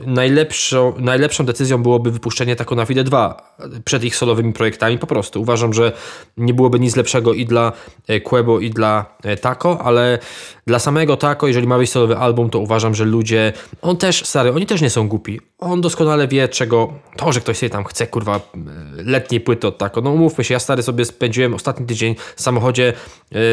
najlepszą, 0.05 0.93
najlepszą 0.97 1.45
decyzją 1.45 1.83
byłoby 1.83 2.11
wypuszczenie 2.11 2.55
Taco 2.55 2.75
na 2.75 2.85
Fide 2.85 3.03
2 3.03 3.55
przed 3.85 4.03
ich 4.03 4.15
solowymi 4.15 4.53
projektami. 4.53 4.97
Po 4.97 5.07
prostu 5.07 5.41
uważam, 5.41 5.73
że 5.73 5.91
nie 6.37 6.53
byłoby 6.53 6.79
nic 6.79 6.95
lepszego 6.95 7.33
i 7.33 7.45
dla 7.45 7.71
e, 8.07 8.21
Quebo, 8.21 8.59
i 8.59 8.69
dla 8.69 9.05
e, 9.23 9.37
Taco, 9.37 9.79
ale 9.83 10.19
dla 10.71 10.79
samego 10.79 11.17
Taco, 11.17 11.47
jeżeli 11.47 11.67
ma 11.67 11.77
być 11.77 11.89
solowy 11.89 12.17
album, 12.17 12.49
to 12.49 12.60
uważam, 12.60 12.95
że 12.95 13.05
ludzie, 13.05 13.53
on 13.81 13.97
też, 13.97 14.25
stary, 14.25 14.53
oni 14.53 14.65
też 14.65 14.81
nie 14.81 14.89
są 14.89 15.07
głupi. 15.07 15.41
On 15.60 15.81
doskonale 15.81 16.27
wie, 16.27 16.49
czego, 16.49 16.93
to, 17.17 17.31
że 17.31 17.39
ktoś 17.39 17.57
sobie 17.57 17.69
tam 17.69 17.84
chce, 17.84 18.07
kurwa, 18.07 18.36
e, 18.36 18.39
letniej 19.03 19.41
płyty 19.41 19.67
od 19.67 19.77
Taco. 19.77 20.01
No 20.01 20.12
umówmy 20.12 20.43
się, 20.43 20.53
ja 20.53 20.60
stary 20.60 20.84
sobie 20.84 21.05
spędziłem 21.05 21.53
ostatni 21.53 21.86
tydzień 21.86 22.15
w 22.36 22.41
samochodzie 22.41 22.93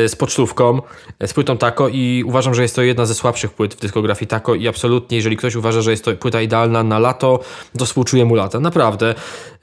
z 0.09 0.17
pocztówką, 0.17 0.83
z 1.27 1.33
płytą 1.35 1.59
Taco 1.59 1.89
i 1.89 2.25
uważam, 2.27 2.55
że 2.55 2.63
jest 2.63 2.77
to 2.77 2.83
jedna 2.83 3.07
ze 3.07 3.15
słabszych 3.15 3.53
płyt 3.53 3.75
w 3.75 3.81
dyskografii 3.81 4.29
Taco 4.29 4.55
i 4.55 4.69
absolutnie, 4.69 5.17
jeżeli 5.17 5.37
ktoś 5.37 5.55
uważa, 5.55 5.83
że 5.83 5.91
jest 5.91 6.05
to 6.05 6.13
płyta 6.13 6.41
idealna 6.41 6.83
na 6.83 6.99
lato, 6.99 7.41
to 7.79 7.85
współczuję 7.85 8.25
mu 8.25 8.35
lata, 8.35 8.61
naprawdę. 8.61 9.15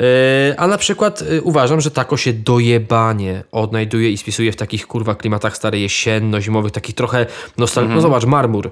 E, 0.01 0.59
a 0.59 0.67
na 0.67 0.77
przykład 0.77 1.21
e, 1.21 1.41
uważam, 1.41 1.81
że 1.81 1.91
tako 1.91 2.17
się 2.17 2.33
dojebanie 2.33 3.43
odnajduje 3.51 4.11
i 4.11 4.17
spisuje 4.17 4.51
w 4.51 4.55
takich 4.55 4.87
kurwa 4.87 5.15
klimatach 5.15 5.57
starej 5.57 5.81
jesienno-zimowych, 5.81 6.71
takich 6.71 6.95
trochę 6.95 7.25
nostalgii. 7.57 7.89
No 7.89 7.95
mhm. 7.95 8.01
zobacz, 8.01 8.25
Marmur. 8.25 8.71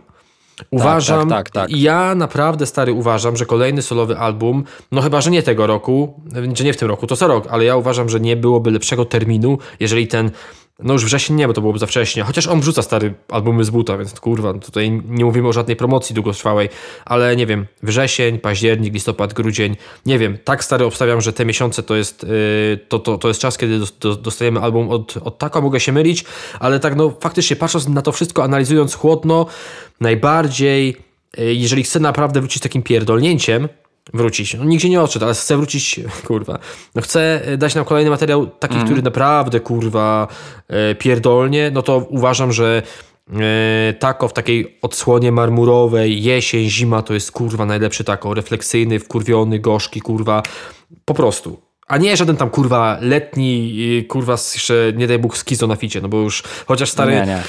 Uważam, 0.72 1.30
tak, 1.30 1.50
tak, 1.50 1.54
tak, 1.54 1.70
tak, 1.70 1.80
ja 1.80 2.16
naprawdę 2.16 2.66
stary 2.66 2.94
uważam, 2.94 3.38
że 3.38 3.46
kolejny 3.46 3.82
solowy 3.82 4.18
album, 4.18 4.64
no 4.92 5.02
chyba, 5.02 5.22
że 5.22 5.32
nie 5.32 5.44
tego 5.44 5.68
roku, 5.68 6.14
że 6.54 6.64
nie 6.64 6.74
w 6.74 6.78
tym 6.78 6.88
roku, 6.88 7.08
to 7.08 7.16
co 7.16 7.28
rok, 7.28 7.48
ale 7.50 7.66
ja 7.66 7.76
uważam, 7.76 8.10
że 8.10 8.20
nie 8.20 8.36
byłoby 8.36 8.72
lepszego 8.72 9.06
terminu, 9.06 9.58
jeżeli 9.80 10.08
ten 10.08 10.32
no 10.80 10.94
już 10.94 11.06
wrzesień 11.06 11.36
nie, 11.36 11.48
bo 11.48 11.54
to 11.54 11.62
byłoby 11.62 11.80
za 11.80 11.86
wcześnie. 11.86 12.24
Chociaż 12.24 12.48
on 12.48 12.62
wrzuca 12.62 12.82
stary 12.82 13.14
albumy 13.30 13.64
z 13.64 13.70
buta, 13.70 13.98
więc 13.98 14.20
kurwa, 14.20 14.54
no 14.54 14.60
tutaj 14.60 15.02
nie 15.06 15.26
mówimy 15.26 15.48
o 15.48 15.54
żadnej 15.54 15.76
promocji 15.76 16.16
długotrwałej, 16.16 16.70
ale 17.06 17.36
nie 17.36 17.46
wiem, 17.46 17.66
wrzesień, 17.84 18.40
październik, 18.40 18.94
listopad, 18.94 19.34
grudzień, 19.34 19.76
nie 20.06 20.20
wiem, 20.20 20.38
tak 20.44 20.64
stary 20.64 20.86
obstawiam, 20.86 21.22
że 21.22 21.34
te 21.34 21.46
miesiące 21.46 21.84
to 21.84 21.96
jest, 21.96 22.24
yy, 22.24 22.80
to, 22.88 23.00
to, 23.00 23.18
to 23.18 23.28
jest 23.28 23.40
czas, 23.40 23.58
kiedy 23.58 23.80
dostajemy 24.22 24.60
album 24.60 24.90
od, 24.90 25.18
od 25.18 25.38
Taka, 25.38 25.62
mogę 25.62 25.80
się 25.80 25.92
mylić, 25.92 26.26
ale 26.60 26.80
tak 26.80 26.96
no 26.96 27.14
faktycznie 27.20 27.56
patrząc 27.56 27.88
na 27.88 28.02
to 28.02 28.12
wszystko, 28.12 28.44
analizując 28.44 28.94
chłodno, 28.94 29.46
najbardziej 30.02 30.98
y, 31.40 31.54
jeżeli 31.54 31.84
chce 31.84 32.00
naprawdę 32.00 32.40
wrócić 32.40 32.58
z 32.58 32.64
takim 32.64 32.84
pierdolnięciem, 32.84 33.68
wrócić. 34.14 34.54
No, 34.54 34.64
nigdzie 34.64 34.90
nie 34.90 35.02
odszedł, 35.02 35.26
ale 35.26 35.34
chce 35.34 35.58
wrócić, 35.58 36.00
kurwa. 36.28 36.60
No 36.96 37.02
chce 37.02 37.42
dać 37.58 37.76
nam 37.76 37.86
kolejny 37.86 38.10
materiał, 38.10 38.48
taki, 38.48 38.76
mm. 38.76 38.86
który 38.86 39.02
naprawdę, 39.02 39.60
kurwa, 39.60 40.28
e, 40.68 40.96
pierdolnie, 40.96 41.72
no 41.74 41.82
to 41.82 41.98
uważam, 42.10 42.52
że 42.52 42.82
e, 43.34 43.94
tako 43.94 44.28
w 44.28 44.34
takiej 44.34 44.78
odsłonie 44.82 45.32
marmurowej, 45.32 46.24
jesień, 46.24 46.70
zima, 46.70 47.02
to 47.02 47.14
jest, 47.14 47.32
kurwa, 47.32 47.66
najlepszy 47.66 48.04
tako, 48.04 48.34
refleksyjny, 48.34 49.00
wkurwiony, 49.00 49.60
gorzki, 49.60 50.02
kurwa, 50.02 50.44
po 51.06 51.14
prostu. 51.14 51.62
A 51.88 51.98
nie 51.98 52.18
żaden 52.18 52.38
tam 52.38 52.50
kurwa 52.50 52.98
letni, 53.02 54.06
kurwa 54.08 54.34
jeszcze 54.54 54.94
nie 54.96 55.08
daj 55.08 55.20
Bóg 55.20 55.38
skizo 55.38 55.68
na 55.68 55.76
ficie, 55.76 56.02
no 56.02 56.10
bo 56.10 56.18
już 56.18 56.44
chociaż 56.66 56.90
stary... 56.90 57.12
Nie, 57.12 57.26
nie. 57.26 57.44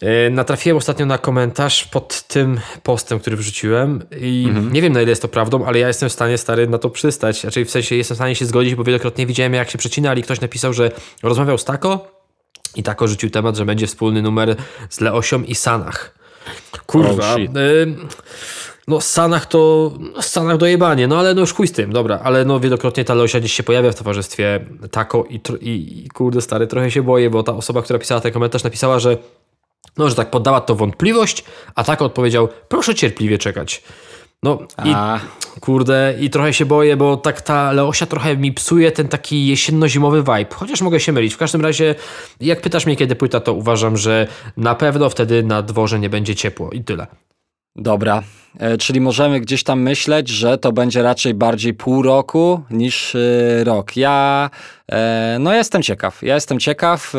E, 0.00 0.30
natrafiłem 0.30 0.76
ostatnio 0.76 1.06
na 1.06 1.18
komentarz 1.18 1.84
pod 1.84 2.22
tym 2.22 2.60
postem, 2.82 3.20
który 3.20 3.36
wrzuciłem 3.36 4.02
i 4.20 4.44
mhm. 4.48 4.72
nie 4.72 4.82
wiem 4.82 4.92
na 4.92 5.02
ile 5.02 5.10
jest 5.10 5.22
to 5.22 5.28
prawdą, 5.28 5.64
ale 5.64 5.78
ja 5.78 5.88
jestem 5.88 6.08
w 6.08 6.12
stanie 6.12 6.38
stary 6.38 6.68
na 6.68 6.78
to 6.78 6.90
przystać. 6.90 7.40
Znaczy 7.40 7.64
w 7.64 7.70
sensie 7.70 7.96
jestem 7.96 8.14
w 8.14 8.18
stanie 8.18 8.34
się 8.34 8.46
zgodzić, 8.46 8.74
bo 8.74 8.84
wielokrotnie 8.84 9.26
widziałem 9.26 9.54
jak 9.54 9.70
się 9.70 9.78
przecinali. 9.78 10.22
Ktoś 10.22 10.40
napisał, 10.40 10.72
że 10.72 10.90
rozmawiał 11.22 11.58
z 11.58 11.64
Tako 11.64 12.08
i 12.76 12.82
Tako 12.82 13.08
rzucił 13.08 13.30
temat, 13.30 13.56
że 13.56 13.64
będzie 13.64 13.86
wspólny 13.86 14.22
numer 14.22 14.56
z 14.90 15.00
Leosią 15.00 15.42
i 15.42 15.54
Sanach. 15.54 16.18
Kurwa. 16.86 17.34
Oh, 17.34 17.40
no 18.88 19.00
Sanach 19.00 19.46
to 19.46 19.92
no, 20.16 20.22
Sanach 20.22 20.56
dojebanie, 20.56 21.06
no 21.06 21.18
ale 21.18 21.34
no 21.34 21.40
już 21.40 21.52
chuj 21.52 21.68
z 21.68 21.72
tym, 21.72 21.92
dobra, 21.92 22.20
ale 22.22 22.44
no 22.44 22.60
wielokrotnie 22.60 23.04
ta 23.04 23.14
Leosia 23.14 23.40
gdzieś 23.40 23.52
się 23.52 23.62
pojawia 23.62 23.92
w 23.92 23.94
towarzystwie 23.94 24.60
Tako 24.90 25.24
i, 25.30 25.40
i, 25.60 26.04
i 26.04 26.08
kurde 26.08 26.40
stary, 26.40 26.66
trochę 26.66 26.90
się 26.90 27.02
boję, 27.02 27.30
bo 27.30 27.42
ta 27.42 27.52
osoba, 27.52 27.82
która 27.82 27.98
pisała 27.98 28.20
ten 28.20 28.32
komentarz 28.32 28.64
napisała, 28.64 28.98
że 28.98 29.16
no, 29.98 30.08
że 30.08 30.14
tak 30.14 30.30
poddała 30.30 30.60
to 30.60 30.74
wątpliwość, 30.74 31.44
a 31.74 31.84
tak 31.84 32.02
odpowiedział, 32.02 32.48
proszę 32.68 32.94
cierpliwie 32.94 33.38
czekać. 33.38 33.82
No 34.42 34.58
i 34.84 34.94
kurde, 35.60 36.14
i 36.20 36.30
trochę 36.30 36.54
się 36.54 36.66
boję, 36.66 36.96
bo 36.96 37.16
tak 37.16 37.40
ta 37.40 37.72
Leosia 37.72 38.06
trochę 38.06 38.36
mi 38.36 38.52
psuje 38.52 38.92
ten 38.92 39.08
taki 39.08 39.46
jesienno-zimowy 39.46 40.18
vibe. 40.22 40.54
Chociaż 40.54 40.80
mogę 40.80 41.00
się 41.00 41.12
mylić. 41.12 41.34
W 41.34 41.38
każdym 41.38 41.60
razie, 41.60 41.94
jak 42.40 42.60
pytasz 42.60 42.86
mnie 42.86 42.96
kiedy 42.96 43.16
płyta, 43.16 43.40
to 43.40 43.52
uważam, 43.52 43.96
że 43.96 44.26
na 44.56 44.74
pewno 44.74 45.10
wtedy 45.10 45.42
na 45.42 45.62
dworze 45.62 45.98
nie 45.98 46.10
będzie 46.10 46.34
ciepło 46.34 46.70
i 46.70 46.84
tyle. 46.84 47.06
Dobra, 47.76 48.22
e, 48.58 48.78
czyli 48.78 49.00
możemy 49.00 49.40
gdzieś 49.40 49.62
tam 49.64 49.80
myśleć, 49.80 50.28
że 50.28 50.58
to 50.58 50.72
będzie 50.72 51.02
raczej 51.02 51.34
bardziej 51.34 51.74
pół 51.74 52.02
roku 52.02 52.62
niż 52.70 53.14
e, 53.14 53.64
rok. 53.64 53.96
Ja 53.96 54.50
no 55.38 55.54
jestem 55.54 55.82
ciekaw, 55.82 56.22
ja 56.22 56.34
jestem 56.34 56.60
ciekaw. 56.60 57.14
E, 57.14 57.18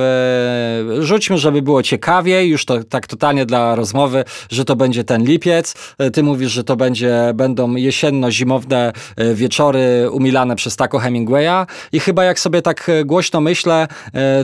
rzućmy, 1.00 1.38
żeby 1.38 1.62
było 1.62 1.84
ciekawiej, 1.84 2.50
już 2.50 2.66
to 2.66 2.84
tak 2.84 3.08
totalnie 3.08 3.46
dla 3.46 3.76
rozmowy, 3.76 4.24
że 4.52 4.66
to 4.66 4.76
będzie 4.76 5.04
ten 5.04 5.24
lipiec. 5.24 5.74
E, 5.98 6.12
ty 6.12 6.24
mówisz, 6.24 6.52
że 6.52 6.64
to 6.64 6.76
będzie, 6.76 7.32
będą 7.36 7.76
jesienno-zimowne 7.76 8.94
wieczory 9.34 10.10
umilane 10.12 10.56
przez 10.56 10.76
Taco 10.76 11.00
Hemingwaya 11.00 11.66
i 11.92 12.00
chyba 12.00 12.24
jak 12.24 12.40
sobie 12.40 12.62
tak 12.62 12.92
głośno 13.06 13.42
myślę, 13.42 13.88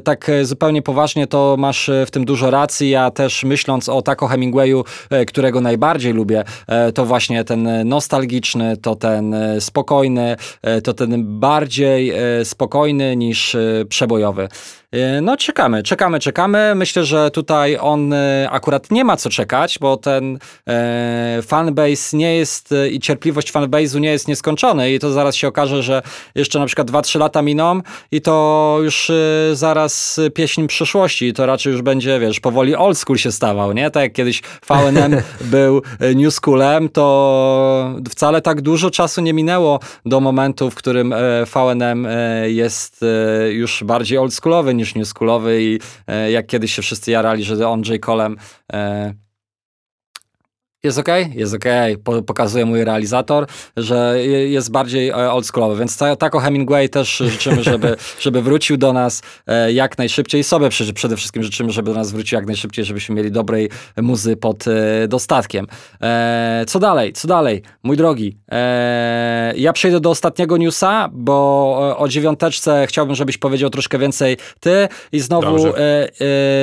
tak 0.03 0.31
zupełnie 0.43 0.81
poważnie, 0.81 1.27
to 1.27 1.55
masz 1.59 1.91
w 2.07 2.11
tym 2.11 2.25
dużo 2.25 2.51
racji. 2.51 2.89
Ja 2.89 3.11
też 3.11 3.43
myśląc 3.43 3.89
o 3.89 4.01
Taco 4.01 4.27
Hemingwayu, 4.27 4.83
którego 5.27 5.61
najbardziej 5.61 6.13
lubię, 6.13 6.43
to 6.93 7.05
właśnie 7.05 7.43
ten 7.43 7.89
nostalgiczny, 7.89 8.77
to 8.77 8.95
ten 8.95 9.35
spokojny, 9.59 10.35
to 10.83 10.93
ten 10.93 11.39
bardziej 11.39 12.13
spokojny, 12.43 13.14
niż 13.17 13.55
e, 13.55 13.85
przebojowy. 13.89 14.47
E, 14.91 15.21
no 15.21 15.37
czekamy, 15.37 15.83
czekamy, 15.83 16.19
czekamy. 16.19 16.73
Myślę, 16.75 17.05
że 17.05 17.31
tutaj 17.31 17.77
on 17.81 18.13
e, 18.13 18.47
akurat 18.51 18.91
nie 18.91 19.03
ma 19.03 19.17
co 19.17 19.29
czekać, 19.29 19.79
bo 19.79 19.97
ten 19.97 20.39
e, 20.67 21.39
fanbase 21.41 22.17
nie 22.17 22.35
jest 22.35 22.69
i 22.91 22.99
cierpliwość 22.99 23.53
fanbase'u 23.53 23.99
nie 23.99 24.11
jest 24.11 24.27
nieskończony 24.27 24.93
i 24.93 24.99
to 24.99 25.11
zaraz 25.11 25.35
się 25.35 25.47
okaże, 25.47 25.83
że 25.83 26.01
jeszcze 26.35 26.59
na 26.59 26.65
przykład 26.65 26.91
2-3 26.91 27.19
lata 27.19 27.41
miną 27.41 27.81
i 28.11 28.21
to 28.21 28.77
już 28.83 29.11
zaraz 29.53 30.19
pieśń 30.33 30.67
przyszłości. 30.67 31.33
To 31.33 31.45
raczej 31.45 31.73
już 31.73 31.81
będzie, 31.81 32.19
wiesz, 32.19 32.39
powoli 32.39 32.75
old 32.75 32.97
school 32.97 33.17
się 33.17 33.31
stawał, 33.31 33.73
nie? 33.73 33.91
Tak 33.91 34.03
jak 34.03 34.13
kiedyś 34.13 34.41
VNM 34.67 35.21
był 35.55 35.81
new 36.15 36.33
schoolem, 36.33 36.89
to 36.89 37.95
wcale 38.09 38.41
tak 38.41 38.61
dużo 38.61 38.91
czasu 38.91 39.21
nie 39.21 39.33
minęło 39.33 39.79
do 40.05 40.19
momentu, 40.19 40.69
w 40.69 40.75
którym 40.75 41.13
VNM 41.53 42.07
jest 42.45 43.05
już 43.49 43.83
bardziej 43.83 44.17
oldschoolowy 44.17 44.73
niż 44.73 44.84
niż 44.85 44.95
newschoolowy 44.95 45.63
i 45.63 45.79
e, 46.07 46.31
jak 46.31 46.47
kiedyś 46.47 46.73
się 46.73 46.81
wszyscy 46.81 47.11
jarali, 47.11 47.43
że 47.43 47.67
on 47.69 47.81
J. 47.81 48.05
Colem 48.05 48.37
e, 48.73 49.13
jest 50.85 50.97
ok? 50.97 51.07
Jest 51.35 51.53
ok. 51.53 51.65
Pokazuje 52.25 52.65
mój 52.65 52.83
realizator, 52.83 53.47
że 53.77 54.25
jest 54.47 54.71
bardziej 54.71 55.09
e, 55.09 55.31
oldschoolowy. 55.31 55.79
Więc 55.79 55.97
tako 56.19 56.39
Hemingway 56.39 56.89
też 56.89 57.17
życzymy, 57.17 57.63
żeby, 57.73 57.95
żeby 58.19 58.41
wrócił 58.41 58.77
do 58.77 58.93
nas 58.93 59.21
e, 59.47 59.73
jak 59.73 59.97
najszybciej. 59.97 60.43
Sobie 60.43 60.69
przede 60.93 61.17
wszystkim 61.17 61.43
życzymy, 61.43 61.71
żeby 61.71 61.91
do 61.91 61.97
nas 61.97 62.11
wrócił 62.11 62.35
jak 62.35 62.45
najszybciej, 62.45 62.85
żebyśmy 62.85 63.15
mieli 63.15 63.31
dobrej 63.31 63.69
muzy 64.01 64.37
pod 64.37 64.65
e, 64.67 65.07
dostatkiem. 65.07 65.67
Co 66.67 66.79
dalej? 66.79 67.13
Co 67.13 67.27
dalej? 67.27 67.61
Mój 67.83 67.97
drogi, 67.97 68.37
ja 69.55 69.73
przejdę 69.73 69.99
do 69.99 70.09
ostatniego 70.09 70.57
newsa, 70.57 71.09
bo 71.13 71.95
o 71.97 72.07
dziewiąteczce 72.07 72.85
chciałbym, 72.87 73.15
żebyś 73.15 73.37
powiedział 73.37 73.69
troszkę 73.69 73.99
więcej 73.99 74.37
ty 74.59 74.87
i 75.11 75.19
znowu 75.19 75.73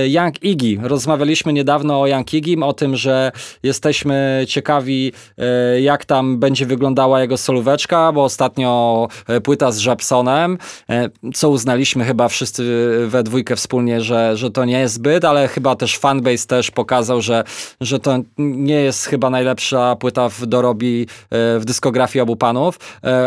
Young 0.07 0.43
Iggy. 0.43 0.89
Rozmawialiśmy 0.89 1.53
niedawno 1.53 2.01
o 2.01 2.07
Young 2.07 2.35
Iggy, 2.35 2.65
o 2.65 2.73
tym, 2.73 2.97
że 2.97 3.33
jesteśmy 3.63 4.12
jesteśmy 4.13 4.47
ciekawi, 4.53 5.13
e, 5.39 5.81
jak 5.81 6.05
tam 6.05 6.39
będzie 6.39 6.67
wyglądała 6.67 7.21
jego 7.21 7.37
solóweczka, 7.37 8.13
bo 8.13 8.25
ostatnio 8.25 9.09
e, 9.29 9.41
płyta 9.41 9.73
z 9.73 9.79
Żabsonem, 9.79 10.59
e, 10.91 11.09
co 11.35 11.51
uznaliśmy 11.51 12.05
chyba 12.05 12.29
wszyscy 12.29 12.63
we 13.07 13.23
dwójkę 13.23 13.57
wspólnie, 13.57 14.01
że, 14.01 14.37
że 14.37 14.51
to 14.51 14.65
nie 14.65 14.81
jest 14.81 14.95
zbyt, 14.95 15.25
ale 15.25 15.49
chyba 15.49 15.77
też 15.77 15.99
fanbase 15.99 16.47
też 16.47 16.71
pokazał, 16.71 17.21
że, 17.21 17.45
że 17.81 17.99
to 17.99 18.19
nie 18.39 18.75
jest 18.75 19.07
chyba 19.07 19.31
najlepsza 19.31 19.97
płyta 19.97 20.29
w 20.29 20.47
dorobi 20.47 21.07
w 21.31 21.63
dyskografii 21.65 22.23
obu 22.23 22.37
panów. 22.37 22.79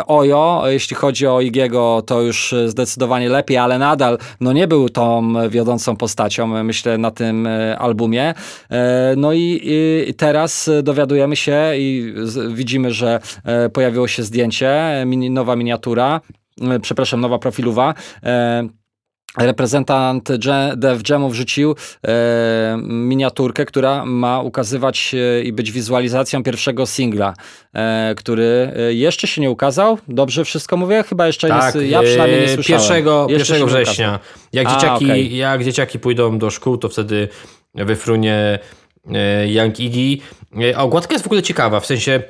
Ojo, 0.07 0.63
jeśli 0.65 0.95
chodzi 0.95 1.27
o 1.27 1.41
Igiego, 1.41 2.03
to 2.05 2.21
już 2.21 2.55
zdecydowanie 2.65 3.29
lepiej, 3.29 3.57
ale 3.57 3.79
nadal 3.79 4.17
no 4.39 4.53
nie 4.53 4.67
był 4.67 4.89
tą 4.89 5.33
wiodącą 5.49 5.95
postacią, 5.95 6.63
myślę, 6.63 6.97
na 6.97 7.11
tym 7.11 7.47
albumie. 7.77 8.33
No 9.17 9.33
i 9.33 10.13
teraz 10.17 10.64
dowiadujemy 10.83 11.35
się 11.35 11.71
i 11.77 12.13
widzimy, 12.49 12.91
że 12.91 13.19
e, 13.43 13.69
pojawiło 13.69 14.07
się 14.07 14.23
zdjęcie, 14.23 15.05
nowa 15.29 15.55
miniatura, 15.55 16.21
e, 16.61 16.79
przepraszam, 16.79 17.21
nowa 17.21 17.39
profilowa 17.39 17.93
e, 18.23 18.67
reprezentant 19.37 20.31
Dev 20.75 21.03
Jamów 21.09 21.33
wrzucił 21.33 21.75
e, 22.07 22.77
miniaturkę, 22.83 23.65
która 23.65 24.05
ma 24.05 24.41
ukazywać 24.41 25.15
e, 25.15 25.43
i 25.43 25.53
być 25.53 25.71
wizualizacją 25.71 26.43
pierwszego 26.43 26.85
singla, 26.85 27.33
e, 27.73 28.15
który 28.17 28.73
jeszcze 28.89 29.27
się 29.27 29.41
nie 29.41 29.51
ukazał. 29.51 29.97
Dobrze 30.07 30.45
wszystko 30.45 30.77
mówię? 30.77 31.03
Chyba 31.03 31.27
jeszcze 31.27 31.47
tak, 31.47 31.75
nie, 31.75 31.87
ja 31.87 32.01
przynajmniej 32.01 32.41
nie 32.41 32.49
słyszałem. 32.49 32.81
Pierwszego, 32.81 33.27
pierwszego 33.29 33.65
września. 33.65 34.19
Jak, 34.53 34.67
A, 34.67 34.75
dzieciaki, 34.75 35.05
okay. 35.05 35.23
jak 35.23 35.63
dzieciaki 35.63 35.99
pójdą 35.99 36.37
do 36.37 36.49
szkół, 36.49 36.77
to 36.77 36.89
wtedy 36.89 37.27
wyfrunie 37.75 38.59
Young 39.45 39.79
Iggy. 39.79 40.23
A 40.75 40.83
okładka 40.83 41.13
jest 41.13 41.23
w 41.23 41.27
ogóle 41.27 41.43
ciekawa, 41.43 41.79
w 41.79 41.85
sensie 41.85 42.23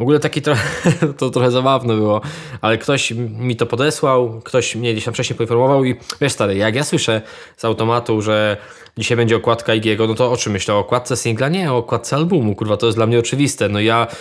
w 0.00 0.02
ogóle 0.02 0.20
taki 0.20 0.42
trochę, 0.42 0.62
to 1.18 1.30
trochę 1.30 1.50
zabawne 1.50 1.94
było, 1.94 2.20
ale 2.60 2.78
ktoś 2.78 3.10
mi 3.38 3.56
to 3.56 3.66
podesłał, 3.66 4.40
ktoś 4.44 4.76
mnie 4.76 4.92
gdzieś 4.92 5.04
tam 5.04 5.14
wcześniej 5.14 5.36
poinformował 5.36 5.84
i 5.84 5.96
wiesz 6.20 6.32
stary, 6.32 6.56
jak 6.56 6.74
ja 6.74 6.84
słyszę 6.84 7.22
z 7.56 7.64
automatu, 7.64 8.22
że 8.22 8.56
dzisiaj 8.98 9.16
będzie 9.16 9.36
okładka 9.36 9.74
Igiego, 9.74 10.06
no 10.06 10.14
to 10.14 10.32
o 10.32 10.36
czym 10.36 10.52
myślę? 10.52 10.74
O 10.74 10.78
okładce 10.78 11.16
singla? 11.16 11.48
Nie, 11.48 11.72
o 11.72 11.76
okładce 11.76 12.16
albumu, 12.16 12.54
kurwa, 12.54 12.76
to 12.76 12.86
jest 12.86 12.98
dla 12.98 13.06
mnie 13.06 13.18
oczywiste. 13.18 13.68
No 13.68 13.80
ja 13.80 14.06
e, 14.06 14.14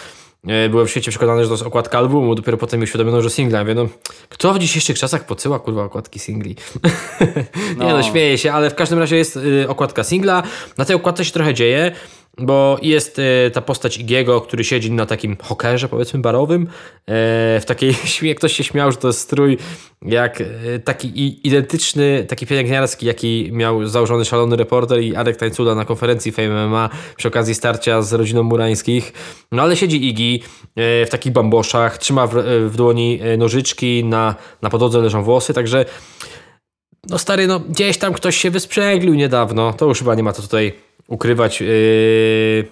byłem 0.43 0.87
w 0.87 0.89
świecie 0.89 1.11
przekonany, 1.11 1.43
że 1.43 1.47
to 1.47 1.53
jest 1.53 1.65
okładka 1.65 1.97
albumu, 1.97 2.35
dopiero 2.35 2.57
potem 2.57 2.79
mi 2.79 2.83
uświadomiono, 2.83 3.21
że 3.21 3.29
singla. 3.29 3.59
Mówię, 3.59 3.75
no, 3.75 3.87
kto 4.29 4.53
w 4.53 4.59
dzisiejszych 4.59 4.99
czasach 4.99 5.25
podsyła, 5.25 5.59
kurwa, 5.59 5.83
okładki 5.83 6.19
singli? 6.19 6.55
No. 7.77 7.85
nie 7.85 7.93
no, 7.93 8.03
śmieję 8.03 8.37
się, 8.37 8.51
ale 8.51 8.69
w 8.69 8.75
każdym 8.75 8.99
razie 8.99 9.15
jest 9.15 9.35
y, 9.37 9.69
okładka 9.69 10.03
singla. 10.03 10.43
Na 10.77 10.85
tej 10.85 10.95
okładce 10.95 11.25
się 11.25 11.31
trochę 11.31 11.53
dzieje. 11.53 11.91
Bo 12.37 12.77
jest 12.81 13.19
e, 13.19 13.51
ta 13.51 13.61
postać 13.61 13.97
Igiego, 13.97 14.41
który 14.41 14.63
siedzi 14.63 14.91
na 14.91 15.05
takim 15.05 15.37
hokerze, 15.41 15.89
powiedzmy, 15.89 16.19
barowym. 16.19 16.63
E, 16.63 16.69
w 17.59 17.63
takiej, 17.65 17.95
ktoś 18.37 18.53
się 18.53 18.63
śmiał, 18.63 18.91
że 18.91 18.97
to 18.97 19.07
jest 19.07 19.19
strój 19.19 19.57
jak 20.01 20.41
e, 20.41 20.45
taki 20.79 21.47
identyczny, 21.47 22.25
taki 22.29 22.47
pielęgniarski, 22.47 23.05
jaki 23.05 23.49
miał 23.51 23.87
założony 23.87 24.25
szalony 24.25 24.55
reporter 24.55 25.01
i 25.01 25.15
Arek 25.15 25.35
Tańcula 25.35 25.75
na 25.75 25.85
konferencji 25.85 26.31
Fame 26.31 26.67
MMA 26.67 26.89
przy 27.17 27.27
okazji 27.27 27.55
starcia 27.55 28.01
z 28.01 28.13
rodziną 28.13 28.43
Murańskich. 28.43 29.13
No 29.51 29.61
ale 29.61 29.77
siedzi 29.77 30.09
Igi 30.09 30.43
w 30.77 31.07
takich 31.11 31.31
bamboszach, 31.31 31.97
trzyma 31.97 32.27
w, 32.27 32.33
w 32.69 32.75
dłoni 32.75 33.19
nożyczki, 33.37 34.03
na, 34.03 34.35
na 34.61 34.69
podłodze 34.69 34.99
leżą 34.99 35.23
włosy, 35.23 35.53
także 35.53 35.85
no 37.09 37.17
stary, 37.17 37.47
no 37.47 37.59
gdzieś 37.59 37.97
tam 37.97 38.13
ktoś 38.13 38.37
się 38.37 38.51
wysprzęglił 38.51 39.13
niedawno, 39.13 39.73
to 39.73 39.85
już 39.85 39.99
chyba 39.99 40.15
nie 40.15 40.23
ma 40.23 40.33
co 40.33 40.41
tutaj 40.41 40.73
ukrywać. 41.07 41.61
Yy, 41.61 42.67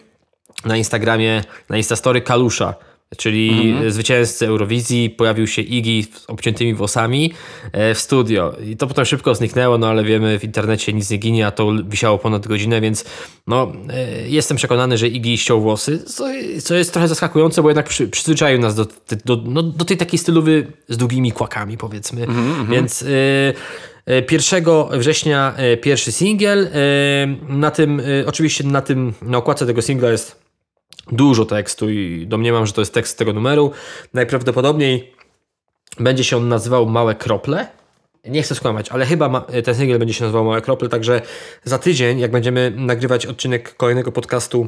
na 0.65 0.77
Instagramie, 0.77 1.43
na 1.69 1.77
Instastory 1.77 2.21
Kalusza 2.21 2.75
czyli 3.17 3.71
mhm. 3.71 3.91
zwycięzcy 3.91 4.47
Eurowizji, 4.47 5.09
pojawił 5.09 5.47
się 5.47 5.61
Iggy 5.61 6.11
z 6.13 6.25
obciętymi 6.27 6.73
włosami 6.73 7.33
e, 7.71 7.95
w 7.95 7.99
studio. 7.99 8.55
I 8.65 8.77
to 8.77 8.87
potem 8.87 9.05
szybko 9.05 9.35
zniknęło, 9.35 9.77
no 9.77 9.87
ale 9.87 10.03
wiemy, 10.03 10.39
w 10.39 10.43
internecie 10.43 10.93
nic 10.93 11.09
nie 11.09 11.17
ginie, 11.17 11.47
a 11.47 11.51
to 11.51 11.71
wisiało 11.85 12.17
ponad 12.17 12.47
godzinę, 12.47 12.81
więc 12.81 13.05
no, 13.47 13.71
e, 13.89 14.27
jestem 14.29 14.57
przekonany, 14.57 14.97
że 14.97 15.07
Iggy 15.07 15.37
ściął 15.37 15.61
włosy, 15.61 15.99
co, 15.99 16.25
co 16.63 16.75
jest 16.75 16.93
trochę 16.93 17.07
zaskakujące, 17.07 17.61
bo 17.61 17.69
jednak 17.69 17.89
przy, 17.89 18.07
przyzwyczaił 18.07 18.59
nas 18.59 18.75
do, 18.75 18.85
do, 19.25 19.41
no, 19.45 19.63
do 19.63 19.85
tej 19.85 19.97
takiej 19.97 20.19
stylowy 20.19 20.67
z 20.89 20.97
długimi 20.97 21.31
kłakami, 21.31 21.77
powiedzmy. 21.77 22.23
Mhm, 22.23 22.67
więc... 22.67 23.01
Y 23.01 23.53
1 24.31 24.63
września 24.91 25.55
pierwszy 25.81 26.11
singiel. 26.11 26.69
Na 27.49 27.71
tym, 27.71 28.01
oczywiście 28.25 28.63
na 28.63 28.81
tym, 28.81 29.13
na 29.21 29.37
okładce 29.37 29.65
tego 29.65 29.81
singla 29.81 30.09
jest 30.09 30.41
dużo 31.11 31.45
tekstu 31.45 31.89
i 31.89 32.27
domniemam, 32.27 32.65
że 32.65 32.73
to 32.73 32.81
jest 32.81 32.93
tekst 32.93 33.17
tego 33.17 33.33
numeru. 33.33 33.71
Najprawdopodobniej 34.13 35.13
będzie 35.99 36.23
się 36.23 36.37
on 36.37 36.47
nazywał 36.47 36.85
Małe 36.85 37.15
Krople. 37.15 37.67
Nie 38.25 38.43
chcę 38.43 38.55
skłamać, 38.55 38.89
ale 38.89 39.05
chyba 39.05 39.45
ten 39.63 39.75
singiel 39.75 39.99
będzie 39.99 40.13
się 40.13 40.23
nazywał 40.23 40.45
Małe 40.45 40.61
Krople, 40.61 40.89
także 40.89 41.21
za 41.63 41.77
tydzień, 41.77 42.19
jak 42.19 42.31
będziemy 42.31 42.73
nagrywać 42.75 43.25
odcinek 43.25 43.75
kolejnego 43.75 44.11
podcastu, 44.11 44.67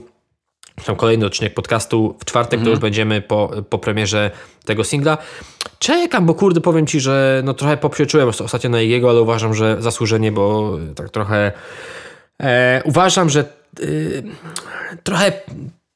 tam 0.86 0.96
kolejny 0.96 1.26
odcinek 1.26 1.54
podcastu 1.54 2.16
w 2.20 2.26
czwartek, 2.26 2.54
mhm. 2.54 2.66
to 2.66 2.70
już 2.70 2.80
będziemy 2.80 3.22
po, 3.22 3.52
po 3.70 3.78
premierze 3.78 4.32
tego 4.66 4.84
singla. 4.84 5.18
Czekam, 5.80 6.26
bo 6.26 6.34
kurde, 6.34 6.62
powiem 6.62 6.88
Ci, 6.88 7.00
że 7.00 7.42
no 7.46 7.54
trochę 7.54 7.78
poprzeczułem 7.78 8.30
ostatnio 8.30 8.70
na 8.70 8.82
jego, 8.82 9.10
ale 9.10 9.22
uważam, 9.22 9.54
że 9.54 9.78
zasłużenie, 9.80 10.32
bo 10.32 10.78
tak 10.96 11.10
trochę 11.10 11.52
e, 12.42 12.82
uważam, 12.86 13.30
że 13.30 13.46
y, 13.80 14.24
trochę 15.04 15.32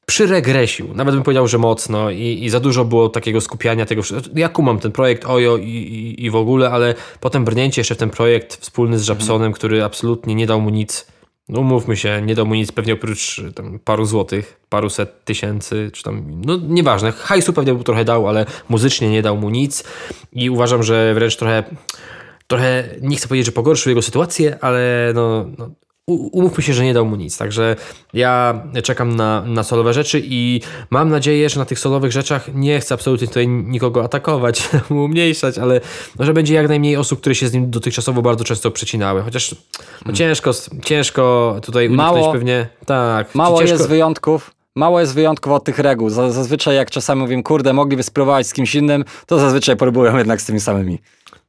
przyregresił. 0.06 0.94
Nawet 0.94 1.14
bym 1.14 1.24
powiedział, 1.24 1.48
że 1.48 1.58
mocno 1.58 2.10
i, 2.10 2.38
i 2.42 2.50
za 2.50 2.60
dużo 2.60 2.84
było 2.84 3.08
takiego 3.08 3.40
skupiania 3.40 3.86
tego. 3.86 4.02
Ja 4.34 4.48
kumam 4.48 4.78
ten 4.78 4.92
projekt 4.92 5.24
Ojo 5.24 5.56
i, 5.56 5.68
i, 5.68 6.24
i 6.24 6.30
w 6.30 6.36
ogóle, 6.36 6.70
ale 6.70 6.94
potem 7.20 7.44
brnięcie 7.44 7.80
jeszcze 7.80 7.94
w 7.94 7.98
ten 7.98 8.10
projekt 8.10 8.56
wspólny 8.56 8.98
z 8.98 9.08
Japsonem, 9.08 9.36
mhm. 9.36 9.52
który 9.52 9.84
absolutnie 9.84 10.34
nie 10.34 10.46
dał 10.46 10.60
mu 10.60 10.70
nic. 10.70 11.06
No 11.48 11.60
umówmy 11.60 11.96
się, 11.96 12.22
nie 12.22 12.34
dał 12.34 12.46
mu 12.46 12.54
nic 12.54 12.72
pewnie 12.72 12.94
oprócz 12.94 13.40
tam, 13.54 13.78
paru 13.78 14.04
złotych, 14.04 14.60
paru 14.68 14.90
set 14.90 15.24
tysięcy, 15.24 15.90
czy 15.92 16.02
tam, 16.02 16.42
no 16.44 16.56
nieważne. 16.56 17.12
Hajsu 17.12 17.52
pewnie 17.52 17.74
mu 17.74 17.84
trochę 17.84 18.04
dał, 18.04 18.28
ale 18.28 18.46
muzycznie 18.68 19.10
nie 19.10 19.22
dał 19.22 19.36
mu 19.36 19.50
nic 19.50 19.84
i 20.32 20.50
uważam, 20.50 20.82
że 20.82 21.14
wręcz 21.14 21.36
trochę 21.36 21.64
trochę, 22.46 22.84
nie 23.00 23.16
chcę 23.16 23.28
powiedzieć, 23.28 23.46
że 23.46 23.52
pogorszył 23.52 23.90
jego 23.90 24.02
sytuację, 24.02 24.58
ale 24.60 25.12
no, 25.14 25.46
no 25.58 25.70
umówmy 26.06 26.62
się, 26.62 26.74
że 26.74 26.84
nie 26.84 26.94
dał 26.94 27.06
mu 27.06 27.16
nic. 27.16 27.38
Także 27.38 27.76
ja 28.12 28.62
czekam 28.82 29.16
na, 29.16 29.42
na 29.46 29.62
solowe 29.62 29.94
rzeczy 29.94 30.22
i 30.24 30.60
mam 30.90 31.08
nadzieję, 31.08 31.48
że 31.48 31.60
na 31.60 31.64
tych 31.64 31.78
solowych 31.78 32.12
rzeczach 32.12 32.54
nie 32.54 32.80
chcę 32.80 32.94
absolutnie 32.94 33.28
tutaj 33.28 33.48
nikogo 33.48 34.04
atakować, 34.04 34.68
umniejszać, 34.90 35.58
ale 35.58 35.80
że 36.20 36.32
będzie 36.32 36.54
jak 36.54 36.68
najmniej 36.68 36.96
osób, 36.96 37.20
które 37.20 37.34
się 37.34 37.48
z 37.48 37.52
nim 37.52 37.70
dotychczasowo 37.70 38.22
bardzo 38.22 38.44
często 38.44 38.70
przecinały. 38.70 39.22
Chociaż 39.22 39.50
no, 39.50 39.56
hmm. 39.98 40.16
ciężko, 40.16 40.50
ciężko 40.84 41.56
tutaj 41.62 41.90
mało, 41.90 42.32
pewnie. 42.32 42.66
Tak. 42.86 43.34
Mało 43.34 43.58
ciężko... 43.58 43.76
jest 43.76 43.88
wyjątków. 43.88 44.54
Mało 44.76 45.00
jest 45.00 45.14
wyjątków 45.14 45.52
od 45.52 45.64
tych 45.64 45.78
reguł. 45.78 46.10
Zazwyczaj 46.10 46.76
jak 46.76 46.90
czasami 46.90 47.20
mówię, 47.20 47.42
kurde, 47.42 47.72
mogliby 47.72 48.02
spróbować 48.02 48.46
z 48.46 48.52
kimś 48.52 48.74
innym, 48.74 49.04
to 49.26 49.38
zazwyczaj 49.38 49.76
próbują 49.76 50.16
jednak 50.18 50.40
z 50.42 50.46
tymi 50.46 50.60
samymi. 50.60 50.98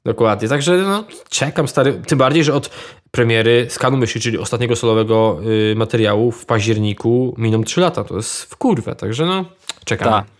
Dokładnie, 0.05 0.47
także 0.47 0.77
no, 0.77 1.03
czekam 1.29 1.67
stary, 1.67 2.01
tym 2.07 2.17
bardziej, 2.17 2.43
że 2.43 2.53
od 2.53 2.69
premiery 3.11 3.67
Skanu 3.69 3.97
Myśli, 3.97 4.21
czyli 4.21 4.37
ostatniego 4.37 4.75
solowego 4.75 5.39
y, 5.71 5.75
materiału 5.75 6.31
w 6.31 6.45
październiku 6.45 7.35
miną 7.37 7.63
3 7.63 7.81
lata, 7.81 8.03
to 8.03 8.15
jest 8.15 8.43
w 8.43 8.55
kurwę, 8.55 8.95
także 8.95 9.25
no 9.25 9.45
czekam. 9.85 10.13
Tak. 10.13 10.34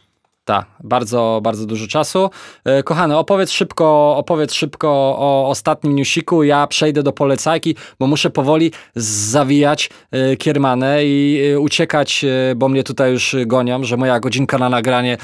Tak, 0.45 0.65
bardzo, 0.83 1.39
bardzo 1.43 1.65
dużo 1.65 1.87
czasu. 1.87 2.29
E, 2.65 2.83
kochany, 2.83 3.17
opowiedz 3.17 3.51
szybko, 3.51 4.17
opowiedz 4.17 4.53
szybko 4.53 4.89
o 5.17 5.49
ostatnim 5.49 5.95
newsiku. 5.95 6.43
Ja 6.43 6.67
przejdę 6.67 7.03
do 7.03 7.11
polecajki, 7.11 7.75
bo 7.99 8.07
muszę 8.07 8.29
powoli 8.29 8.71
zawijać 8.95 9.89
e, 10.11 10.35
kiermanę 10.35 11.05
i 11.05 11.41
e, 11.53 11.59
uciekać, 11.59 12.25
bo 12.55 12.69
mnie 12.69 12.83
tutaj 12.83 13.11
już 13.11 13.35
gonią, 13.45 13.83
że 13.83 13.97
moja 13.97 14.19
godzinka 14.19 14.57
na 14.57 14.69
nagranie 14.69 15.17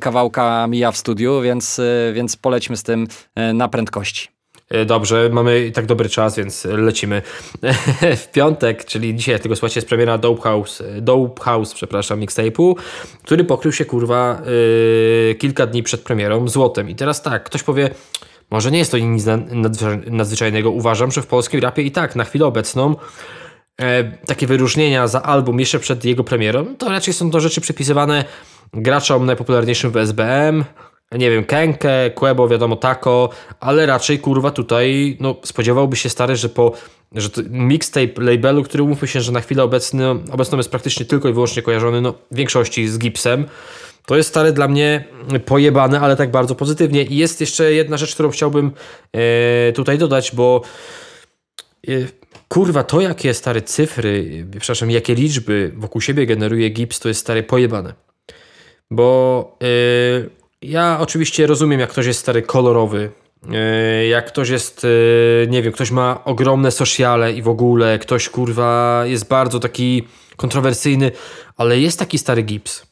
kawałka 0.00 0.66
mija 0.66 0.92
w 0.92 0.96
studiu, 0.96 1.40
więc, 1.40 1.80
więc 2.12 2.36
polećmy 2.36 2.76
z 2.76 2.82
tym 2.82 3.06
na 3.54 3.68
prędkości. 3.68 4.28
E, 4.70 4.84
dobrze, 4.84 5.28
mamy 5.32 5.70
tak 5.74 5.86
dobry 5.86 6.08
czas, 6.08 6.36
więc 6.36 6.64
lecimy. 6.64 7.22
w 8.24 8.30
piątek, 8.32 8.84
czyli 8.84 9.14
dzisiaj, 9.14 9.40
tego 9.40 9.56
słuchacie, 9.56 9.78
jest 9.78 9.88
premiera 9.88 10.18
Dope 10.18 10.42
House, 10.42 10.82
Dope 11.00 11.42
House 11.42 11.74
przepraszam, 11.74 12.20
mixtape'u, 12.20 12.74
który 13.22 13.44
pokrył 13.44 13.72
się, 13.72 13.84
kurwa, 13.84 14.42
yy, 15.28 15.34
kilka 15.34 15.66
dni 15.66 15.82
przed 15.82 16.00
premierą 16.02 16.48
złotem. 16.48 16.90
I 16.90 16.94
teraz 16.94 17.22
tak, 17.22 17.44
ktoś 17.44 17.62
powie, 17.62 17.90
może 18.50 18.70
nie 18.70 18.78
jest 18.78 18.90
to 18.90 18.98
nic 18.98 19.24
nadzwyczajnego. 20.06 20.70
Uważam, 20.70 21.12
że 21.12 21.22
w 21.22 21.26
polskim 21.26 21.60
rapie 21.60 21.82
i 21.82 21.90
tak, 21.90 22.16
na 22.16 22.24
chwilę 22.24 22.46
obecną, 22.46 22.96
e, 23.80 24.04
takie 24.04 24.46
wyróżnienia 24.46 25.08
za 25.08 25.22
album 25.22 25.60
jeszcze 25.60 25.78
przed 25.78 26.04
jego 26.04 26.24
premierą, 26.24 26.76
to 26.76 26.88
raczej 26.88 27.14
są 27.14 27.30
to 27.30 27.40
rzeczy 27.40 27.60
przypisywane 27.60 28.24
graczom 28.72 29.26
najpopularniejszym 29.26 29.90
w 29.90 29.96
SBM, 29.96 30.64
nie 31.12 31.30
wiem, 31.30 31.44
Kenke, 31.44 32.10
Quebo, 32.14 32.48
wiadomo, 32.48 32.76
Taco, 32.76 33.28
ale 33.60 33.86
raczej 33.86 34.18
kurwa 34.18 34.50
tutaj, 34.50 35.16
no 35.20 35.36
spodziewałby 35.44 35.96
się 35.96 36.08
stary, 36.08 36.36
że 36.36 36.48
po 36.48 36.72
że 37.14 37.28
mixtape 37.50 38.20
labelu, 38.20 38.62
który 38.62 38.82
umówmy 38.82 39.08
się, 39.08 39.20
że 39.20 39.32
na 39.32 39.40
chwilę 39.40 39.62
obecną, 39.62 40.24
obecną 40.32 40.58
jest 40.58 40.70
praktycznie 40.70 41.06
tylko 41.06 41.28
i 41.28 41.32
wyłącznie 41.32 41.62
kojarzony, 41.62 42.00
no 42.00 42.14
w 42.30 42.36
większości 42.36 42.88
z 42.88 42.98
Gipsem, 42.98 43.46
to 44.06 44.16
jest 44.16 44.28
stary 44.28 44.52
dla 44.52 44.68
mnie 44.68 45.04
pojebane, 45.46 46.00
ale 46.00 46.16
tak 46.16 46.30
bardzo 46.30 46.54
pozytywnie. 46.54 47.02
I 47.02 47.16
jest 47.16 47.40
jeszcze 47.40 47.72
jedna 47.72 47.96
rzecz, 47.96 48.14
którą 48.14 48.30
chciałbym 48.30 48.72
e, 49.12 49.72
tutaj 49.72 49.98
dodać, 49.98 50.34
bo 50.34 50.62
e, 51.88 51.90
kurwa, 52.48 52.84
to 52.84 53.00
jakie 53.00 53.34
stare 53.34 53.62
cyfry, 53.62 54.46
przepraszam, 54.50 54.90
jakie 54.90 55.14
liczby 55.14 55.72
wokół 55.76 56.00
siebie 56.00 56.26
generuje 56.26 56.70
Gips, 56.70 57.00
to 57.00 57.08
jest 57.08 57.20
stare 57.20 57.42
pojebane. 57.42 57.94
Bo 58.90 59.58
e, 59.62 60.43
ja 60.64 60.98
oczywiście 61.00 61.46
rozumiem, 61.46 61.80
jak 61.80 61.90
ktoś 61.90 62.06
jest 62.06 62.20
stary 62.20 62.42
kolorowy, 62.42 63.10
e, 63.52 64.06
jak 64.06 64.26
ktoś 64.26 64.48
jest, 64.48 64.84
e, 64.84 65.46
nie 65.46 65.62
wiem, 65.62 65.72
ktoś 65.72 65.90
ma 65.90 66.24
ogromne 66.24 66.70
sociale 66.70 67.32
i 67.32 67.42
w 67.42 67.48
ogóle, 67.48 67.98
ktoś 67.98 68.28
kurwa 68.28 69.02
jest 69.06 69.28
bardzo 69.28 69.60
taki 69.60 70.04
kontrowersyjny, 70.36 71.10
ale 71.56 71.80
jest 71.80 71.98
taki 71.98 72.18
stary 72.18 72.42
gips, 72.42 72.86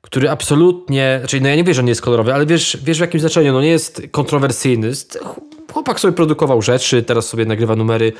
który 0.00 0.30
absolutnie, 0.30 1.16
znaczy 1.18 1.40
no 1.40 1.48
ja 1.48 1.56
nie 1.56 1.64
wiem, 1.64 1.74
że 1.74 1.80
on 1.80 1.86
nie 1.86 1.90
jest 1.90 2.02
kolorowy, 2.02 2.34
ale 2.34 2.46
wiesz, 2.46 2.78
wiesz 2.84 2.98
w 2.98 3.00
jakim 3.00 3.20
znaczeniu, 3.20 3.52
no 3.52 3.60
nie 3.60 3.68
jest 3.70 4.02
kontrowersyjny. 4.10 4.92
Chłopak 5.72 6.00
sobie 6.00 6.12
produkował 6.12 6.62
rzeczy, 6.62 7.02
teraz 7.02 7.28
sobie 7.28 7.46
nagrywa 7.46 7.76
numery 7.76 8.12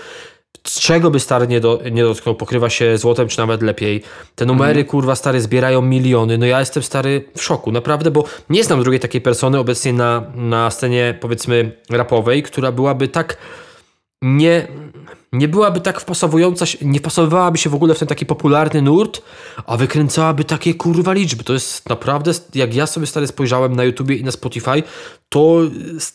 czego 0.63 1.11
by 1.11 1.21
stary 1.21 1.49
nie, 1.49 1.61
do, 1.61 1.81
nie 1.91 2.03
dotknął, 2.03 2.35
pokrywa 2.35 2.71
się 2.71 2.99
złotem, 2.99 3.29
czy 3.29 3.39
nawet 3.39 3.63
lepiej. 3.63 4.03
Te 4.35 4.47
numery, 4.47 4.81
mm. 4.81 4.87
kurwa, 4.87 5.15
stary, 5.15 5.41
zbierają 5.41 5.83
miliony. 5.83 6.39
No 6.39 6.47
ja 6.47 6.61
jestem 6.61 6.83
stary 6.83 7.25
w 7.37 7.43
szoku, 7.43 7.73
naprawdę, 7.73 8.11
bo 8.11 8.25
nie 8.51 8.65
znam 8.65 8.83
drugiej 8.83 9.01
takiej 9.01 9.21
persony 9.21 9.59
obecnie 9.59 9.93
na, 9.93 10.23
na 10.35 10.71
scenie, 10.71 11.19
powiedzmy, 11.21 11.73
rapowej, 11.91 12.43
która 12.43 12.73
byłaby 12.73 13.09
tak 13.09 13.37
nie, 14.23 14.69
nie 15.33 15.49
byłaby 15.49 15.81
tak 15.81 16.01
wpasowująca, 16.01 16.65
nie 16.83 16.99
wpasowywałaby 16.99 17.59
się 17.59 17.71
w 17.71 17.75
ogóle 17.75 17.95
w 17.95 17.99
ten 17.99 18.09
taki 18.09 18.27
popularny 18.27 18.83
nurt, 18.83 19.23
a 19.67 19.77
wykręcałaby 19.77 20.45
takie 20.45 20.75
kurwa 20.75 21.13
liczby. 21.13 21.45
To 21.45 21.53
jest 21.53 21.89
naprawdę, 21.89 22.33
jak 22.55 22.75
ja 22.75 22.87
sobie 22.87 23.07
stary 23.07 23.27
spojrzałem 23.27 23.77
na 23.77 23.85
YouTubie 23.85 24.17
i 24.17 24.25
na 24.25 24.31
Spotify, 24.31 24.83
to 25.29 25.61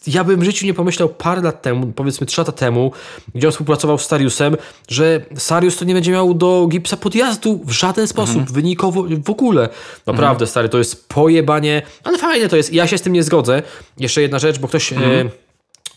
ja 0.08 0.24
bym 0.24 0.40
w 0.40 0.44
życiu 0.44 0.66
nie 0.66 0.74
pomyślał 0.74 1.10
parę 1.10 1.42
lat 1.42 1.62
temu, 1.62 1.88
powiedzmy 1.96 2.28
trzy 2.28 2.42
lata 2.42 2.52
temu, 2.52 2.92
gdzie 3.36 3.48
on 3.48 3.52
współpracował 3.52 3.98
z 3.98 4.02
Stariusem, 4.02 4.58
że 4.88 5.26
Sarius 5.38 5.78
to 5.78 5.86
nie 5.86 5.94
będzie 5.94 6.12
miał 6.12 6.34
do 6.34 6.68
Gipsa 6.68 6.98
podjazdu 6.98 7.62
w 7.66 7.72
żaden 7.72 8.08
sposób, 8.08 8.38
mhm. 8.38 8.54
wynikowo 8.54 9.06
w 9.26 9.30
ogóle. 9.30 9.70
Naprawdę, 10.06 10.34
mhm. 10.34 10.48
stary, 10.48 10.70
to 10.70 10.78
jest 10.78 11.10
pojebanie, 11.10 11.82
ale 12.04 12.18
fajne 12.18 12.50
to 12.50 12.58
jest. 12.58 12.74
Ja 12.74 12.88
się 12.88 12.98
z 12.98 13.02
tym 13.02 13.14
nie 13.14 13.24
zgodzę. 13.24 13.64
Jeszcze 13.98 14.22
jedna 14.22 14.40
rzecz, 14.40 14.60
bo 14.60 14.68
ktoś... 14.68 14.94
Mhm. 14.94 15.28
E, 15.28 15.45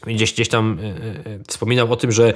Gdzieś, 0.07 0.32
gdzieś 0.32 0.49
tam 0.49 0.78
yy, 1.26 1.40
wspominał 1.49 1.92
o 1.92 1.96
tym, 1.96 2.12
że 2.12 2.34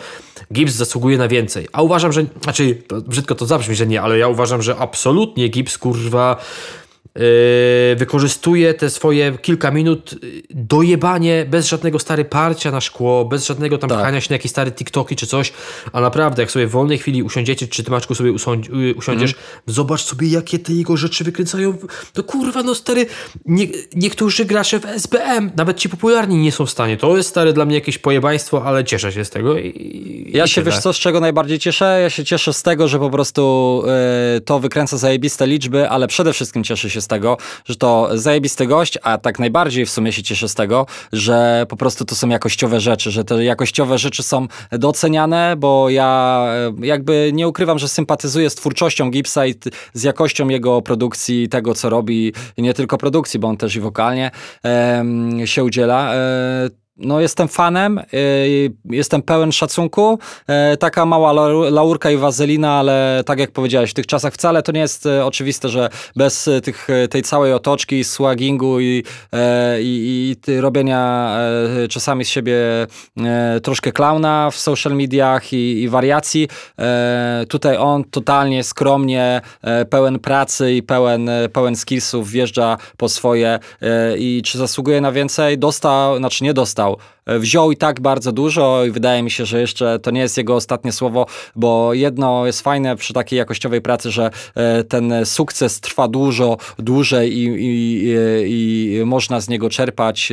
Gibbs 0.53 0.75
zasługuje 0.75 1.19
na 1.19 1.29
więcej. 1.29 1.69
A 1.73 1.83
uważam, 1.83 2.13
że, 2.13 2.25
znaczy, 2.43 2.75
to 2.75 3.01
brzydko 3.01 3.35
to 3.35 3.47
zabrzmi, 3.47 3.75
że 3.75 3.87
nie, 3.87 4.03
ale 4.03 4.19
ja 4.19 4.29
uważam, 4.29 4.63
że 4.63 4.77
absolutnie 4.77 5.49
Gibbs, 5.49 5.79
kurwa, 5.79 6.37
wykorzystuje 7.97 8.75
te 8.75 8.91
swoje 8.91 9.39
kilka 9.43 9.71
minut 9.71 10.15
yy, 10.23 10.43
dojebanie 10.51 11.47
bez 11.51 11.69
żadnego 11.69 11.99
stary 11.99 12.25
parcia 12.25 12.71
na 12.71 12.81
szkło, 12.81 13.25
bez 13.25 13.47
żadnego 13.47 13.79
tam 13.79 13.91
Tak. 13.91 13.99
pchania 13.99 14.21
się 14.21 14.27
na 14.31 14.35
jakieś 14.35 14.51
stare 14.51 14.73
TikToki 14.73 15.17
czy 15.17 15.27
coś, 15.27 15.53
a 15.93 16.01
naprawdę 16.01 16.43
jak 16.43 16.51
sobie 16.51 16.67
w 16.67 16.71
wolnej 16.71 16.99
chwili 16.99 17.23
usiądziecie, 17.23 17.67
czy 17.69 17.85
ty 17.85 17.91
Maczku 17.91 18.15
sobie 18.15 18.31
yy, 18.31 18.95
usiądziesz, 18.95 19.31
Mhm. 19.33 19.53
zobacz 19.67 20.03
sobie 20.03 20.29
jakie 20.29 20.59
te 20.59 20.73
jego 20.73 20.97
rzeczy 20.97 21.25
wykręcają, 21.25 21.75
no 22.17 22.23
kurwa 22.23 22.63
no 22.63 22.75
stary, 22.75 23.07
nie, 23.47 23.67
niektórzy 23.95 24.45
gracze 24.45 24.81
w 24.81 24.85
SBM, 24.87 25.51
nawet 25.57 25.77
ci 25.79 25.89
popularni 25.89 26.37
nie 26.37 26.53
są 26.53 26.67
w 26.67 26.71
stanie, 26.71 26.97
to 26.97 27.17
jest 27.17 27.29
stary 27.29 27.53
dla 27.53 27.65
mnie 27.65 27.75
jakieś 27.75 27.99
pojebaństwo, 27.99 28.65
ale 28.65 28.85
cieszę 28.85 29.13
się 29.13 29.25
z 29.25 29.31
tego 29.31 29.59
i, 29.59 30.31
Ja 30.35 30.45
i 30.45 30.49
się, 30.49 30.63
wiesz 30.63 30.79
co, 30.79 30.93
z 30.93 30.97
czego 30.97 31.21
najbardziej 31.21 31.59
cieszę? 31.59 31.99
Ja 32.03 32.11
się 32.11 32.25
cieszę 32.25 32.53
z 32.53 32.63
tego, 32.63 32.89
że 32.89 32.99
po 32.99 33.11
prostu 33.11 33.83
e, 34.37 34.41
to 34.41 34.61
wykręca 34.61 34.97
zajebiste 34.97 35.47
liczby, 35.47 35.89
ale 35.89 36.09
przede 36.09 36.33
wszystkim 36.33 36.65
cieszę 36.65 36.91
się 36.91 37.01
z 37.03 37.07
tego, 37.07 37.37
że 37.65 37.77
to 37.77 38.09
zajebisty 38.15 38.67
gość, 38.67 38.99
a 39.03 39.19
tak 39.19 39.39
najbardziej 39.39 39.87
w 39.87 39.91
sumie 39.91 40.13
się 40.13 40.23
cieszę 40.23 40.49
z 40.49 40.55
tego, 40.55 40.87
że 41.13 41.67
po 41.69 41.77
prostu 41.77 42.05
to 42.05 42.15
są 42.15 42.29
jakościowe 42.29 42.81
rzeczy, 42.81 43.11
że 43.11 43.25
te 43.25 43.45
jakościowe 43.45 43.99
rzeczy 43.99 44.23
są 44.23 44.47
doceniane, 44.71 45.55
bo 45.57 45.91
ja 45.91 46.45
e, 46.81 46.87
jakby 46.87 47.31
nie 47.33 47.49
ukrywam, 47.49 47.79
że 47.79 47.89
sympatyzuję 47.89 48.51
z 48.51 48.55
twórczością 48.55 49.11
Gipsa 49.11 49.47
i 49.47 49.55
z 49.95 50.03
jakością 50.03 50.49
jego 50.49 50.83
produkcji, 50.83 51.49
tego 51.49 51.75
co 51.75 51.91
robi, 51.91 52.33
nie 52.59 52.75
tylko 52.75 52.99
produkcji, 52.99 53.41
bo 53.41 53.49
on 53.49 53.57
też 53.57 53.77
i 53.77 53.81
wokalnie 53.81 54.31
em, 54.63 55.47
się 55.47 55.65
udziela. 55.65 56.15
E, 56.15 56.82
no, 56.97 57.21
jestem 57.21 57.49
fanem, 57.49 57.99
y, 57.99 58.73
jestem 58.91 59.23
pełen 59.23 59.53
szacunku. 59.53 60.19
E, 60.47 60.77
taka 60.77 61.07
mała 61.07 61.33
lau- 61.33 61.73
laurka 61.73 62.11
i 62.11 62.17
wazelina, 62.17 62.73
ale 62.79 63.23
tak 63.27 63.39
jak 63.39 63.51
powiedziałeś, 63.51 63.91
w 63.91 63.95
tych 63.95 64.07
czasach 64.07 64.35
wcale 64.35 64.63
to 64.63 64.73
nie 64.73 64.81
jest 64.81 65.07
e, 65.07 65.27
oczywiste, 65.27 65.69
że 65.69 65.89
bez 66.17 66.49
e, 66.49 66.61
tych, 66.61 66.89
tej 67.11 67.23
całej 67.23 67.53
otoczki, 67.53 68.05
swaggingu 68.05 68.81
i, 68.81 69.05
i, 69.81 70.37
i 70.49 70.61
robienia 70.61 71.37
czasami 71.91 72.25
z 72.25 72.29
siebie 72.29 72.57
troszkę 73.63 73.93
klauna 73.93 74.51
w 74.51 74.57
social 74.57 74.97
mediach 74.97 75.53
i, 75.53 75.83
i 75.83 75.89
wariacji, 75.89 76.49
tutaj 77.49 77.77
on 77.77 78.05
totalnie 78.05 78.65
skromnie, 78.65 79.41
pełen 79.91 80.19
pracy 80.19 80.73
i 80.73 80.83
pełen, 80.83 81.31
pełen 81.53 81.77
skillsów 81.77 82.31
wjeżdża 82.31 82.77
po 82.97 83.09
swoje 83.09 83.59
i 84.19 84.43
czy 84.45 84.59
zasługuje 84.59 85.01
na 85.01 85.13
więcej? 85.13 85.59
Dostał, 85.59 86.17
znaczy 86.17 86.45
nie 86.45 86.55
dostał, 86.55 86.92
e, 87.27 87.39
wziął 87.39 87.73
i 87.73 87.77
tak 87.77 88.01
bardzo 88.01 88.33
dużo 88.33 88.85
i 88.85 88.91
wydaje 88.91 89.23
mi 89.23 89.31
się, 89.31 89.47
że 89.47 89.61
jeszcze 89.61 89.99
to 89.99 90.11
nie 90.11 90.21
jest 90.21 90.39
jego 90.39 90.55
ostatnie 90.55 90.93
słowo, 90.93 91.27
bo 91.57 91.95
jedno 91.95 92.47
jest 92.47 92.61
fajne 92.61 92.97
przy 92.97 93.13
takiej 93.15 93.37
jakościowej 93.37 93.81
pracy, 93.81 94.11
że 94.11 94.31
e, 94.55 94.85
ten 94.85 95.13
sukces 95.25 95.81
trwa 95.81 96.09
dużo 96.09 96.57
dłużej 96.79 97.39
i, 97.39 97.45
i, 97.45 98.15
i, 98.47 99.05
można 99.05 99.41
z 99.41 99.49
niego 99.49 99.71
czerpać 99.71 100.33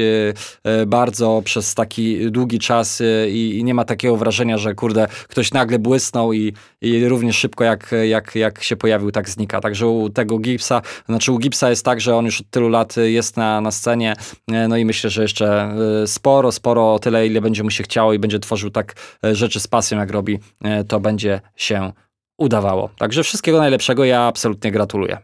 e, 0.64 0.86
bardzo 0.86 1.41
przez 1.45 1.76
taki 1.76 2.32
długi 2.32 2.60
czas 2.60 3.01
i, 3.30 3.57
i 3.57 3.64
nie 3.64 3.74
ma 3.74 3.86
takiego 3.86 4.18
wrażenia, 4.18 4.57
że 4.57 4.76
kurde, 4.76 5.07
ktoś 5.28 5.51
nagle 5.51 5.80
błysnął 5.80 6.34
i, 6.34 6.53
i 6.82 7.05
równie 7.05 7.34
szybko 7.34 7.63
jak, 7.63 7.95
jak, 8.03 8.36
jak 8.36 8.63
się 8.63 8.75
pojawił, 8.75 9.11
tak 9.11 9.30
znika. 9.30 9.61
Także 9.61 9.88
u 9.88 10.09
tego 10.09 10.39
Gipsa, 10.39 10.82
znaczy 11.05 11.32
u 11.32 11.38
Gipsa 11.38 11.69
jest 11.69 11.86
tak, 11.86 12.01
że 12.01 12.15
on 12.15 12.25
już 12.25 12.41
od 12.41 12.49
tylu 12.49 12.69
lat 12.69 12.95
jest 12.97 13.38
na, 13.38 13.61
na 13.61 13.71
scenie, 13.71 14.13
e, 14.51 14.67
no 14.67 14.77
i 14.77 14.86
myślę, 14.86 15.09
że 15.09 15.21
jeszcze 15.21 15.75
e, 16.03 16.07
sporo, 16.07 16.51
sporo, 16.51 16.99
tyle 16.99 17.27
ile 17.27 17.41
będzie 17.41 17.63
mu 17.63 17.69
się 17.69 17.84
chciało 17.84 18.13
i 18.13 18.19
będzie 18.19 18.39
tworzył 18.39 18.69
tak 18.69 18.95
rzeczy 19.23 19.59
z 19.59 19.67
pasją 19.67 19.99
jak 19.99 20.11
robi, 20.11 20.39
to 20.88 20.99
będzie 20.99 21.41
się 21.55 21.91
udawało. 22.38 22.89
Także 22.97 23.23
wszystkiego 23.23 23.57
najlepszego, 23.57 24.05
ja 24.05 24.21
absolutnie 24.21 24.71
gratuluję. 24.71 25.17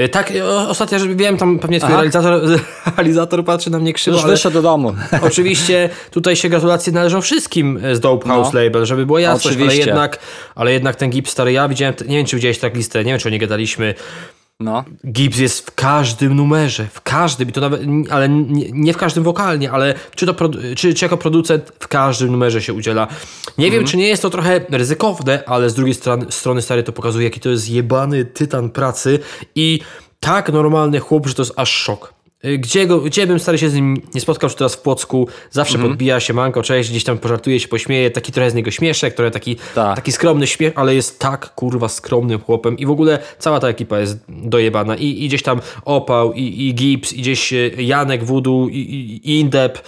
Y, 0.00 0.08
Tak, 0.08 0.32
o- 0.44 0.68
ostatnio, 0.68 0.98
wiem, 1.14 1.36
tam 1.36 1.58
pewnie 1.58 1.78
twój 1.78 1.88
Aha. 1.88 1.96
realizator, 1.96 2.42
realizator 2.96 3.44
patrzy 3.44 3.70
na 3.70 3.78
mnie 3.78 3.92
krzywo, 3.92 4.16
Już 4.16 4.26
wyszedł 4.26 4.54
do 4.54 4.62
domu. 4.62 4.94
oczywiście 5.28 5.90
tutaj 6.10 6.36
się 6.36 6.48
gratulacje 6.48 6.92
należą 6.92 7.20
wszystkim 7.20 7.80
z 7.92 8.00
Dope 8.00 8.28
House 8.28 8.52
No. 8.52 8.60
Label, 8.60 8.86
żeby 8.86 9.06
było 9.06 9.18
jasność, 9.18 9.58
ale 9.60 9.76
jednak, 9.76 10.18
ale 10.54 10.72
jednak 10.72 10.96
ten 10.96 11.10
Gips 11.10 11.30
stary, 11.30 11.52
ja 11.52 11.68
widziałem, 11.68 11.94
nie 12.08 12.16
wiem 12.16 12.26
czy 12.26 12.36
widziałeś 12.36 12.58
tak 12.58 12.76
listę, 12.76 13.04
nie 13.04 13.12
wiem 13.12 13.20
czy 13.20 13.28
o 13.28 13.30
nie 13.30 13.38
gadaliśmy, 13.38 13.94
No. 14.60 14.84
Gibbs 15.12 15.38
jest 15.38 15.70
w 15.70 15.74
każdym 15.74 16.34
numerze, 16.34 16.86
w 16.92 17.00
każdym, 17.00 17.48
i 17.48 17.52
to 17.52 17.60
nawet, 17.60 17.80
ale 18.10 18.28
nie, 18.28 18.70
nie 18.72 18.92
w 18.92 18.96
każdym 18.96 19.24
wokalnie, 19.24 19.70
ale 19.70 19.94
czy, 20.14 20.26
to, 20.26 20.34
czy, 20.76 20.94
czy 20.94 21.04
jako 21.04 21.16
producent 21.16 21.72
w 21.80 21.88
każdym 21.88 22.30
numerze 22.32 22.62
się 22.62 22.72
udziela. 22.72 23.08
Nie 23.58 23.70
wiem, 23.70 23.84
czy 23.84 23.96
nie 23.96 24.08
jest 24.08 24.22
to 24.22 24.30
trochę 24.30 24.60
ryzykowne, 24.68 25.42
ale 25.46 25.70
z 25.70 25.74
drugiej 25.74 25.94
strony, 25.94 26.26
strony 26.30 26.62
stary 26.62 26.82
to 26.82 26.92
pokazuje, 26.92 27.24
jaki 27.24 27.40
to 27.40 27.48
jest 27.48 27.70
jebany 27.70 28.24
tytan 28.24 28.70
pracy 28.70 29.18
i 29.54 29.80
tak 30.20 30.52
normalny 30.52 31.00
chłop, 31.00 31.26
że 31.26 31.34
to 31.34 31.42
jest 31.42 31.52
aż 31.56 31.70
szok. 31.70 32.15
Y, 32.46 32.58
Gdzie, 32.58 32.86
go, 32.86 33.00
gdzie 33.00 33.26
bym 33.26 33.40
stary 33.40 33.58
się 33.58 33.70
z 33.70 33.74
nim 33.74 34.02
nie 34.14 34.20
spotkał, 34.20 34.50
czy 34.50 34.56
teraz 34.56 34.74
w 34.74 34.80
Płocku, 34.80 35.28
zawsze 35.50 35.78
podbija 35.78 36.20
się 36.20 36.34
manko, 36.34 36.62
cześć, 36.62 36.90
gdzieś 36.90 37.04
tam 37.04 37.18
pożartuje 37.18 37.60
się, 37.60 37.68
pośmieje, 37.68 38.10
taki 38.10 38.32
trochę 38.32 38.50
z 38.50 38.54
niego 38.54 38.70
śmieszek, 38.70 39.14
trochę 39.14 39.30
taki, 39.30 39.56
Tak. 39.74 39.96
taki 39.96 40.12
skromny 40.12 40.46
śmiech, 40.46 40.72
ale 40.76 40.94
jest 40.94 41.18
tak 41.18 41.54
kurwa 41.54 41.88
skromnym 41.88 42.40
chłopem 42.40 42.78
i 42.78 42.86
w 42.86 42.90
ogóle 42.90 43.18
cała 43.38 43.60
ta 43.60 43.68
ekipa 43.68 43.98
jest 43.98 44.18
dojebana 44.28 44.96
i, 44.96 45.24
i 45.24 45.28
gdzieś 45.28 45.42
tam 45.42 45.60
Opał 45.84 46.32
i, 46.32 46.68
i 46.68 46.74
Gibbs 46.74 47.12
i 47.12 47.20
gdzieś 47.20 47.52
e, 47.52 47.56
Janek 47.78 48.24
Wudu 48.24 48.68
i, 48.68 48.78
i, 48.78 49.30
i 49.30 49.40
Indep, 49.40 49.82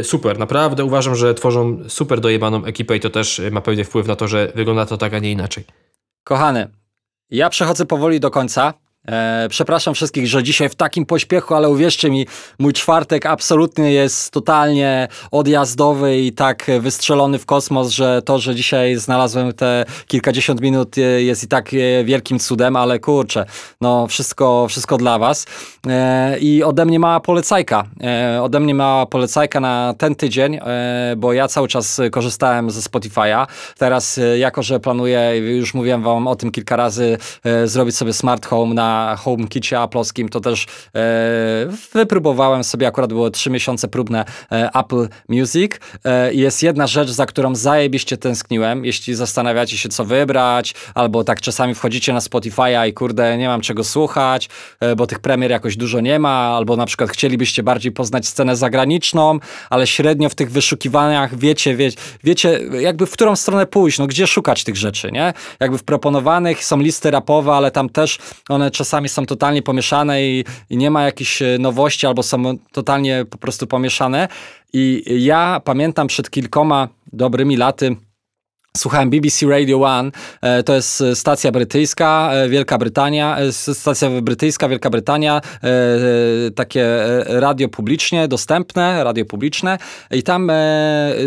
E, 0.00 0.04
super, 0.04 0.38
naprawdę 0.38 0.84
uważam, 0.84 1.16
że 1.16 1.34
tworzą 1.34 1.78
super 1.88 2.20
dojebaną 2.20 2.64
ekipę 2.64 2.96
i 2.96 3.00
to 3.00 3.10
też 3.10 3.40
e, 3.40 3.50
ma 3.50 3.60
pewnie 3.60 3.84
wpływ 3.84 4.06
na 4.06 4.16
to, 4.16 4.28
że 4.28 4.52
wygląda 4.54 4.86
to 4.86 4.96
tak, 4.96 5.14
a 5.14 5.18
nie 5.18 5.32
inaczej. 5.32 5.64
Kochany, 6.24 6.68
ja 7.30 7.50
przechodzę 7.50 7.86
powoli 7.86 8.20
do 8.20 8.30
końca. 8.30 8.74
E, 9.08 9.46
przepraszam 9.50 9.94
wszystkich, 9.94 10.26
że 10.26 10.42
dzisiaj 10.42 10.68
w 10.68 10.74
takim 10.74 11.06
pośpiechu, 11.06 11.54
ale 11.54 11.68
uwierzcie 11.68 12.10
mi, 12.10 12.26
mój 12.58 12.72
czwartek 12.72 13.26
absolutnie 13.26 13.92
jest 13.92 14.30
totalnie 14.30 15.08
odjazdowy 15.30 16.18
i 16.18 16.32
tak 16.32 16.66
wystrzelony 16.80 17.38
w 17.38 17.46
kosmos, 17.46 17.90
że 17.90 18.22
to, 18.22 18.38
że 18.38 18.54
dzisiaj 18.54 18.96
znalazłem 18.96 19.52
te 19.52 19.84
kilkadziesiąt 20.06 20.60
minut 20.60 20.98
e, 20.98 21.00
jest 21.00 21.44
i 21.44 21.48
tak 21.48 21.70
e, 21.74 22.04
wielkim 22.04 22.38
cudem, 22.38 22.76
ale 22.76 22.98
kurczę, 22.98 23.46
no 23.80 24.06
wszystko, 24.06 24.66
wszystko 24.68 24.96
dla 24.96 25.18
was. 25.18 25.46
I 26.40 26.62
ode 26.62 26.84
mnie 26.84 26.98
mała 26.98 27.20
polecajka. 27.20 27.84
Ode 28.42 28.60
mnie 28.60 28.74
mała 28.74 29.06
polecajka 29.06 29.60
na 29.60 29.94
ten 29.98 30.14
tydzień, 30.14 30.58
bo 31.16 31.32
ja 31.32 31.48
cały 31.48 31.68
czas 31.68 32.00
korzystałem 32.10 32.70
ze 32.70 32.80
Spotify'a. 32.80 33.46
Teraz, 33.78 34.20
jako 34.38 34.62
że 34.62 34.80
planuję, 34.80 35.32
już 35.36 35.74
mówiłem 35.74 36.02
wam 36.02 36.26
o 36.26 36.36
tym 36.36 36.50
kilka 36.50 36.76
razy, 36.76 37.18
zrobić 37.64 37.96
sobie 37.96 38.12
smart 38.12 38.46
home 38.46 38.74
na 38.74 38.89
HomeKicie 39.18 39.80
aploskim, 39.80 40.28
to 40.28 40.40
też 40.40 40.66
e, 40.94 41.00
wypróbowałem 41.92 42.64
sobie, 42.64 42.86
akurat 42.86 43.12
było 43.12 43.30
trzy 43.30 43.50
miesiące 43.50 43.88
próbne 43.88 44.24
e, 44.52 44.70
Apple 44.74 45.08
Music. 45.28 45.72
E, 46.04 46.34
jest 46.34 46.62
jedna 46.62 46.86
rzecz, 46.86 47.10
za 47.10 47.26
którą 47.26 47.54
zajebiście 47.54 48.16
tęskniłem. 48.16 48.84
Jeśli 48.84 49.14
zastanawiacie 49.14 49.78
się, 49.78 49.88
co 49.88 50.04
wybrać, 50.04 50.74
albo 50.94 51.24
tak 51.24 51.40
czasami 51.40 51.74
wchodzicie 51.74 52.12
na 52.12 52.18
Spotify'a 52.18 52.88
i 52.88 52.92
kurde, 52.92 53.38
nie 53.38 53.48
mam 53.48 53.60
czego 53.60 53.84
słuchać, 53.84 54.48
e, 54.80 54.96
bo 54.96 55.06
tych 55.06 55.18
premier 55.18 55.50
jakoś 55.50 55.76
dużo 55.76 56.00
nie 56.00 56.18
ma, 56.18 56.30
albo 56.30 56.76
na 56.76 56.86
przykład 56.86 57.10
chcielibyście 57.10 57.62
bardziej 57.62 57.92
poznać 57.92 58.26
scenę 58.26 58.56
zagraniczną, 58.56 59.38
ale 59.70 59.86
średnio 59.86 60.28
w 60.28 60.34
tych 60.34 60.50
wyszukiwaniach 60.50 61.38
wiecie, 61.38 61.76
wie, 61.76 61.90
wiecie 62.24 62.60
jakby 62.80 63.06
w 63.06 63.10
którą 63.10 63.36
stronę 63.36 63.66
pójść, 63.66 63.98
no 63.98 64.06
gdzie 64.06 64.26
szukać 64.26 64.64
tych 64.64 64.76
rzeczy, 64.76 65.12
nie? 65.12 65.32
Jakby 65.60 65.78
w 65.78 65.84
proponowanych 65.84 66.64
są 66.64 66.78
listy 66.78 67.10
rapowe, 67.10 67.52
ale 67.52 67.70
tam 67.70 67.88
też 67.88 68.18
one 68.48 68.70
czasami 68.80 69.08
są 69.08 69.26
totalnie 69.26 69.62
pomieszane 69.62 70.22
i, 70.22 70.44
i 70.70 70.76
nie 70.76 70.90
ma 70.90 71.02
jakichś 71.02 71.42
e, 71.42 71.58
nowości, 71.58 72.06
albo 72.06 72.22
są 72.22 72.58
totalnie 72.72 73.24
po 73.30 73.38
prostu 73.38 73.66
pomieszane. 73.66 74.28
I 74.72 75.04
ja 75.06 75.60
pamiętam 75.64 76.06
przed 76.06 76.30
kilkoma 76.30 76.88
dobrymi 77.12 77.56
laty, 77.56 77.96
Słuchałem 78.76 79.10
BBC 79.10 79.46
Radio 79.46 79.82
One, 79.82 80.10
e, 80.42 80.62
to 80.62 80.74
jest 80.74 81.00
e, 81.00 81.16
stacja 81.16 81.52
brytyjska, 81.52 82.30
e, 82.32 82.48
Wielka 82.48 82.78
Brytania, 82.78 83.36
stacja 83.52 84.10
brytyjska, 84.10 84.68
Wielka 84.68 84.90
Brytania, 84.90 85.40
takie 86.54 86.86
radio 87.26 87.68
publicznie 87.68 88.28
dostępne, 88.28 89.04
radio 89.04 89.24
publiczne 89.24 89.78
i 90.10 90.22
tam 90.22 90.52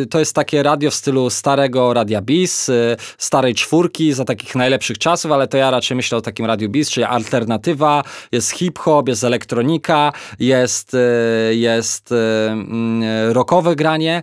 to 0.09 0.19
jest 0.19 0.35
takie 0.35 0.63
radio 0.63 0.91
w 0.91 0.93
stylu 0.93 1.29
starego 1.29 1.93
Radia 1.93 2.21
Bis, 2.21 2.71
starej 3.17 3.55
czwórki 3.55 4.13
za 4.13 4.25
takich 4.25 4.55
najlepszych 4.55 4.97
czasów, 4.97 5.31
ale 5.31 5.47
to 5.47 5.57
ja 5.57 5.71
raczej 5.71 5.97
myślę 5.97 6.17
o 6.17 6.21
takim 6.21 6.45
Radiu 6.45 6.69
Bis, 6.69 6.89
czyli 6.89 7.03
alternatywa, 7.03 8.03
jest 8.31 8.51
hip-hop, 8.51 9.07
jest 9.07 9.23
elektronika, 9.23 10.11
jest, 10.39 10.91
jest 11.51 12.13
rockowe 13.29 13.75
granie 13.75 14.21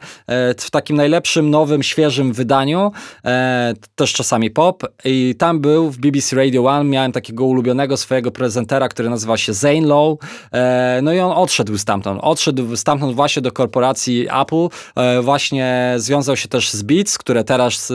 w 0.59 0.71
takim 0.71 0.97
najlepszym, 0.97 1.51
nowym, 1.51 1.83
świeżym 1.83 2.33
wydaniu. 2.33 2.93
E, 3.25 3.75
też 3.95 4.13
czasami 4.13 4.51
pop. 4.51 4.83
I 5.05 5.35
tam 5.39 5.61
był 5.61 5.91
w 5.91 5.99
BBC 5.99 6.37
Radio 6.37 6.65
One, 6.65 6.85
miałem 6.85 7.13
takiego 7.13 7.45
ulubionego 7.45 7.97
swojego 7.97 8.31
prezentera, 8.31 8.89
który 8.89 9.11
nazywa 9.11 9.37
się 9.37 9.53
Zane 9.53 9.87
Lowe, 9.87 10.17
e, 10.53 11.01
no 11.03 11.13
i 11.13 11.21
on 11.21 11.33
odszedł 11.33 11.79
stamtąd, 11.79 12.21
odszedł 12.23 12.77
stamtąd 12.77 13.17
właśnie 13.17 13.43
do 13.43 13.53
korporacji 13.53 14.27
Apple, 14.43 14.69
e, 14.97 15.23
właśnie 15.23 15.95
związał 15.97 16.37
się 16.37 16.49
też 16.49 16.71
z 16.71 16.83
Beats, 16.83 17.19
które 17.19 17.45
teraz 17.45 17.91
e, 17.91 17.95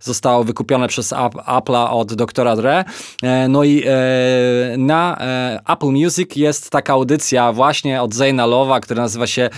zostało 0.00 0.44
wykupione 0.44 0.88
przez 0.88 1.12
Apple'a 1.12 1.90
od 1.90 2.14
doktora 2.14 2.56
Dre, 2.56 2.84
e, 3.22 3.48
no 3.48 3.64
i 3.64 3.82
e, 3.86 4.76
na 4.78 5.16
Apple 5.68 5.86
Music 5.86 6.36
jest 6.36 6.70
taka 6.70 6.92
audycja 6.92 7.52
właśnie 7.52 8.02
od 8.02 8.14
Zayna 8.14 8.46
Lowa, 8.46 8.80
która 8.80 9.02
nazywa 9.02 9.26
się 9.26 9.50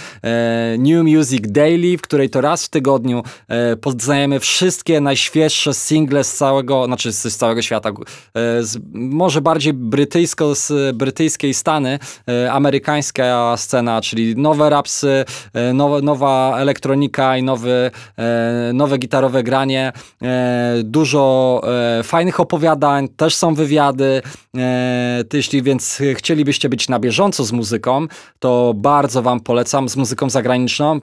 New 0.78 1.04
Music 1.04 1.40
Daily, 1.48 1.98
w 1.98 2.02
której 2.02 2.30
to 2.30 2.40
raz 2.40 2.64
w 2.64 2.68
tygodniu 2.68 3.22
poznajemy 3.80 4.40
wszystkie 4.40 4.97
najświeższe 5.01 5.74
single 5.74 6.24
z 6.24 6.34
całego, 6.34 6.84
znaczy 6.84 7.12
z 7.12 7.36
całego 7.36 7.62
świata, 7.62 7.90
z, 8.61 8.78
może 8.94 9.40
bardziej 9.40 9.72
brytyjsko, 9.72 10.55
z 10.55 10.96
brytyjskiej 10.96 11.55
Stany, 11.55 11.99
amerykańska 12.51 13.57
scena, 13.57 14.01
czyli 14.01 14.36
nowe 14.36 14.70
rapsy, 14.70 15.24
nowe, 15.74 16.03
nowa 16.03 16.57
elektronika 16.59 17.36
i 17.36 17.42
nowy, 17.42 17.90
nowe 18.74 18.99
gitarowe 18.99 19.42
granie, 19.42 19.92
dużo 20.84 21.62
fajnych 22.03 22.40
opowiadań, 22.40 23.09
też 23.09 23.36
są 23.36 23.55
wywiady, 23.55 24.22
jeśli 25.32 25.62
więc 25.62 26.03
chcielibyście 26.14 26.68
być 26.68 26.88
na 26.88 26.99
bieżąco 26.99 27.44
z 27.44 27.53
muzyką, 27.53 28.07
to 28.38 28.72
bardzo 28.76 29.22
wam 29.22 29.40
polecam, 29.40 29.88
z 29.88 29.96
muzyką 29.96 30.30
zagraniczną, 30.30 31.01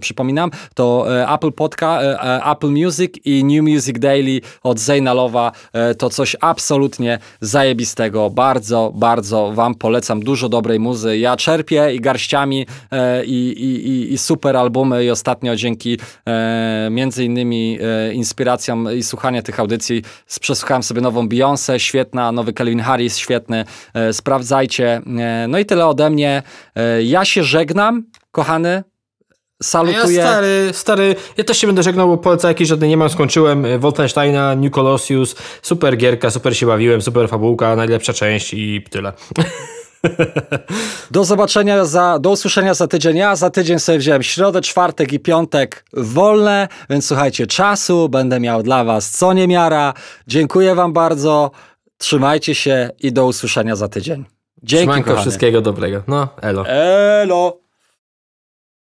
przypominam, 0.00 0.50
to 0.74 1.06
Apple 1.34 1.52
Podcast, 1.52 2.06
Apple 2.52 2.70
Music 2.70 3.14
New 3.44 3.62
Music 3.62 3.98
Daily 3.98 4.40
od 4.62 4.78
Zaynalowa 4.78 5.52
to 5.98 6.10
coś 6.10 6.36
absolutnie 6.40 7.18
zajebistego. 7.40 8.30
Bardzo, 8.30 8.92
bardzo 8.94 9.52
wam 9.52 9.74
polecam. 9.74 10.20
Dużo 10.20 10.48
dobrej 10.48 10.80
muzy. 10.80 11.18
Ja 11.18 11.36
czerpię 11.36 11.94
i 11.94 12.00
garściami 12.00 12.66
i, 13.24 13.50
i, 13.58 14.12
i 14.12 14.18
super 14.18 14.56
albumy 14.56 15.04
i 15.04 15.10
ostatnio 15.10 15.56
dzięki 15.56 15.98
między 16.90 17.24
innymi 17.24 17.78
inspiracjom 18.12 18.88
i 18.96 19.02
słuchania 19.02 19.42
tych 19.42 19.60
audycji 19.60 20.02
przesłuchałem 20.40 20.82
sobie 20.82 21.00
nową 21.00 21.28
Beyoncé, 21.28 21.78
świetna, 21.78 22.32
nowy 22.32 22.52
Calvin 22.52 22.80
Harris, 22.80 23.16
świetny. 23.16 23.64
Sprawdzajcie. 24.12 25.02
No 25.48 25.58
i 25.58 25.66
tyle 25.66 25.86
ode 25.86 26.10
mnie. 26.10 26.42
Ja 27.04 27.24
się 27.24 27.44
żegnam, 27.44 28.04
kochany. 28.30 28.82
Salutuję. 29.62 30.16
Ja 30.16 30.22
stary, 30.22 30.70
stary, 30.72 31.16
ja 31.36 31.44
też 31.44 31.58
się 31.58 31.66
będę 31.66 31.82
żegnał, 31.82 32.08
bo 32.08 32.18
poleca 32.18 32.48
jakiś 32.48 32.68
żadnej 32.68 32.90
nie 32.90 32.96
mam, 32.96 33.10
skończyłem 33.10 33.64
e, 33.64 33.78
Wolfensteina, 33.78 34.54
New 34.54 34.72
Colossus, 34.72 35.36
super 35.62 35.96
gierka, 35.96 36.30
super 36.30 36.56
się 36.56 36.66
bawiłem, 36.66 37.02
super 37.02 37.28
fabułka, 37.28 37.76
najlepsza 37.76 38.12
część 38.12 38.54
i 38.54 38.84
tyle. 38.90 39.12
Do 41.10 41.24
zobaczenia, 41.24 41.84
za, 41.84 42.18
do 42.18 42.30
usłyszenia 42.30 42.74
za 42.74 42.86
tydzień. 42.86 43.16
Ja 43.16 43.36
za 43.36 43.50
tydzień 43.50 43.78
sobie 43.78 43.98
wziąłem 43.98 44.22
środę, 44.22 44.60
czwartek 44.60 45.12
i 45.12 45.20
piątek 45.20 45.84
wolne, 45.92 46.68
więc 46.90 47.06
słuchajcie, 47.06 47.46
czasu 47.46 48.08
będę 48.08 48.40
miał 48.40 48.62
dla 48.62 48.84
was 48.84 49.10
co 49.10 49.32
niemiara. 49.32 49.94
Dziękuję 50.26 50.74
wam 50.74 50.92
bardzo, 50.92 51.50
trzymajcie 51.98 52.54
się 52.54 52.90
i 53.00 53.12
do 53.12 53.26
usłyszenia 53.26 53.76
za 53.76 53.88
tydzień. 53.88 54.24
Dzięki, 54.62 55.02
Wszystkiego 55.20 55.60
dobrego. 55.60 56.02
No, 56.08 56.28
elo. 56.42 56.66
Elo. 56.66 57.59